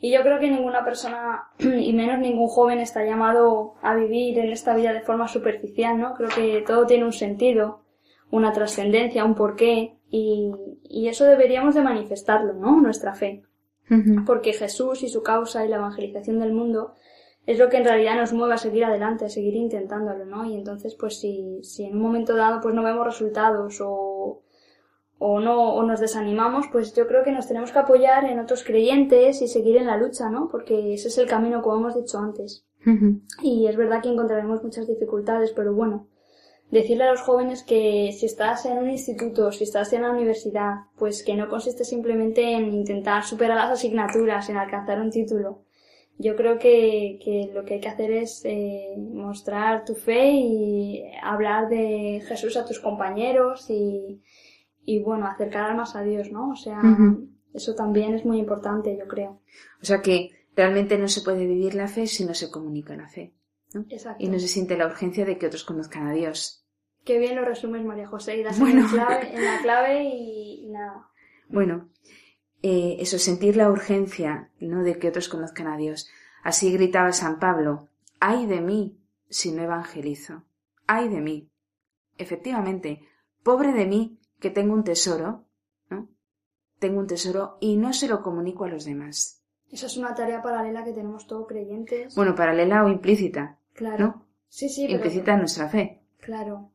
Y 0.00 0.12
yo 0.12 0.22
creo 0.22 0.40
que 0.40 0.50
ninguna 0.50 0.84
persona, 0.84 1.44
y 1.58 1.92
menos 1.92 2.18
ningún 2.18 2.48
joven, 2.48 2.80
está 2.80 3.04
llamado 3.04 3.74
a 3.82 3.94
vivir 3.94 4.38
en 4.40 4.50
esta 4.50 4.74
vida 4.74 4.92
de 4.92 5.02
forma 5.02 5.28
superficial, 5.28 5.98
¿no? 5.98 6.14
Creo 6.14 6.28
que 6.30 6.64
todo 6.66 6.86
tiene 6.86 7.04
un 7.04 7.12
sentido, 7.12 7.84
una 8.30 8.52
trascendencia, 8.52 9.24
un 9.24 9.36
porqué, 9.36 9.96
y, 10.10 10.50
y 10.82 11.08
eso 11.08 11.24
deberíamos 11.24 11.76
de 11.76 11.82
manifestarlo, 11.82 12.54
¿no? 12.54 12.80
Nuestra 12.80 13.14
fe. 13.14 13.44
Porque 14.26 14.52
Jesús 14.52 15.02
y 15.02 15.08
su 15.08 15.22
causa 15.22 15.64
y 15.64 15.68
la 15.68 15.76
evangelización 15.76 16.38
del 16.38 16.52
mundo 16.52 16.94
es 17.46 17.58
lo 17.58 17.68
que 17.68 17.78
en 17.78 17.84
realidad 17.84 18.16
nos 18.16 18.32
mueve 18.32 18.54
a 18.54 18.58
seguir 18.58 18.84
adelante, 18.84 19.24
a 19.24 19.28
seguir 19.28 19.56
intentándolo, 19.56 20.24
¿no? 20.24 20.44
Y 20.46 20.54
entonces, 20.54 20.94
pues 20.94 21.18
si, 21.18 21.58
si 21.62 21.84
en 21.84 21.96
un 21.96 22.02
momento 22.02 22.36
dado 22.36 22.60
pues 22.60 22.74
no 22.74 22.82
vemos 22.82 23.04
resultados 23.04 23.80
o, 23.80 24.42
o 25.18 25.40
no 25.40 25.74
o 25.74 25.82
nos 25.82 26.00
desanimamos, 26.00 26.66
pues 26.70 26.94
yo 26.94 27.06
creo 27.06 27.24
que 27.24 27.32
nos 27.32 27.48
tenemos 27.48 27.72
que 27.72 27.78
apoyar 27.80 28.24
en 28.24 28.38
otros 28.38 28.64
creyentes 28.64 29.42
y 29.42 29.48
seguir 29.48 29.76
en 29.76 29.86
la 29.86 29.96
lucha, 29.96 30.30
¿no? 30.30 30.48
Porque 30.48 30.94
ese 30.94 31.08
es 31.08 31.18
el 31.18 31.28
camino, 31.28 31.62
como 31.62 31.78
hemos 31.78 31.96
dicho 31.96 32.18
antes. 32.18 32.66
Y 33.42 33.66
es 33.68 33.76
verdad 33.76 34.02
que 34.02 34.08
encontraremos 34.08 34.62
muchas 34.64 34.88
dificultades, 34.88 35.52
pero 35.52 35.72
bueno, 35.72 36.08
decirle 36.72 37.04
a 37.04 37.10
los 37.10 37.20
jóvenes 37.20 37.62
que 37.62 38.10
si 38.18 38.26
estás 38.26 38.64
en 38.64 38.78
un 38.78 38.90
instituto, 38.90 39.52
si 39.52 39.64
estás 39.64 39.92
en 39.92 40.02
la 40.02 40.10
universidad, 40.10 40.86
pues 40.96 41.22
que 41.22 41.34
no 41.34 41.48
consiste 41.48 41.84
simplemente 41.84 42.54
en 42.54 42.72
intentar 42.72 43.24
superar 43.24 43.58
las 43.58 43.78
asignaturas, 43.78 44.48
en 44.48 44.56
alcanzar 44.56 44.98
un 45.00 45.10
título. 45.10 45.64
Yo 46.18 46.34
creo 46.34 46.58
que, 46.58 47.18
que 47.22 47.50
lo 47.52 47.64
que 47.64 47.74
hay 47.74 47.80
que 47.80 47.88
hacer 47.88 48.10
es 48.10 48.42
eh, 48.44 48.94
mostrar 48.98 49.84
tu 49.84 49.94
fe 49.94 50.30
y 50.32 51.04
hablar 51.22 51.68
de 51.68 52.22
Jesús 52.26 52.56
a 52.56 52.64
tus 52.64 52.80
compañeros 52.80 53.68
y, 53.68 54.22
y 54.84 55.02
bueno, 55.02 55.26
acercar 55.26 55.76
más 55.76 55.94
a 55.94 56.02
Dios, 56.02 56.30
¿no? 56.32 56.50
O 56.50 56.56
sea, 56.56 56.80
eso 57.52 57.74
también 57.74 58.14
es 58.14 58.24
muy 58.24 58.38
importante, 58.38 58.96
yo 58.98 59.06
creo. 59.06 59.42
O 59.82 59.84
sea 59.84 60.00
que 60.00 60.30
realmente 60.56 60.96
no 60.96 61.08
se 61.08 61.20
puede 61.20 61.46
vivir 61.46 61.74
la 61.74 61.88
fe 61.88 62.06
si 62.06 62.24
no 62.24 62.32
se 62.32 62.50
comunica 62.50 62.96
la 62.96 63.08
fe. 63.08 63.34
¿no? 63.74 63.84
Y 64.18 64.28
no 64.28 64.38
se 64.38 64.48
siente 64.48 64.76
la 64.76 64.86
urgencia 64.86 65.24
de 65.24 65.38
que 65.38 65.46
otros 65.46 65.64
conozcan 65.64 66.06
a 66.06 66.12
Dios. 66.12 66.61
Qué 67.04 67.18
bien 67.18 67.36
lo 67.36 67.44
resumes, 67.44 67.84
María 67.84 68.06
José, 68.06 68.36
y 68.36 68.42
das 68.42 68.60
en, 68.60 68.76
la 68.76 69.58
clave 69.62 70.04
y, 70.14 70.68
nada. 70.68 71.08
Bueno, 71.48 71.88
eh, 72.62 72.96
eso, 73.00 73.18
sentir 73.18 73.56
la 73.56 73.70
urgencia, 73.70 74.50
¿no? 74.60 74.82
De 74.84 74.98
que 74.98 75.08
otros 75.08 75.28
conozcan 75.28 75.66
a 75.66 75.76
Dios. 75.76 76.08
Así 76.44 76.72
gritaba 76.72 77.12
San 77.12 77.38
Pablo, 77.38 77.88
ay 78.20 78.46
de 78.46 78.60
mí 78.60 78.98
si 79.28 79.52
no 79.52 79.62
evangelizo, 79.62 80.44
ay 80.86 81.08
de 81.08 81.20
mí. 81.20 81.50
Efectivamente, 82.18 83.00
pobre 83.42 83.72
de 83.72 83.86
mí 83.86 84.18
que 84.38 84.50
tengo 84.50 84.74
un 84.74 84.84
tesoro, 84.84 85.46
¿no? 85.88 86.08
Tengo 86.78 87.00
un 87.00 87.06
tesoro 87.06 87.58
y 87.60 87.76
no 87.76 87.92
se 87.92 88.08
lo 88.08 88.22
comunico 88.22 88.64
a 88.64 88.68
los 88.68 88.84
demás. 88.84 89.42
Esa 89.70 89.86
es 89.86 89.96
una 89.96 90.14
tarea 90.14 90.42
paralela 90.42 90.84
que 90.84 90.92
tenemos 90.92 91.26
todos 91.26 91.46
creyentes. 91.48 92.14
Bueno, 92.14 92.34
paralela 92.34 92.84
o 92.84 92.88
implícita. 92.88 93.58
Claro. 93.72 94.04
¿no? 94.04 94.26
Sí, 94.48 94.68
sí. 94.68 94.84
Implícita 94.86 95.32
en 95.32 95.38
nuestra 95.38 95.68
fe. 95.68 96.02
Claro. 96.20 96.71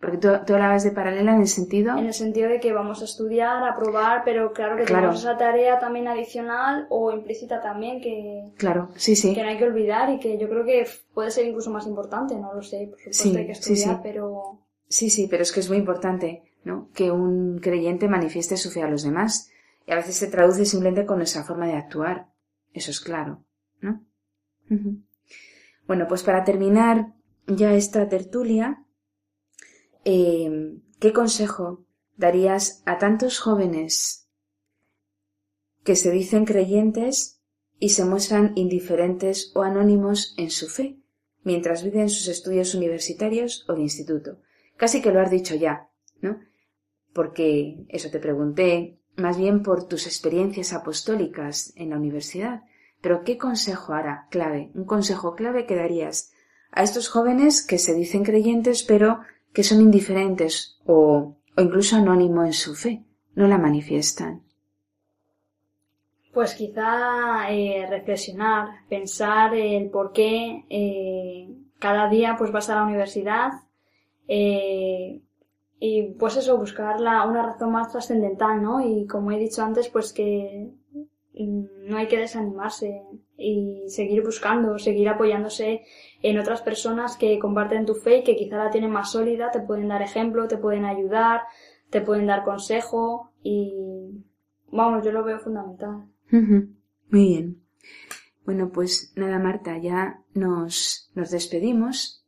Porque 0.00 0.18
tú, 0.18 0.28
tú, 0.46 0.54
hablabas 0.54 0.84
de 0.84 0.90
paralela 0.90 1.34
en 1.34 1.40
el 1.40 1.48
sentido. 1.48 1.96
En 1.96 2.06
el 2.06 2.14
sentido 2.14 2.48
de 2.48 2.60
que 2.60 2.72
vamos 2.72 3.00
a 3.00 3.06
estudiar, 3.06 3.62
a 3.64 3.74
probar, 3.74 4.22
pero 4.24 4.52
claro 4.52 4.76
que 4.76 4.84
tenemos 4.84 5.20
esa 5.20 5.38
tarea 5.38 5.78
también 5.78 6.06
adicional 6.06 6.86
o 6.90 7.10
implícita 7.12 7.60
también 7.60 8.00
que. 8.00 8.52
Claro, 8.56 8.90
sí, 8.96 9.16
sí. 9.16 9.34
Que 9.34 9.42
no 9.42 9.48
hay 9.48 9.56
que 9.56 9.64
olvidar 9.64 10.10
y 10.10 10.20
que 10.20 10.38
yo 10.38 10.48
creo 10.48 10.64
que 10.64 10.86
puede 11.14 11.30
ser 11.30 11.46
incluso 11.46 11.70
más 11.70 11.86
importante, 11.86 12.36
no 12.36 12.52
lo 12.52 12.62
sé, 12.62 12.88
por 12.90 12.98
supuesto 12.98 13.22
sí, 13.22 13.36
hay 13.36 13.46
que 13.46 13.52
estudiar, 13.52 13.76
sí, 13.76 13.94
sí. 13.94 14.00
pero. 14.02 14.60
Sí, 14.88 15.10
sí, 15.10 15.26
pero 15.28 15.42
es 15.42 15.50
que 15.50 15.60
es 15.60 15.68
muy 15.68 15.78
importante, 15.78 16.44
¿no? 16.62 16.90
Que 16.94 17.10
un 17.10 17.58
creyente 17.58 18.06
manifieste 18.06 18.56
su 18.56 18.70
fe 18.70 18.82
a 18.82 18.88
los 18.88 19.02
demás. 19.02 19.50
Y 19.86 19.92
a 19.92 19.96
veces 19.96 20.16
se 20.16 20.28
traduce 20.28 20.64
simplemente 20.64 21.06
con 21.06 21.18
nuestra 21.18 21.42
forma 21.42 21.66
de 21.66 21.74
actuar. 21.74 22.26
Eso 22.72 22.90
es 22.90 23.00
claro, 23.00 23.44
¿no? 23.80 24.04
Bueno, 25.86 26.06
pues 26.08 26.22
para 26.22 26.44
terminar 26.44 27.15
ya 27.46 27.74
esta 27.74 28.08
tertulia, 28.08 28.84
eh, 30.04 30.78
¿qué 31.00 31.12
consejo 31.12 31.86
darías 32.16 32.82
a 32.86 32.98
tantos 32.98 33.38
jóvenes 33.38 34.28
que 35.84 35.96
se 35.96 36.10
dicen 36.10 36.44
creyentes 36.44 37.40
y 37.78 37.90
se 37.90 38.04
muestran 38.04 38.52
indiferentes 38.56 39.52
o 39.54 39.62
anónimos 39.62 40.34
en 40.38 40.50
su 40.50 40.68
fe 40.68 40.98
mientras 41.42 41.84
viven 41.84 42.08
sus 42.08 42.28
estudios 42.28 42.74
universitarios 42.74 43.64
o 43.68 43.74
de 43.74 43.82
instituto? 43.82 44.40
Casi 44.76 45.00
que 45.00 45.12
lo 45.12 45.20
has 45.20 45.30
dicho 45.30 45.54
ya, 45.54 45.90
¿no? 46.20 46.40
Porque 47.12 47.86
eso 47.88 48.10
te 48.10 48.18
pregunté, 48.18 49.00
más 49.16 49.38
bien 49.38 49.62
por 49.62 49.86
tus 49.86 50.06
experiencias 50.06 50.72
apostólicas 50.72 51.72
en 51.76 51.90
la 51.90 51.96
universidad. 51.96 52.62
Pero 53.00 53.24
¿qué 53.24 53.38
consejo 53.38 53.92
hará 53.92 54.26
clave, 54.30 54.70
un 54.74 54.84
consejo 54.84 55.34
clave 55.34 55.66
que 55.66 55.76
darías 55.76 56.32
a 56.76 56.82
estos 56.82 57.08
jóvenes 57.08 57.66
que 57.66 57.78
se 57.78 57.94
dicen 57.94 58.22
creyentes 58.22 58.84
pero 58.84 59.20
que 59.52 59.64
son 59.64 59.80
indiferentes 59.80 60.78
o, 60.84 61.36
o 61.56 61.60
incluso 61.60 61.96
anónimo 61.96 62.44
en 62.44 62.52
su 62.52 62.74
fe, 62.74 63.02
no 63.34 63.48
la 63.48 63.58
manifiestan? 63.58 64.42
Pues 66.32 66.54
quizá 66.54 67.50
eh, 67.50 67.86
reflexionar, 67.88 68.68
pensar 68.90 69.54
el 69.54 69.88
por 69.88 70.12
qué 70.12 70.66
eh, 70.68 71.48
cada 71.78 72.10
día 72.10 72.36
pues 72.36 72.52
vas 72.52 72.68
a 72.68 72.74
la 72.74 72.84
universidad 72.84 73.52
eh, 74.28 75.22
y 75.80 76.02
pues 76.18 76.36
eso, 76.36 76.58
buscar 76.58 77.00
la, 77.00 77.26
una 77.26 77.42
razón 77.42 77.72
más 77.72 77.90
trascendental, 77.90 78.62
¿no? 78.62 78.86
Y 78.86 79.06
como 79.06 79.32
he 79.32 79.38
dicho 79.38 79.62
antes, 79.62 79.88
pues 79.88 80.12
que 80.12 80.70
no 81.34 81.96
hay 81.96 82.08
que 82.08 82.18
desanimarse 82.18 83.02
y 83.48 83.88
seguir 83.88 84.24
buscando, 84.24 84.76
seguir 84.76 85.08
apoyándose 85.08 85.82
en 86.20 86.36
otras 86.36 86.62
personas 86.62 87.16
que 87.16 87.38
comparten 87.38 87.86
tu 87.86 87.94
fe 87.94 88.18
y 88.18 88.24
que 88.24 88.34
quizá 88.34 88.56
la 88.56 88.70
tienen 88.70 88.90
más 88.90 89.12
sólida, 89.12 89.52
te 89.52 89.60
pueden 89.60 89.86
dar 89.86 90.02
ejemplo, 90.02 90.48
te 90.48 90.58
pueden 90.58 90.84
ayudar, 90.84 91.42
te 91.88 92.00
pueden 92.00 92.26
dar 92.26 92.42
consejo 92.42 93.30
y 93.44 94.24
vamos, 94.72 95.04
yo 95.04 95.12
lo 95.12 95.22
veo 95.22 95.38
fundamental. 95.38 96.08
Muy 96.32 97.28
bien. 97.28 97.62
Bueno, 98.44 98.70
pues 98.72 99.12
nada, 99.14 99.38
Marta, 99.38 99.78
ya 99.78 100.24
nos, 100.34 101.12
nos 101.14 101.30
despedimos, 101.30 102.26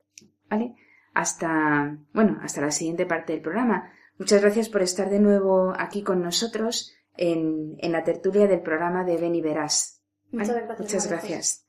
¿vale? 0.49 0.77
Hasta, 1.15 1.99
bueno, 2.13 2.39
hasta 2.43 2.61
la 2.61 2.71
siguiente 2.71 3.07
parte 3.07 3.33
del 3.33 3.43
programa. 3.43 3.91
Muchas 4.21 4.41
gracias 4.41 4.69
por 4.69 4.83
estar 4.83 5.11
de 5.11 5.19
nuevo 5.19 5.73
aquí 5.77 6.05
con 6.05 6.23
nosotros 6.23 6.95
en, 7.17 7.75
en 7.79 7.91
la 7.91 8.05
tertulia 8.05 8.47
del 8.47 8.63
programa 8.63 9.03
de 9.03 9.17
Ven 9.17 9.35
y 9.35 9.41
Verás. 9.41 9.98
Muchas 10.31 10.55
gracias. 10.55 10.81
Muchas 10.81 11.07
gracias. 11.09 11.69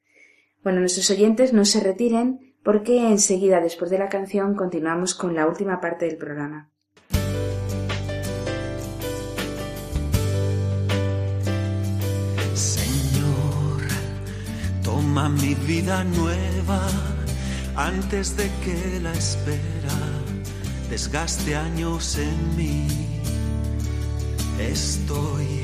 Bueno, 0.63 0.81
nuestros 0.81 1.09
oyentes 1.09 1.53
no 1.53 1.65
se 1.65 1.79
retiren 1.79 2.55
porque 2.63 3.07
enseguida, 3.07 3.61
después 3.61 3.89
de 3.89 3.97
la 3.97 4.09
canción, 4.09 4.55
continuamos 4.55 5.15
con 5.15 5.33
la 5.33 5.47
última 5.47 5.79
parte 5.79 6.05
del 6.05 6.17
programa. 6.17 6.69
Señor, 12.53 13.81
toma 14.83 15.29
mi 15.29 15.55
vida 15.55 16.03
nueva 16.03 16.85
antes 17.75 18.35
de 18.35 18.49
que 18.63 18.99
la 18.99 19.13
espera 19.13 20.19
desgaste 20.89 21.55
años 21.55 22.17
en 22.17 22.57
mí. 22.57 22.87
Estoy 24.59 25.63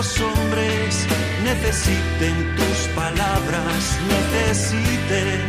Los 0.00 0.18
hombres 0.22 1.06
necesiten 1.44 2.56
tus 2.56 2.78
palabras, 2.94 3.80
necesiten 4.16 5.40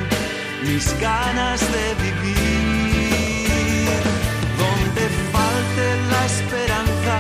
mis 0.68 0.86
ganas 1.00 1.62
de 1.76 1.86
vivir. 2.04 3.88
Donde 4.62 5.04
falte 5.36 5.86
la 6.14 6.22
esperanza, 6.34 7.16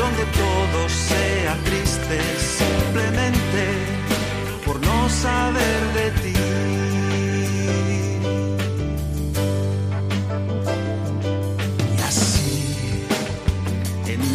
donde 0.00 0.24
todo 0.42 0.78
sea 0.88 1.54
triste, 1.68 2.18
simplemente 2.58 3.62
por 4.64 4.76
no 4.80 5.08
saber 5.08 5.80
de 5.98 6.10
ti. 6.22 6.40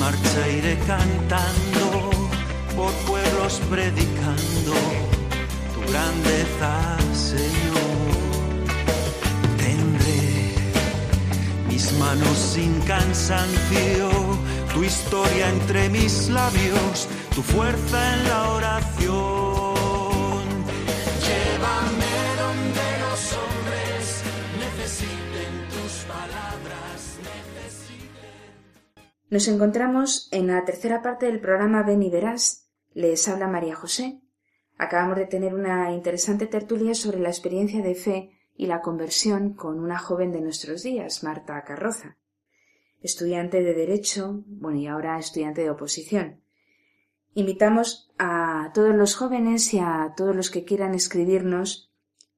marcha 0.05 0.47
iré 0.57 0.77
cantando, 0.85 1.64
por 2.75 2.91
pueblos 3.07 3.61
predicando 3.69 4.73
tu 5.73 5.91
grandeza, 5.91 6.97
Señor. 7.13 7.75
Tendré 9.57 10.53
mis 11.67 11.93
manos 11.93 12.37
sin 12.37 12.79
cansancio, 12.81 14.09
tu 14.73 14.83
historia 14.83 15.49
entre 15.49 15.89
mis 15.89 16.29
labios, 16.29 17.07
tu 17.33 17.41
fuerza 17.41 18.13
en 18.13 18.23
la 18.29 18.49
oración. 18.49 20.45
Llévame 21.27 22.15
donde 22.43 22.87
los 23.05 23.21
hombres 23.39 24.23
necesiten 24.59 25.51
tus 25.69 25.93
palabras, 26.03 27.19
Nos 29.29 29.47
encontramos 29.47 30.27
en 30.31 30.47
la 30.47 30.65
tercera 30.65 31.01
parte 31.01 31.25
del 31.25 31.39
programa 31.39 31.83
Ven 31.83 32.03
y 32.03 32.09
Verás. 32.09 32.64
Les 32.95 33.27
habla 33.27 33.49
María 33.49 33.75
José. 33.75 34.21
Acabamos 34.77 35.17
de 35.17 35.25
tener 35.25 35.53
una 35.53 35.91
interesante 35.91 36.47
tertulia 36.47 36.95
sobre 36.95 37.19
la 37.19 37.27
experiencia 37.27 37.83
de 37.83 37.93
fe 37.93 38.31
y 38.55 38.67
la 38.67 38.79
conversión 38.79 39.53
con 39.53 39.79
una 39.79 39.99
joven 39.99 40.31
de 40.31 40.39
nuestros 40.39 40.81
días, 40.81 41.21
Marta 41.21 41.61
Carroza. 41.65 42.17
estudiante 43.01 43.61
de 43.61 43.73
Derecho, 43.73 44.45
bueno, 44.47 44.79
y 44.79 44.87
ahora 44.87 45.19
estudiante 45.19 45.61
de 45.61 45.71
oposición. 45.71 46.41
Invitamos 47.33 48.13
a 48.17 48.71
todos 48.73 48.95
los 48.95 49.15
jóvenes 49.15 49.73
y 49.73 49.79
a 49.79 50.13
todos 50.15 50.33
los 50.33 50.49
que 50.49 50.63
quieran 50.63 50.95
escribirnos 50.95 51.91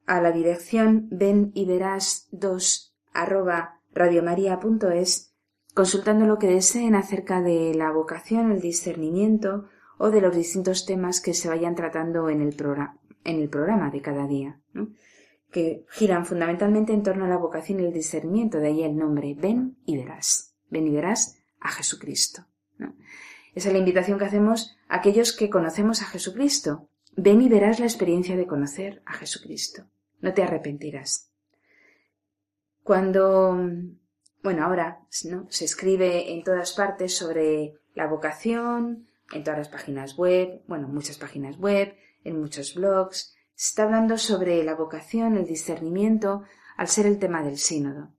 a 0.08 0.22
la 0.22 0.32
dirección 0.32 1.08
ven 1.12 1.52
y 1.54 1.66
verás 1.66 2.30
2 2.32 2.96
arroba 3.14 3.80
radiomaria.es 3.94 5.36
consultando 5.76 6.26
lo 6.26 6.40
que 6.40 6.48
deseen 6.48 6.96
acerca 6.96 7.44
de 7.44 7.76
la 7.76 7.92
vocación, 7.92 8.52
el 8.52 8.60
discernimiento 8.60 9.70
o 9.98 10.12
de 10.12 10.22
los 10.22 10.36
distintos 10.36 10.86
temas 10.86 11.22
que 11.22 11.34
se 11.34 11.50
vayan 11.50 11.76
tratando 11.76 12.30
en 12.30 12.42
el, 12.42 12.56
programa, 12.56 12.98
en 13.24 13.40
el 13.40 13.50
programa 13.50 13.90
de 13.90 14.02
cada 14.02 14.28
día, 14.28 14.60
que 15.52 15.86
giran 15.90 16.26
fundamentalmente 16.26 16.94
en 16.94 17.04
torno 17.04 17.26
a 17.26 17.30
la 17.30 17.38
vocación 17.38 17.80
y 17.80 17.86
el 17.86 17.94
discernimiento, 17.94 18.60
de 18.60 18.68
ahí 18.68 18.84
el 18.84 18.98
nombre 18.98 19.36
ven 19.36 19.78
y 19.86 19.98
verás, 19.98 20.56
ven 20.70 20.88
y 20.88 20.92
verás 20.92 21.38
a 21.60 21.70
Jesucristo. 21.70 22.46
Esa 23.58 23.70
es 23.70 23.74
la 23.74 23.80
invitación 23.80 24.20
que 24.20 24.26
hacemos 24.26 24.78
a 24.88 24.98
aquellos 24.98 25.36
que 25.36 25.50
conocemos 25.50 26.04
a 26.04 26.06
Jesucristo. 26.06 26.90
Ven 27.16 27.42
y 27.42 27.50
verás 27.50 27.80
la 27.80 27.88
experiencia 27.88 28.38
de 28.38 28.46
conocer 28.46 29.02
a 29.04 29.14
Jesucristo. 29.14 29.86
No 30.22 30.32
te 30.34 30.44
arrepentirás. 30.44 31.32
Cuando, 32.84 33.58
bueno, 34.44 34.64
ahora 34.64 35.00
¿no? 35.26 35.48
se 35.50 35.66
escribe 35.66 36.32
en 36.32 36.44
todas 36.44 36.74
partes 36.74 37.16
sobre 37.16 37.74
la 37.96 38.06
vocación, 38.06 39.07
en 39.34 39.44
todas 39.44 39.60
las 39.60 39.70
páginas 39.70 40.16
web, 40.16 40.62
bueno, 40.68 40.88
muchas 40.88 41.18
páginas 41.18 41.58
web, 41.58 41.96
en 42.24 42.40
muchos 42.40 42.76
blogs, 42.76 43.36
se 43.54 43.70
está 43.70 43.84
hablando 43.84 44.18
sobre 44.18 44.64
la 44.64 44.76
vocación, 44.76 45.36
el 45.36 45.46
discernimiento, 45.46 46.44
al 46.78 46.88
ser 46.88 47.08
el 47.08 47.20
tema 47.20 47.44
del 47.44 47.58
sínodo. 47.58 48.14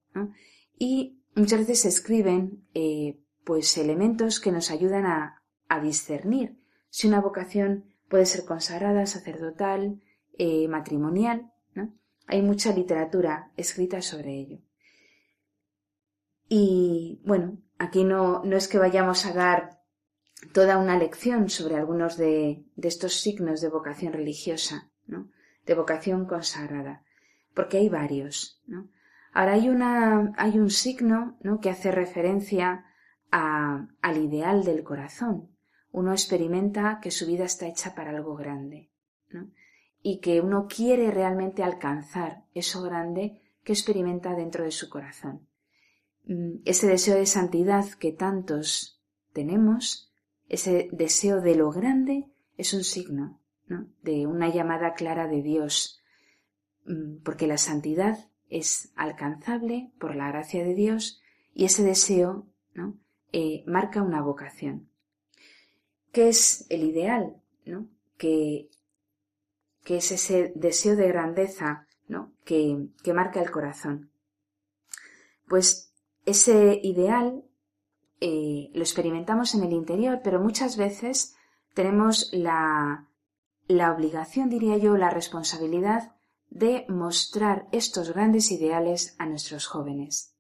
Y 0.76 1.22
muchas 1.34 1.61
veces 1.61 1.82
se 1.82 1.88
escriben 1.88 2.66
eh, 2.74 3.20
pues 3.44 3.78
elementos 3.78 4.40
que 4.40 4.52
nos 4.52 4.70
ayudan 4.70 5.06
a, 5.06 5.34
discernir 5.82 6.59
si 6.88 7.06
una 7.06 7.20
vocación 7.20 7.84
puede 8.09 8.24
ser 8.24 8.46
consagrada, 8.46 9.04
sacerdotal, 9.04 10.00
eh, 10.38 10.66
matrimonial. 10.66 11.52
Hay 12.26 12.42
mucha 12.42 12.72
literatura 12.72 13.52
escrita 13.56 14.00
sobre 14.00 14.34
ello. 14.34 14.59
Y 16.48 17.20
bueno, 17.24 17.59
aquí 17.78 18.04
no, 18.04 18.42
no 18.44 18.56
es 18.56 18.66
que 18.66 18.78
vayamos 18.78 19.26
a 19.26 19.34
dar 19.34 19.77
toda 20.53 20.78
una 20.78 20.97
lección 20.97 21.49
sobre 21.49 21.76
algunos 21.76 22.16
de, 22.16 22.64
estos 22.76 23.20
signos 23.20 23.61
de 23.61 23.68
vocación 23.68 24.12
religiosa, 24.12 24.91
¿no? 25.07 25.30
de 25.66 25.74
vocación 25.74 26.26
consagrada, 26.26 27.05
porque 27.55 27.78
hay 27.78 27.89
varios. 27.89 28.62
¿no? 28.66 28.89
Ahora 29.32 29.55
hay, 29.55 29.68
una, 29.68 30.32
hay 30.36 30.59
un 30.59 30.70
signo 30.70 31.36
¿no? 31.43 31.61
que 31.61 31.70
hace 31.70 31.91
referencia 31.91 32.84
al 33.30 34.16
ideal 34.16 34.64
del 34.64 34.82
corazón. 34.82 35.51
Uno 35.91 36.12
experimenta 36.12 36.99
que 37.03 37.11
su 37.11 37.26
vida 37.26 37.45
está 37.45 37.66
hecha 37.66 37.95
para 37.95 38.11
algo 38.11 38.36
grande 38.36 38.91
y 40.03 40.20
que 40.20 40.41
uno 40.41 40.66
quiere 40.66 41.11
realmente 41.11 41.62
alcanzar 41.62 42.45
eso 42.55 42.82
grande 42.82 43.43
que 43.64 43.72
experimenta 43.72 44.34
dentro 44.34 44.64
de 44.64 44.70
su 44.70 44.89
corazón. 44.89 45.47
Mm, 46.24 46.61
ese 46.64 46.86
deseo 46.86 47.16
de 47.16 47.26
santidad 47.26 47.86
que 47.99 48.12
tantos 48.12 49.03
tenemos, 49.32 50.07
ese 50.49 50.88
deseo 50.92 51.40
de 51.40 51.55
lo 51.55 51.70
grande, 51.70 52.26
es 52.57 52.72
un 52.74 52.84
signo 52.84 53.40
¿no? 53.66 53.88
de 54.03 54.26
una 54.26 54.49
llamada 54.49 54.94
clara 54.94 55.28
de 55.28 55.42
Dios, 55.42 56.03
mm, 56.86 57.22
porque 57.22 57.46
la 57.46 57.59
santidad 57.59 58.28
es 58.49 58.92
alcanzable 58.96 59.92
por 59.99 60.16
la 60.16 60.28
gracia 60.28 60.64
de 60.64 60.74
Dios 60.74 61.20
y 61.55 61.64
ese 61.64 61.82
deseo. 61.82 62.46
Eh, 63.30 63.62
marca 63.66 64.03
una 64.03 64.22
vocación. 64.22 64.88
¿Qué 66.12 66.30
es 66.30 66.64
el 66.70 66.82
ideal? 66.84 67.42
¿no? 67.66 67.86
Que, 68.16 68.70
que 69.84 69.99
es 69.99 70.11
ese 70.12 70.51
deseo 70.55 70.96
de 70.96 71.09
grandeza 71.09 71.86
¿no? 72.07 72.32
que, 72.46 72.88
que 73.03 73.12
marca 73.12 73.42
el 73.42 73.51
corazón. 73.51 74.11
Pues 75.46 75.92
ese 76.24 76.80
ideal 76.82 77.44
eh, 78.20 78.70
lo 78.74 78.80
experimentamos 78.80 79.54
en 79.54 79.62
el 79.64 79.72
interior, 79.72 80.20
pero 80.22 80.40
muchas 80.40 80.76
veces 80.76 81.36
tenemos 81.74 82.30
la, 82.32 83.08
la 83.66 83.92
obligación, 83.92 84.48
diría 84.48 84.76
yo, 84.76 84.96
la 84.96 85.10
responsabilidad 85.10 86.16
de 86.50 86.86
mostrar 86.88 87.68
estos 87.72 88.12
grandes 88.12 88.50
ideales 88.50 89.14
a 89.18 89.26
nuestros 89.26 89.66
jóvenes. 89.66 90.34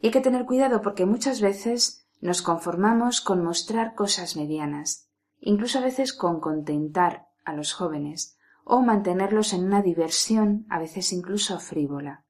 Y 0.00 0.06
hay 0.06 0.12
que 0.12 0.20
tener 0.20 0.44
cuidado 0.44 0.82
porque 0.82 1.06
muchas 1.06 1.40
veces 1.40 2.06
nos 2.20 2.42
conformamos 2.42 3.20
con 3.20 3.44
mostrar 3.44 3.94
cosas 3.94 4.36
medianas, 4.36 5.08
incluso 5.40 5.78
a 5.78 5.82
veces 5.82 6.12
con 6.12 6.40
contentar 6.40 7.28
a 7.44 7.54
los 7.54 7.72
jóvenes 7.72 8.36
o 8.64 8.82
mantenerlos 8.82 9.52
en 9.52 9.64
una 9.64 9.80
diversión 9.80 10.66
a 10.68 10.80
veces 10.80 11.12
incluso 11.12 11.60
frívola, 11.60 12.24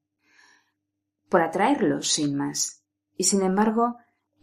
por 1.29 1.41
atraerlos 1.41 2.09
sin 2.09 2.35
más. 2.37 2.83
Y 3.15 3.23
sin 3.23 3.41
embargo, 3.41 3.97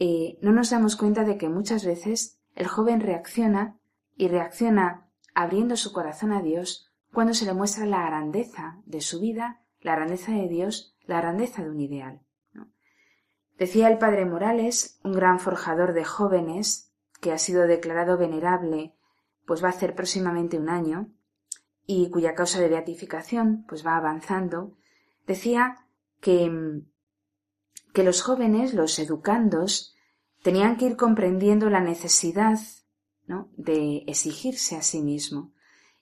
eh, 0.07 0.39
no 0.43 0.53
nos 0.53 0.69
damos 0.69 0.97
cuenta 0.97 1.25
de 1.25 1.39
que 1.39 1.49
muchas 1.49 1.87
veces 1.87 2.39
el 2.55 2.67
joven 2.67 3.01
reacciona 3.01 3.79
y 4.15 4.29
reacciona 4.29 5.09
abriendo 5.35 5.79
su 5.79 5.95
corazón 5.95 6.31
a 6.31 6.43
Dios 6.43 6.93
cuando 7.11 7.33
se 7.33 7.47
le 7.47 7.55
muestra 7.55 7.87
la 7.87 8.05
grandeza 8.05 8.83
de 8.85 9.01
su 9.01 9.19
vida, 9.19 9.63
la 9.81 9.97
grandeza 9.97 10.33
de 10.33 10.47
Dios, 10.47 10.95
la 11.07 11.23
grandeza 11.23 11.63
de 11.63 11.71
un 11.71 11.81
ideal. 11.81 12.21
Decía 13.57 13.89
el 13.89 13.97
padre 13.97 14.27
Morales, 14.27 15.01
un 15.05 15.13
gran 15.13 15.41
forjador 15.41 15.95
de 15.95 16.05
jóvenes, 16.05 16.93
que 17.23 17.33
ha 17.33 17.39
sido 17.39 17.67
declarado 17.67 18.19
venerable, 18.19 18.95
pues 19.47 19.65
va 19.65 19.69
a 19.69 19.71
hacer 19.71 19.95
próximamente 19.95 20.59
un 20.59 20.69
año, 20.69 21.15
y 21.87 22.11
cuya 22.11 22.35
causa 22.35 22.61
de 22.61 22.69
beatificación 22.69 23.65
pues 23.67 23.87
va 23.87 23.97
avanzando, 23.97 24.77
decía 25.27 25.87
que, 26.21 26.83
que 27.95 28.05
los 28.05 28.21
jóvenes, 28.21 28.75
los 28.75 28.99
educandos, 28.99 29.94
tenían 30.45 30.77
que 30.77 30.87
ir 30.87 30.97
comprendiendo 30.97 31.69
la 31.69 31.81
necesidad 31.81 32.61
¿no? 33.27 33.51
de 33.57 34.05
exigirse 34.07 34.77
a 34.77 34.83
sí 34.83 35.03
mismo 35.03 35.53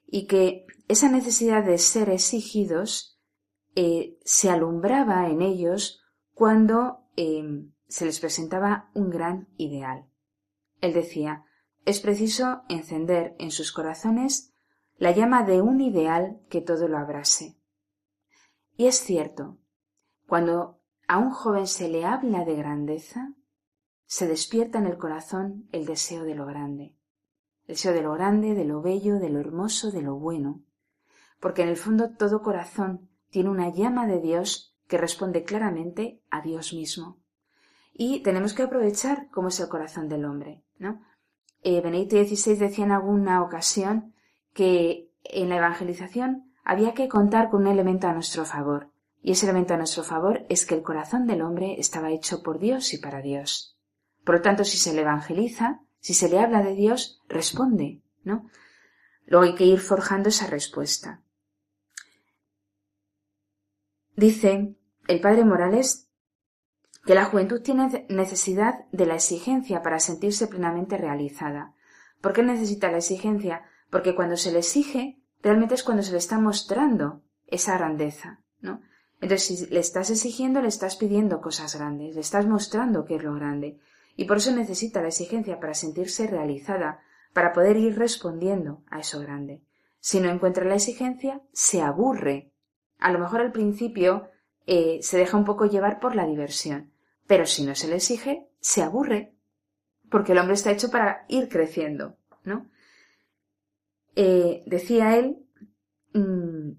y 0.07 0.27
que 0.27 0.67
esa 0.89 1.09
necesidad 1.09 1.65
de 1.65 1.79
ser 1.79 2.11
exigidos 2.11 3.19
eh, 3.75 4.19
se 4.23 4.51
alumbraba 4.51 5.31
en 5.31 5.41
ellos 5.41 6.03
cuando 6.35 7.03
Em, 7.17 7.73
se 7.89 8.07
les 8.07 8.21
presentaba 8.21 8.91
un 8.95 9.11
gran 9.11 9.49
ideal. 9.59 10.07
Él 10.81 10.95
decía, 10.95 11.45
es 11.85 12.01
preciso 12.01 12.63
encender 12.69 13.37
en 13.39 13.51
sus 13.51 13.71
corazones 13.71 14.55
la 14.97 15.11
llama 15.11 15.43
de 15.43 15.61
un 15.61 15.81
ideal 15.81 16.41
que 16.49 16.63
todo 16.63 16.89
lo 16.89 16.97
abrase. 16.97 17.59
Y 18.77 18.87
es 18.87 18.97
cierto, 18.97 19.59
cuando 20.27 20.81
a 21.07 21.19
un 21.19 21.31
joven 21.31 21.67
se 21.67 21.89
le 21.89 22.07
habla 22.07 22.45
de 22.47 22.57
grandeza, 22.57 23.35
se 24.13 24.29
despierta 24.29 24.79
en 24.79 24.85
el 24.85 24.99
corazón 24.99 25.67
el 25.73 25.87
deseo 25.87 26.25
de 26.25 26.35
lo 26.35 26.45
grande, 26.45 26.95
el 27.63 27.77
deseo 27.77 27.95
de 27.95 28.03
lo 28.03 28.13
grande, 28.13 28.55
de 28.55 28.67
lo 28.67 28.83
bello, 28.83 29.19
de 29.19 29.31
lo 29.31 29.41
hermoso, 29.41 29.91
de 29.91 30.03
lo 30.03 30.17
bueno, 30.17 30.61
porque 31.41 31.63
en 31.63 31.71
el 31.71 31.79
fondo 31.79 32.11
todo 32.15 32.43
corazón 32.43 33.09
tiene 33.31 33.49
una 33.49 33.73
llama 33.73 34.07
de 34.07 34.21
Dios 34.21 34.77
que 34.87 34.99
responde 34.99 35.45
claramente 35.45 36.21
a 36.29 36.43
Dios 36.43 36.75
mismo. 36.75 37.23
Y 37.95 38.21
tenemos 38.21 38.53
que 38.53 38.65
aprovechar 38.65 39.31
cómo 39.31 39.49
es 39.49 39.59
el 39.61 39.71
corazón 39.71 40.11
del 40.11 40.27
hombre. 40.27 40.63
¿no? 40.77 41.01
Eh, 41.63 41.81
Benedicto 41.81 42.17
XVI 42.23 42.57
decía 42.57 42.85
en 42.85 42.93
alguna 42.93 43.43
ocasión 43.43 44.13
que 44.53 45.11
en 45.25 45.49
la 45.49 45.57
evangelización 45.57 46.53
había 46.65 46.93
que 46.93 47.09
contar 47.09 47.49
con 47.49 47.63
un 47.63 47.69
elemento 47.69 48.09
a 48.09 48.13
nuestro 48.13 48.45
favor. 48.45 48.91
Y 49.23 49.33
ese 49.33 49.47
elemento 49.47 49.73
a 49.73 49.79
nuestro 49.79 50.03
favor 50.03 50.45
es 50.51 50.67
que 50.67 50.75
el 50.75 50.83
corazón 50.83 51.27
del 51.27 51.41
hombre 51.41 51.81
estaba 51.81 52.11
hecho 52.11 52.43
por 52.43 52.59
Dios 52.59 52.93
y 52.93 52.99
para 52.99 53.23
Dios. 53.23 53.72
Por 54.25 54.37
lo 54.37 54.43
tanto, 54.43 54.65
si 54.65 54.79
se 54.79 54.93
le 54.95 55.03
evangeliza, 55.03 55.81
si 55.99 56.15
se 56.15 56.29
le 56.29 56.39
habla 56.39 56.63
de 56.63 56.75
Dios, 56.75 57.23
responde, 57.29 58.03
¿no? 58.25 58.49
Luego 59.27 59.45
hay 59.45 59.55
que 59.55 59.65
ir 59.65 59.81
forjando 59.81 60.29
esa 60.29 60.47
respuesta. 60.47 61.23
Dice 64.17 64.77
el 65.09 65.21
padre 65.21 65.45
Morales 65.45 66.09
que 67.05 67.15
la 67.15 67.25
juventud 67.25 67.63
tiene 67.63 68.07
necesidad 68.09 68.85
de 68.93 69.07
la 69.07 69.15
exigencia 69.15 69.83
para 69.83 69.99
sentirse 69.99 70.47
plenamente 70.47 70.97
realizada. 70.97 71.75
¿Por 72.21 72.33
qué 72.33 72.43
necesita 72.43 72.91
la 72.91 72.99
exigencia? 72.99 73.63
Porque 73.91 74.15
cuando 74.15 74.37
se 74.37 74.53
le 74.53 74.59
exige, 74.59 75.19
realmente 75.43 75.75
es 75.75 75.83
cuando 75.83 76.03
se 76.03 76.13
le 76.13 76.19
está 76.19 76.39
mostrando 76.39 77.23
esa 77.47 77.77
grandeza, 77.77 78.41
¿no? 78.61 78.81
Entonces, 79.21 79.47
si 79.47 79.67
le 79.67 79.81
estás 79.81 80.11
exigiendo, 80.11 80.61
le 80.61 80.69
estás 80.69 80.97
pidiendo 80.97 81.41
cosas 81.41 81.77
grandes, 81.77 82.15
le 82.15 82.21
estás 82.21 82.47
mostrando 82.47 83.05
que 83.05 83.17
es 83.17 83.23
lo 83.23 83.35
grande. 83.35 83.79
Y 84.17 84.25
por 84.25 84.39
eso 84.39 84.53
necesita 84.53 85.01
la 85.01 85.09
exigencia 85.09 85.59
para 85.59 85.75
sentirse 85.75 86.27
realizada, 86.27 87.01
para 87.33 87.53
poder 87.53 87.77
ir 87.77 87.99
respondiendo 87.99 88.83
a 88.91 89.01
eso 89.01 89.21
grande. 89.21 89.63
Si 90.01 90.21
no 90.21 90.31
encuentra 90.31 90.65
la 90.65 90.75
exigencia, 90.75 91.41
se 91.53 91.81
aburre. 91.81 92.53
A 92.99 93.13
lo 93.13 93.19
mejor 93.19 93.41
al 93.41 93.53
principio 93.53 94.29
eh, 94.67 94.99
se 95.03 95.19
deja 95.19 95.37
un 95.37 95.45
poco 95.45 95.67
llevar 95.67 96.01
por 96.01 96.15
la 96.15 96.27
diversión, 96.27 96.93
pero 97.27 97.47
si 97.47 97.65
no 97.65 97.75
se 97.75 97.89
le 97.89 97.97
exige, 97.97 98.49
se 98.61 98.83
aburre, 98.83 99.35
porque 100.11 100.33
el 100.33 100.39
hombre 100.39 100.55
está 100.55 100.71
hecho 100.71 100.91
para 100.91 101.25
ir 101.29 101.49
creciendo, 101.49 102.17
¿no? 102.45 102.71
Eh, 104.15 104.63
decía 104.67 105.17
él 105.17 105.39
mm, 106.13 106.73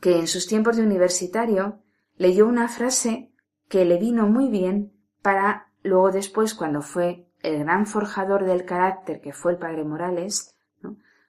que 0.00 0.18
en 0.18 0.26
sus 0.26 0.46
tiempos 0.46 0.76
de 0.76 0.82
universitario 0.82 1.82
leyó 2.16 2.46
una 2.46 2.68
frase 2.68 3.32
que 3.68 3.84
le 3.84 3.98
vino 3.98 4.26
muy 4.26 4.48
bien 4.50 4.92
para 5.22 5.72
luego 5.84 6.10
después, 6.10 6.54
cuando 6.54 6.82
fue 6.82 7.28
el 7.40 7.60
gran 7.60 7.86
forjador 7.86 8.44
del 8.44 8.64
carácter 8.64 9.20
que 9.20 9.32
fue 9.32 9.52
el 9.52 9.58
padre 9.58 9.84
Morales, 9.84 10.56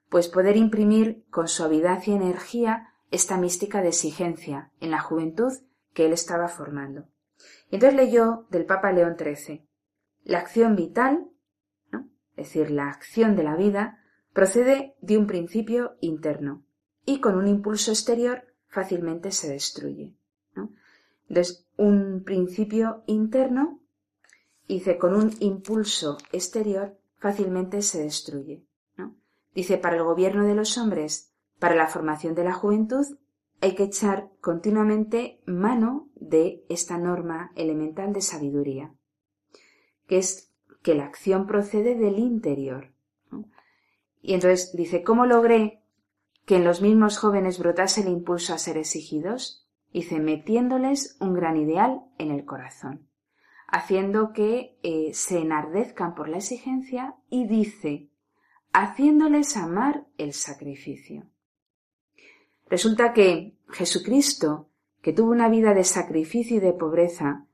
pues 0.08 0.28
poder 0.28 0.56
imprimir 0.56 1.24
con 1.30 1.46
suavidad 1.46 2.02
y 2.06 2.12
energía 2.12 2.88
esta 3.10 3.36
mística 3.36 3.82
de 3.82 3.88
exigencia 3.88 4.72
en 4.80 4.90
la 4.90 5.00
juventud 5.00 5.52
que 5.92 6.06
él 6.06 6.12
estaba 6.12 6.48
formando. 6.48 7.06
Y 7.70 7.76
entonces 7.76 7.96
leyó 7.96 8.46
del 8.50 8.64
Papa 8.64 8.92
León 8.92 9.16
XIII, 9.18 9.68
la 10.24 10.38
acción 10.38 10.74
vital, 10.74 11.28
es 12.36 12.48
decir, 12.48 12.70
la 12.70 12.88
acción 12.88 13.36
de 13.36 13.44
la 13.44 13.56
vida, 13.56 14.00
procede 14.32 14.96
de 15.00 15.16
un 15.16 15.26
principio 15.26 15.96
interno 16.00 16.64
y 17.04 17.20
con 17.20 17.36
un 17.36 17.46
impulso 17.46 17.90
exterior 17.90 18.44
fácilmente 18.68 19.30
se 19.30 19.48
destruye. 19.48 20.14
Entonces, 21.28 21.66
un 21.76 22.22
principio 22.24 23.02
interno, 23.06 23.80
dice, 24.68 24.98
con 24.98 25.14
un 25.14 25.34
impulso 25.40 26.18
exterior 26.32 26.98
fácilmente 27.18 27.82
se 27.82 28.02
destruye. 28.02 28.64
Dice, 29.54 29.78
para 29.78 29.96
el 29.96 30.02
gobierno 30.02 30.44
de 30.44 30.54
los 30.54 30.76
hombres, 30.76 31.32
para 31.58 31.74
la 31.74 31.86
formación 31.86 32.34
de 32.34 32.44
la 32.44 32.52
juventud, 32.52 33.06
hay 33.60 33.74
que 33.74 33.84
echar 33.84 34.30
continuamente 34.40 35.40
mano 35.46 36.10
de 36.14 36.64
esta 36.68 36.98
norma 36.98 37.52
elemental 37.56 38.12
de 38.12 38.20
sabiduría, 38.20 38.94
que 40.06 40.18
es 40.18 40.52
que 40.82 40.94
la 40.94 41.04
acción 41.04 41.46
procede 41.46 41.94
del 41.94 42.18
interior. 42.18 42.92
Y 44.20 44.34
entonces 44.34 44.76
dice, 44.76 45.02
¿cómo 45.02 45.24
logré 45.24 45.82
que 46.44 46.56
en 46.56 46.64
los 46.64 46.82
mismos 46.82 47.18
jóvenes 47.18 47.58
brotase 47.58 48.02
el 48.02 48.08
impulso 48.08 48.52
a 48.52 48.58
ser 48.58 48.76
exigidos? 48.76 49.66
Dice, 49.92 50.20
metiéndoles 50.20 51.16
un 51.20 51.32
gran 51.32 51.56
ideal 51.56 52.02
en 52.18 52.30
el 52.30 52.44
corazón, 52.44 53.05
haciendo 53.68 54.32
que 54.32 54.78
eh, 54.82 55.10
se 55.12 55.38
enardezcan 55.38 56.14
por 56.14 56.28
la 56.28 56.38
exigencia 56.38 57.16
y 57.28 57.46
dice, 57.46 58.10
haciéndoles 58.72 59.56
amar 59.56 60.06
el 60.18 60.32
sacrificio. 60.32 61.28
Resulta 62.68 63.12
que 63.12 63.56
Jesucristo, 63.68 64.70
que 65.00 65.12
tuvo 65.12 65.30
una 65.30 65.48
vida 65.48 65.74
de 65.74 65.84
sacrificio 65.84 66.56
y 66.56 66.60
de 66.60 66.72
pobreza 66.72 67.46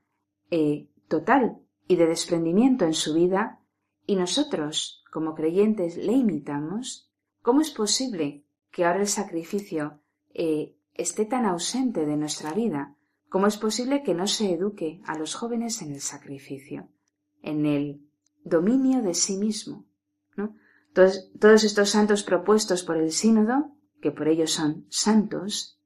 eh, 0.49 0.89
total 1.07 1.59
y 1.87 1.95
de 1.95 2.07
desprendimiento 2.07 2.85
en 2.85 2.93
su 2.93 3.13
vida, 3.13 3.59
y 4.05 4.15
nosotros, 4.15 5.03
como 5.11 5.33
creyentes, 5.33 5.97
le 5.97 6.13
imitamos, 6.13 7.09
¿cómo 7.41 7.61
es 7.61 7.71
posible 7.71 8.43
que 8.71 8.85
ahora 8.85 8.99
el 8.99 9.07
sacrificio 9.07 10.01
eh, 10.33 10.75
esté 10.93 11.25
tan 11.25 11.45
ausente 11.45 12.05
de 12.05 12.17
nuestra 12.17 12.53
vida? 12.53 12.95
¿Cómo 13.33 13.47
es 13.47 13.57
posible 13.57 14.03
que 14.03 14.13
no 14.13 14.27
se 14.27 14.53
eduque 14.53 15.01
a 15.07 15.17
los 15.17 15.33
jóvenes 15.33 15.81
en 15.81 15.91
el 15.91 16.01
sacrificio, 16.01 16.89
en 17.41 17.65
el 17.65 18.07
dominio 18.43 19.01
de 19.01 19.15
sí 19.15 19.37
mismo? 19.37 19.87
¿no? 20.37 20.55
Todos, 20.93 21.63
estos 21.63 21.89
santos 21.89 22.21
propuestos 22.21 22.83
por 22.83 22.95
el 22.95 23.11
sínodo, 23.11 23.75
que 24.03 24.11
por 24.11 24.27
ellos 24.27 24.51
son 24.51 24.85
santos, 24.89 25.81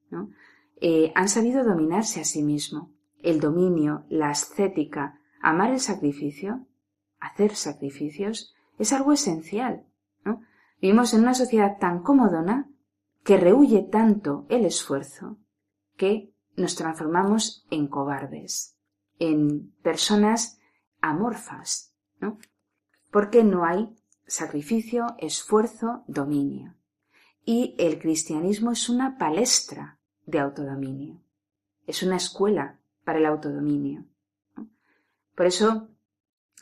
eh, 0.82 1.14
han 1.16 1.30
sabido 1.30 1.64
dominarse 1.64 2.20
a 2.20 2.26
sí 2.26 2.44
mismo. 2.44 2.92
El 3.20 3.40
dominio, 3.40 4.04
la 4.10 4.32
ascética, 4.32 5.22
amar 5.42 5.72
el 5.72 5.80
sacrificio, 5.80 6.68
hacer 7.18 7.56
sacrificios, 7.56 8.54
es 8.78 8.92
algo 8.92 9.14
esencial. 9.14 9.86
Vivimos 10.82 11.14
en 11.14 11.22
una 11.22 11.34
sociedad 11.34 11.78
tan 11.80 12.04
comodona 12.04 12.70
que 13.24 13.38
rehuye 13.38 13.84
tanto 13.84 14.46
el 14.50 14.66
esfuerzo 14.66 15.38
que 15.96 16.34
nos 16.58 16.76
transformamos 16.76 17.66
en 17.70 17.88
cobardes, 17.88 18.76
en 19.20 19.72
personas 19.84 20.60
amorfas, 21.00 21.94
¿no? 22.20 22.40
Porque 23.12 23.44
no 23.44 23.64
hay 23.64 23.96
sacrificio, 24.26 25.06
esfuerzo, 25.20 26.04
dominio. 26.08 26.76
Y 27.46 27.76
el 27.78 28.00
cristianismo 28.00 28.72
es 28.72 28.90
una 28.90 29.18
palestra 29.18 30.00
de 30.26 30.40
autodominio. 30.40 31.22
Es 31.86 32.04
una 32.04 32.18
escuela 32.18 32.82
para 33.06 33.20
el 33.20 33.26
autodominio. 33.26 34.06
Por 35.36 35.46
eso 35.46 35.88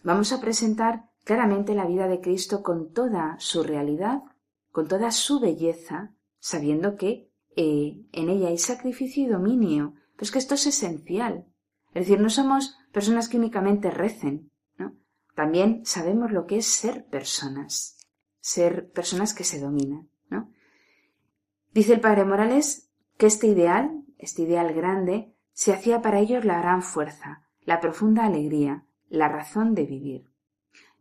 vamos 0.04 0.32
a 0.32 0.42
presentar 0.42 1.10
claramente 1.24 1.74
la 1.74 1.88
vida 1.88 2.08
de 2.08 2.22
Cristo 2.22 2.62
con 2.62 2.92
toda 2.92 3.38
su 3.40 3.64
realidad, 3.64 4.22
con 4.72 4.88
toda 4.88 5.10
su 5.12 5.40
belleza, 5.40 6.14
sabiendo 6.38 6.96
que 6.96 7.32
eh, 7.56 8.02
en 8.12 8.30
ella 8.30 8.50
hay 8.50 8.58
sacrificio 8.58 9.24
y 9.24 9.28
dominio. 9.28 9.96
Pues 10.18 10.32
que 10.32 10.40
esto 10.40 10.56
es 10.56 10.66
esencial. 10.68 11.46
Es 11.94 12.08
decir, 12.08 12.20
no 12.20 12.30
somos 12.30 12.78
personas 12.92 13.28
que 13.28 13.38
únicamente 13.38 13.92
recen, 13.92 14.52
también 15.36 15.86
sabemos 15.86 16.32
lo 16.32 16.48
que 16.48 16.58
es 16.58 16.66
ser 16.66 17.06
personas, 17.08 17.98
ser 18.40 18.90
personas 18.92 19.34
que 19.34 19.44
se 19.44 19.60
dominan, 19.60 20.10
¿no? 20.30 20.50
Dice 21.74 21.94
el 21.94 22.00
padre 22.00 22.24
Morales 22.24 22.90
que 23.18 23.28
este 23.28 23.48
ideal, 23.48 24.06
este 24.18 24.44
ideal 24.44 24.74
grande, 24.74 25.36
se 25.52 25.74
hacía 25.74 26.02
para 26.02 26.20
ellos 26.20 26.46
la 26.46 26.60
gran 26.60 26.82
fuerza, 26.82 27.46
la 27.62 27.82
profunda 27.82 28.26
alegría, 28.26 28.86
la 29.10 29.28
razón 29.28 29.76
de 29.76 29.86
vivir. 29.86 30.32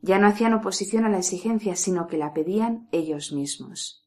Ya 0.01 0.19
no 0.19 0.27
hacían 0.27 0.53
oposición 0.53 1.05
a 1.05 1.09
la 1.09 1.19
exigencia, 1.19 1.77
sino 1.77 2.09
que 2.09 2.19
la 2.19 2.35
pedían 2.35 2.89
ellos 2.91 3.33
mismos. 3.33 4.05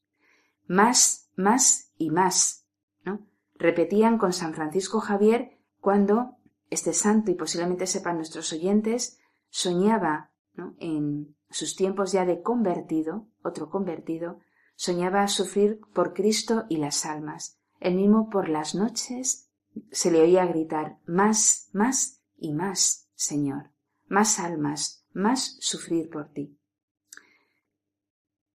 Más, 0.67 1.26
más 1.38 1.93
y 1.97 2.09
más, 2.09 2.67
¿no? 3.05 3.25
Repetían 3.55 4.17
con 4.17 4.33
San 4.33 4.53
Francisco 4.53 4.99
Javier 4.99 5.57
cuando 5.79 6.35
este 6.69 6.91
santo, 6.91 7.31
y 7.31 7.35
posiblemente 7.35 7.88
sepan 7.88 8.17
nuestros 8.17 8.51
oyentes, 8.51 9.19
soñaba 9.49 10.33
en 10.79 11.38
sus 11.49 11.75
tiempos 11.75 12.11
ya 12.11 12.25
de 12.25 12.41
convertido, 12.41 13.27
otro 13.41 13.69
convertido, 13.69 14.39
soñaba 14.75 15.27
sufrir 15.27 15.79
por 15.93 16.13
Cristo 16.13 16.65
y 16.67 16.77
las 16.77 17.05
almas. 17.05 17.59
El 17.79 17.95
mismo 17.95 18.29
por 18.29 18.49
las 18.49 18.75
noches 18.75 19.49
se 19.91 20.11
le 20.11 20.21
oía 20.21 20.45
gritar 20.45 20.99
más, 21.05 21.69
más 21.71 22.21
y 22.35 22.53
más, 22.53 23.09
Señor, 23.15 23.71
más 24.07 24.39
almas, 24.39 25.05
más 25.13 25.57
sufrir 25.59 26.09
por 26.09 26.29
ti. 26.29 26.57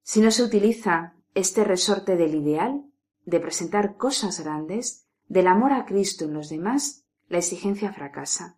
Si 0.02 0.20
no 0.20 0.32
se 0.32 0.44
utiliza 0.44 1.16
este 1.34 1.64
resorte 1.64 2.16
del 2.16 2.36
ideal, 2.36 2.86
de 3.26 3.40
presentar 3.40 3.96
cosas 3.98 4.40
grandes, 4.40 5.08
del 5.28 5.48
amor 5.48 5.72
a 5.72 5.86
Cristo 5.86 6.26
en 6.26 6.34
los 6.34 6.50
demás, 6.50 7.06
la 7.30 7.38
exigencia 7.38 7.94
fracasa. 7.94 8.58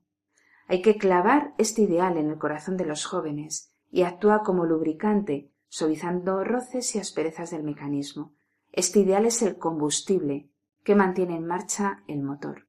Hay 0.68 0.82
que 0.82 0.98
clavar 0.98 1.54
este 1.58 1.84
ideal 1.84 2.18
en 2.18 2.30
el 2.30 2.40
corazón 2.40 2.78
de 2.78 2.86
los 2.86 3.06
jóvenes 3.06 3.72
y 3.92 4.04
actúa 4.04 4.42
como 4.44 4.66
lubricante, 4.66 5.52
suavizando 5.68 6.44
roces 6.44 6.96
y 6.96 7.00
asperezas 7.00 7.52
del 7.52 7.64
mecanismo. 7.64 8.34
Este 8.72 9.00
ideal 9.00 9.26
es 9.26 9.42
el 9.44 9.58
combustible 9.58 10.50
que 10.84 10.96
mantiene 10.96 11.36
en 11.36 11.46
marcha 11.46 12.04
el 12.08 12.24
motor. 12.24 12.68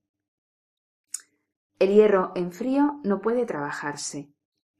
El 1.79 1.95
hierro 1.95 2.33
en 2.35 2.53
frío 2.53 3.01
no 3.05 3.21
puede 3.21 3.47
trabajarse. 3.47 4.31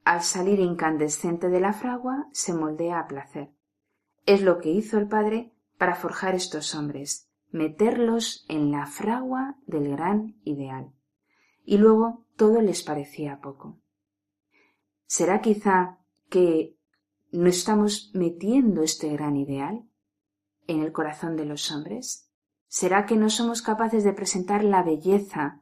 Al 0.03 0.21
salir 0.21 0.59
incandescente 0.59 1.49
de 1.49 1.59
la 1.59 1.73
fragua 1.73 2.27
se 2.31 2.53
moldea 2.53 2.99
a 2.99 3.07
placer. 3.07 3.54
Es 4.25 4.41
lo 4.41 4.59
que 4.59 4.71
hizo 4.71 4.97
el 4.97 5.07
padre 5.07 5.53
para 5.77 5.95
forjar 5.95 6.35
estos 6.35 6.73
hombres, 6.73 7.29
meterlos 7.51 8.45
en 8.49 8.71
la 8.71 8.87
fragua 8.87 9.57
del 9.67 9.89
gran 9.89 10.39
ideal. 10.43 10.93
Y 11.63 11.77
luego 11.77 12.25
todo 12.35 12.61
les 12.61 12.83
parecía 12.83 13.39
poco. 13.39 13.79
¿Será 15.05 15.41
quizá 15.41 15.99
que 16.29 16.75
no 17.31 17.47
estamos 17.47 18.11
metiendo 18.13 18.81
este 18.81 19.09
gran 19.09 19.35
ideal 19.35 19.87
en 20.67 20.81
el 20.81 20.91
corazón 20.91 21.35
de 21.35 21.45
los 21.45 21.71
hombres? 21.71 22.31
¿Será 22.67 23.05
que 23.05 23.15
no 23.15 23.29
somos 23.29 23.61
capaces 23.61 24.03
de 24.03 24.13
presentar 24.13 24.63
la 24.63 24.83
belleza 24.83 25.61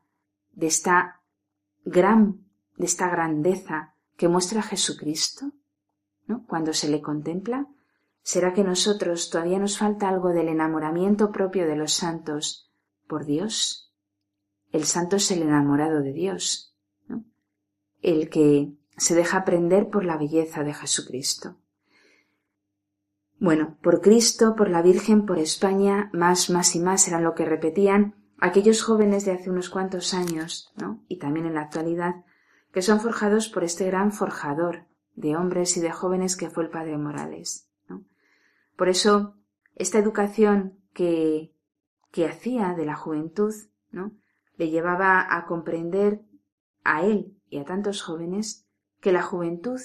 de 0.51 0.67
esta 0.67 1.21
gran, 1.83 2.45
de 2.77 2.85
esta 2.85 3.09
grandeza 3.09 3.95
que 4.15 4.29
muestra 4.29 4.61
Jesucristo? 4.61 5.51
¿no? 6.27 6.45
Cuando 6.47 6.73
se 6.73 6.89
le 6.89 7.01
contempla, 7.01 7.67
¿será 8.23 8.53
que 8.53 8.63
nosotros 8.63 9.29
todavía 9.29 9.59
nos 9.59 9.77
falta 9.77 10.09
algo 10.09 10.29
del 10.29 10.47
enamoramiento 10.47 11.31
propio 11.31 11.67
de 11.67 11.75
los 11.75 11.93
santos 11.93 12.71
por 13.07 13.25
Dios? 13.25 13.93
El 14.71 14.85
santo 14.85 15.17
es 15.17 15.29
el 15.29 15.43
enamorado 15.43 16.01
de 16.01 16.13
Dios, 16.13 16.75
el 18.01 18.29
que 18.29 18.73
se 18.97 19.13
deja 19.13 19.45
prender 19.45 19.89
por 19.89 20.03
la 20.03 20.17
belleza 20.17 20.63
de 20.63 20.73
Jesucristo. 20.73 21.57
Bueno, 23.39 23.77
por 23.83 24.01
Cristo, 24.01 24.55
por 24.55 24.69
la 24.69 24.81
Virgen, 24.81 25.25
por 25.25 25.37
España, 25.37 26.09
más, 26.13 26.49
más 26.49 26.75
y 26.75 26.79
más 26.79 27.07
era 27.07 27.19
lo 27.19 27.35
que 27.35 27.45
repetían 27.45 28.15
aquellos 28.39 28.81
jóvenes 28.83 29.25
de 29.25 29.31
hace 29.31 29.49
unos 29.49 29.69
cuantos 29.69 30.13
años, 30.13 30.73
¿no? 30.75 31.03
y 31.07 31.17
también 31.17 31.45
en 31.45 31.53
la 31.53 31.61
actualidad, 31.61 32.25
que 32.71 32.81
son 32.81 32.99
forjados 32.99 33.47
por 33.49 33.63
este 33.63 33.85
gran 33.85 34.11
forjador 34.11 34.85
de 35.15 35.35
hombres 35.35 35.77
y 35.77 35.81
de 35.81 35.91
jóvenes 35.91 36.35
que 36.35 36.49
fue 36.49 36.63
el 36.63 36.69
Padre 36.69 36.97
Morales. 36.97 37.69
Por 38.75 38.89
eso, 38.89 39.35
esta 39.75 39.99
educación 39.99 40.79
que, 40.93 41.53
que 42.11 42.27
hacía 42.27 42.73
de 42.73 42.85
la 42.85 42.95
juventud, 42.95 43.53
¿no? 43.91 44.13
le 44.57 44.69
llevaba 44.69 45.35
a 45.35 45.45
comprender 45.45 46.21
a 46.83 47.03
él 47.03 47.37
y 47.49 47.59
a 47.59 47.65
tantos 47.65 48.01
jóvenes 48.01 48.67
que 48.99 49.11
la 49.11 49.21
juventud 49.21 49.79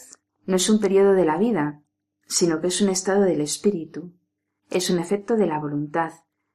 no 0.47 0.57
es 0.57 0.71
un 0.71 0.81
periodo 0.81 1.13
de 1.13 1.25
la 1.25 1.39
vida, 1.39 1.83
sino 2.27 2.61
que 2.61 2.69
es 2.69 2.81
un 2.81 2.89
estado 2.89 3.23
del 3.23 3.41
espíritu, 3.41 4.15
es 4.71 4.91
un 4.91 4.99
efecto 4.99 5.37
de 5.37 5.47
la 5.47 5.59
voluntad, 5.59 6.13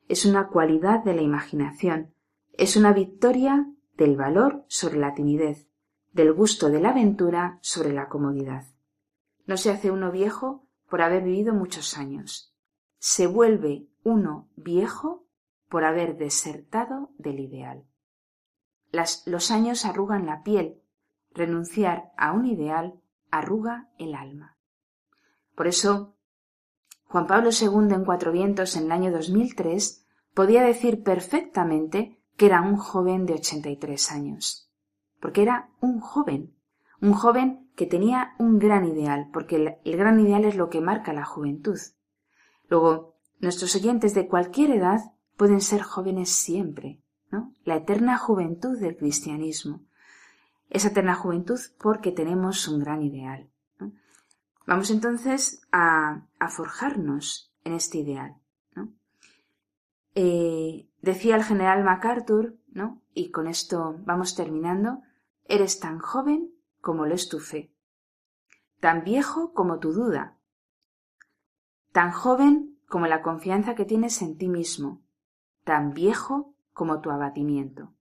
es 0.07 0.25
una 0.25 0.47
cualidad 0.47 1.03
de 1.03 1.15
la 1.15 1.21
imaginación, 1.21 2.13
es 2.53 2.75
una 2.75 2.93
victoria 2.93 3.67
del 3.97 4.15
valor 4.15 4.65
sobre 4.67 4.97
la 4.97 5.13
timidez, 5.13 5.67
del 6.11 6.33
gusto 6.33 6.69
de 6.69 6.79
la 6.79 6.89
aventura 6.89 7.57
sobre 7.61 7.93
la 7.93 8.07
comodidad. 8.07 8.65
No 9.45 9.57
se 9.57 9.71
hace 9.71 9.91
uno 9.91 10.11
viejo 10.11 10.62
por 10.93 11.01
haber 11.01 11.23
vivido 11.23 11.55
muchos 11.55 11.97
años. 11.97 12.53
Se 12.99 13.25
vuelve 13.25 13.87
uno 14.03 14.51
viejo 14.55 15.25
por 15.67 15.85
haber 15.85 16.17
desertado 16.17 17.09
del 17.17 17.39
ideal. 17.39 17.87
los 19.25 19.49
años 19.49 19.85
arrugan 19.85 20.27
la 20.27 20.43
piel. 20.43 20.83
Renunciar 21.31 22.11
a 22.15 22.31
un 22.31 22.45
ideal 22.45 23.01
arruga 23.31 23.89
el 23.97 24.13
alma. 24.13 24.59
Por 25.55 25.65
eso, 25.65 26.15
Juan 27.05 27.25
Pablo 27.25 27.49
II 27.49 27.91
en 27.91 28.05
Cuatro 28.05 28.31
Vientos 28.31 28.75
en 28.75 28.83
el 28.83 28.91
año 28.91 29.11
2003 29.11 30.05
podía 30.35 30.61
decir 30.61 31.01
perfectamente 31.01 32.21
que 32.37 32.45
era 32.45 32.61
un 32.61 32.77
joven 32.77 33.25
de 33.25 33.33
83 33.33 34.11
años. 34.11 34.71
Porque 35.19 35.41
era 35.41 35.71
un 35.81 35.99
joven, 35.99 36.55
un 37.03 37.13
joven 37.13 37.69
que 37.75 37.85
tenía 37.85 38.33
un 38.39 38.59
gran 38.59 38.85
ideal, 38.85 39.29
porque 39.33 39.79
el, 39.83 39.97
gran 39.97 40.21
ideal 40.21 40.45
es 40.45 40.55
lo 40.55 40.69
que 40.69 40.79
marca 40.79 41.11
la 41.11 41.25
juventud. 41.25 41.77
Luego, 42.69 43.17
nuestros 43.41 43.75
oyentes 43.75 44.13
de 44.13 44.29
cualquier 44.29 44.71
edad 44.71 45.01
pueden 45.35 45.59
ser 45.59 45.81
jóvenes 45.81 46.29
siempre, 46.29 47.01
¿no? 47.29 47.53
La 47.65 47.75
eterna 47.75 48.17
juventud 48.17 48.79
del 48.79 48.95
cristianismo. 48.95 49.81
Esa 50.69 50.87
eterna 50.87 51.13
juventud 51.13 51.59
porque 51.77 52.13
tenemos 52.13 52.69
un 52.69 52.79
gran 52.79 53.03
ideal. 53.03 53.49
Vamos 54.65 54.89
entonces 54.89 55.61
a, 55.73 56.25
forjarnos 56.49 57.53
en 57.65 57.73
este 57.73 57.97
ideal. 57.97 58.37
Eh, 60.15 60.87
decía 61.01 61.35
el 61.35 61.43
general 61.43 61.83
MacArthur, 61.83 62.55
¿no? 62.71 63.01
y 63.13 63.31
con 63.31 63.47
esto 63.47 63.95
vamos 64.05 64.35
terminando, 64.35 65.01
eres 65.49 65.79
tan 65.79 65.99
joven 65.99 66.52
como 66.83 67.05
lo 67.05 67.15
es 67.15 67.29
tu 67.29 67.39
fe, 67.39 67.73
tan 68.81 69.05
viejo 69.05 69.53
como 69.53 69.79
tu 69.79 69.93
duda, 69.93 70.37
tan 71.93 72.11
joven 72.11 72.77
como 72.89 73.07
la 73.07 73.21
confianza 73.21 73.73
que 73.73 73.85
tienes 73.85 74.21
en 74.21 74.37
ti 74.37 74.49
mismo, 74.49 75.01
tan 75.63 75.93
viejo 75.93 76.53
como 76.73 76.99
tu 76.99 77.09
abatimiento. 77.09 77.93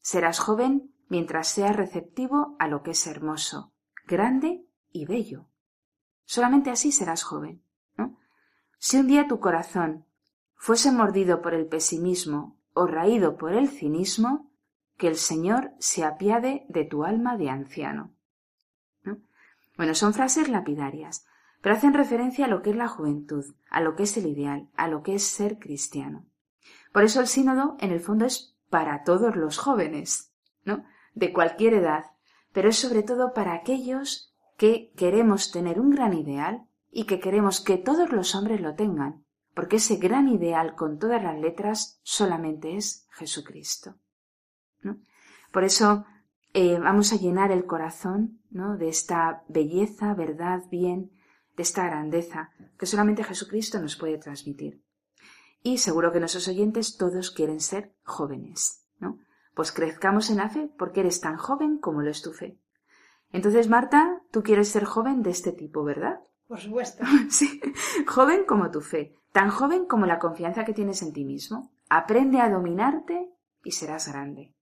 Serás 0.00 0.38
joven 0.38 0.94
mientras 1.10 1.48
seas 1.48 1.76
receptivo 1.76 2.56
a 2.58 2.68
lo 2.68 2.82
que 2.82 2.92
es 2.92 3.06
hermoso, 3.06 3.74
grande 4.06 4.66
y 4.92 5.04
bello. 5.04 5.50
Solamente 6.24 6.70
así 6.70 6.92
serás 6.92 7.22
joven. 7.22 7.62
Si 8.78 8.96
un 8.96 9.08
día 9.08 9.28
tu 9.28 9.40
corazón 9.40 10.06
fuese 10.54 10.90
mordido 10.90 11.42
por 11.42 11.52
el 11.52 11.66
pesimismo 11.66 12.58
o 12.72 12.86
raído 12.86 13.36
por 13.36 13.52
el 13.52 13.68
cinismo, 13.68 14.50
que 14.96 15.08
el 15.08 15.16
Señor 15.16 15.72
se 15.78 16.04
apiade 16.04 16.64
de 16.68 16.84
tu 16.84 17.04
alma 17.04 17.36
de 17.36 17.50
anciano. 17.50 18.14
Bueno, 19.76 19.94
son 19.94 20.14
frases 20.14 20.48
lapidarias, 20.48 21.26
pero 21.60 21.74
hacen 21.74 21.92
referencia 21.92 22.46
a 22.46 22.48
lo 22.48 22.62
que 22.62 22.70
es 22.70 22.76
la 22.76 22.88
juventud, 22.88 23.44
a 23.70 23.80
lo 23.80 23.94
que 23.94 24.04
es 24.04 24.16
el 24.16 24.26
ideal, 24.26 24.68
a 24.76 24.88
lo 24.88 25.02
que 25.02 25.14
es 25.14 25.24
ser 25.24 25.58
cristiano. 25.58 26.24
Por 26.92 27.04
eso 27.04 27.20
el 27.20 27.26
sínodo, 27.26 27.76
en 27.80 27.90
el 27.90 28.00
fondo, 28.00 28.24
es 28.24 28.56
para 28.70 29.04
todos 29.04 29.36
los 29.36 29.58
jóvenes, 29.58 30.32
¿no? 30.64 30.84
De 31.14 31.32
cualquier 31.32 31.74
edad, 31.74 32.06
pero 32.52 32.70
es 32.70 32.76
sobre 32.78 33.02
todo 33.02 33.34
para 33.34 33.52
aquellos 33.52 34.34
que 34.56 34.92
queremos 34.96 35.50
tener 35.50 35.78
un 35.78 35.90
gran 35.90 36.14
ideal 36.14 36.66
y 36.90 37.04
que 37.04 37.20
queremos 37.20 37.60
que 37.60 37.76
todos 37.76 38.10
los 38.12 38.34
hombres 38.34 38.62
lo 38.62 38.74
tengan, 38.74 39.26
porque 39.54 39.76
ese 39.76 39.96
gran 39.96 40.28
ideal 40.28 40.74
con 40.74 40.98
todas 40.98 41.22
las 41.22 41.38
letras 41.38 42.00
solamente 42.02 42.76
es 42.76 43.06
Jesucristo. 43.10 43.96
Por 45.52 45.64
eso 45.64 46.04
eh, 46.52 46.78
vamos 46.78 47.12
a 47.12 47.16
llenar 47.16 47.50
el 47.50 47.66
corazón 47.66 48.40
¿no? 48.50 48.76
de 48.76 48.88
esta 48.88 49.44
belleza, 49.48 50.14
verdad, 50.14 50.62
bien, 50.70 51.12
de 51.56 51.62
esta 51.62 51.86
grandeza 51.86 52.50
que 52.78 52.86
solamente 52.86 53.24
Jesucristo 53.24 53.80
nos 53.80 53.96
puede 53.96 54.18
transmitir. 54.18 54.82
Y 55.62 55.78
seguro 55.78 56.12
que 56.12 56.20
nuestros 56.20 56.48
oyentes 56.48 56.96
todos 56.96 57.30
quieren 57.30 57.60
ser 57.60 57.94
jóvenes, 58.04 58.86
¿no? 59.00 59.18
Pues 59.54 59.72
crezcamos 59.72 60.30
en 60.30 60.36
la 60.36 60.48
fe 60.48 60.70
porque 60.78 61.00
eres 61.00 61.20
tan 61.20 61.36
joven 61.36 61.78
como 61.78 62.02
lo 62.02 62.10
es 62.10 62.22
tu 62.22 62.32
fe. 62.32 62.60
Entonces, 63.32 63.68
Marta, 63.68 64.22
tú 64.30 64.42
quieres 64.42 64.68
ser 64.68 64.84
joven 64.84 65.22
de 65.22 65.30
este 65.30 65.52
tipo, 65.52 65.82
¿verdad? 65.82 66.20
Por 66.46 66.60
supuesto. 66.60 67.04
sí, 67.30 67.60
joven 68.06 68.44
como 68.46 68.70
tu 68.70 68.80
fe, 68.80 69.14
tan 69.32 69.50
joven 69.50 69.86
como 69.86 70.06
la 70.06 70.18
confianza 70.18 70.64
que 70.64 70.72
tienes 70.72 71.02
en 71.02 71.12
ti 71.12 71.24
mismo. 71.24 71.72
Aprende 71.88 72.40
a 72.40 72.50
dominarte 72.50 73.30
y 73.64 73.72
serás 73.72 74.08
grande. 74.08 74.55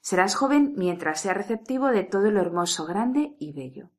Serás 0.00 0.34
joven 0.34 0.74
mientras 0.76 1.20
sea 1.20 1.34
receptivo 1.34 1.88
de 1.88 2.04
todo 2.04 2.30
lo 2.30 2.40
hermoso, 2.40 2.86
grande 2.86 3.34
y 3.38 3.52
bello. 3.52 3.90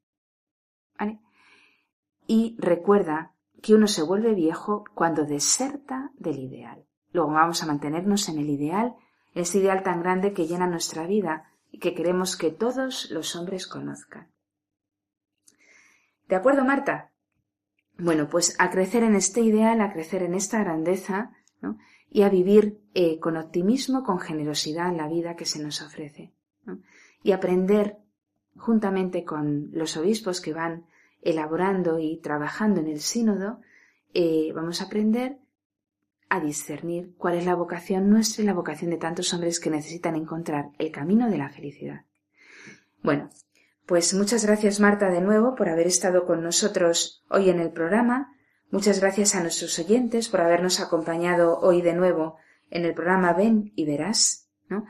Y 2.28 2.58
recuerda 2.60 3.34
que 3.62 3.74
uno 3.74 3.88
se 3.88 4.04
vuelve 4.04 4.34
viejo 4.34 4.84
cuando 4.94 5.26
deserta 5.26 6.12
del 6.16 6.40
ideal. 6.40 6.86
Luego 7.12 7.32
vamos 7.32 7.64
a 7.64 7.66
mantenernos 7.66 8.28
en 8.30 8.38
el 8.38 8.50
ideal, 8.50 8.96
ese 9.34 9.60
ideal 9.60 9.82
tan 9.82 10.02
grande 10.02 10.34
que 10.34 10.46
llena 10.46 10.68
nuestra 10.68 11.08
vida 11.08 11.52
y 11.72 11.80
que 11.80 11.94
queremos 11.94 12.36
que 12.36 12.52
todos 12.52 13.10
los 13.12 13.36
hombres 13.36 13.68
conozcan. 13.68 14.30
¿De 16.28 16.36
acuerdo, 16.36 16.66
Marta? 16.66 17.12
Bueno, 17.98 18.28
pues 18.30 18.56
a 18.60 18.70
crecer 18.70 19.04
en 19.04 19.16
este 19.16 19.42
ideal, 19.42 19.82
a 19.82 19.92
crecer 19.92 20.22
en 20.24 20.36
esta 20.36 20.60
grandeza, 20.60 21.32
¿no? 21.62 21.78
Y 22.10 22.22
a 22.22 22.30
vivir 22.30 22.80
eh, 22.94 23.20
con 23.20 23.38
optimismo, 23.38 24.04
con 24.04 24.20
generosidad 24.20 24.90
en 24.90 24.98
la 24.98 25.08
vida 25.08 25.36
que 25.36 25.46
se 25.46 25.62
nos 25.62 25.82
ofrece. 25.82 26.32
Y 27.24 27.32
aprender, 27.32 27.98
juntamente 28.56 29.24
con 29.24 29.70
los 29.72 29.98
obispos 29.98 30.42
que 30.42 30.54
van 30.54 30.86
elaborando 31.22 32.00
y 32.00 32.18
trabajando 32.18 32.80
en 32.80 32.88
el 32.88 33.02
sínodo, 33.02 33.60
eh, 34.14 34.52
vamos 34.54 34.82
a 34.82 34.86
aprender 34.86 35.38
a 36.30 36.40
discernir 36.40 37.14
cuál 37.18 37.36
es 37.36 37.46
la 37.46 37.56
vocación 37.56 38.10
nuestra 38.10 38.44
y 38.44 38.46
la 38.46 38.54
vocación 38.54 38.92
de 38.92 38.98
tantos 38.98 39.34
hombres 39.34 39.60
que 39.60 39.70
necesitan 39.70 40.16
encontrar 40.16 40.72
el 40.78 40.92
camino 40.92 41.30
de 41.30 41.38
la 41.38 41.50
felicidad. 41.50 42.06
Bueno, 43.02 43.30
pues 43.86 44.14
muchas 44.14 44.46
gracias 44.46 44.80
Marta 44.80 45.10
de 45.10 45.22
nuevo 45.22 45.56
por 45.56 45.70
haber 45.70 45.88
estado 45.88 46.26
con 46.26 46.44
nosotros 46.44 47.24
hoy 47.30 47.50
en 47.50 47.60
el 47.60 47.72
programa 47.72 48.37
Muchas 48.70 49.00
gracias 49.00 49.34
a 49.36 49.42
nuestros 49.42 49.80
oyentes 49.80 50.28
por 50.28 50.42
habernos 50.42 50.80
acompañado 50.82 51.60
hoy 51.60 51.82
de 51.82 51.94
nuevo 51.94 52.38
en 52.70 52.84
el 52.84 52.94
programa 52.94 53.32
Ven 53.34 53.72
y 53.76 53.86
Verás, 53.86 54.50
¿no? 54.68 54.86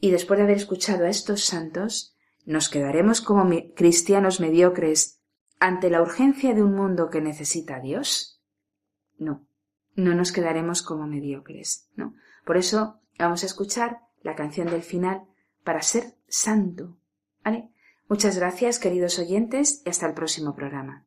Y 0.00 0.10
después 0.10 0.36
de 0.38 0.44
haber 0.44 0.56
escuchado 0.56 1.06
a 1.06 1.08
estos 1.08 1.44
santos, 1.44 2.14
¿nos 2.44 2.68
quedaremos 2.68 3.20
como 3.22 3.48
cristianos 3.74 4.40
mediocres 4.40 5.20
ante 5.58 5.88
la 5.88 6.02
urgencia 6.02 6.54
de 6.54 6.62
un 6.62 6.74
mundo 6.74 7.08
que 7.08 7.22
necesita 7.22 7.76
a 7.76 7.80
Dios? 7.80 8.42
No, 9.18 9.46
no 9.94 10.14
nos 10.14 10.32
quedaremos 10.32 10.82
como 10.82 11.06
mediocres, 11.06 11.88
¿no? 11.96 12.14
Por 12.44 12.58
eso 12.58 13.00
vamos 13.18 13.44
a 13.44 13.46
escuchar 13.46 14.00
la 14.22 14.34
canción 14.34 14.68
del 14.68 14.82
final 14.82 15.22
para 15.64 15.82
ser 15.82 16.16
santo, 16.28 16.98
¿vale? 17.44 17.70
Muchas 18.08 18.36
gracias, 18.36 18.78
queridos 18.78 19.18
oyentes, 19.18 19.82
y 19.86 19.90
hasta 19.90 20.06
el 20.06 20.14
próximo 20.14 20.54
programa. 20.54 21.06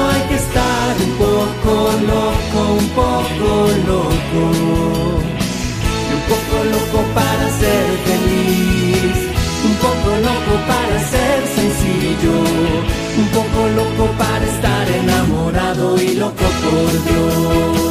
poco 1.63 1.91
loco, 1.91 2.73
un 2.73 2.89
poco 2.89 3.67
loco. 3.87 4.43
Y 6.07 6.13
un 6.13 6.21
poco 6.29 6.63
loco 6.73 7.03
para 7.13 7.49
ser 7.59 7.85
feliz, 8.05 9.17
un 9.65 9.75
poco 9.75 10.09
loco 10.27 10.53
para 10.67 10.99
ser 11.09 11.47
sencillo, 11.55 12.37
un 13.17 13.27
poco 13.27 13.67
loco 13.75 14.11
para 14.17 14.45
estar 14.45 14.91
enamorado 14.91 16.01
y 16.01 16.15
loco 16.15 16.45
por 16.63 16.91
Dios. 17.05 17.90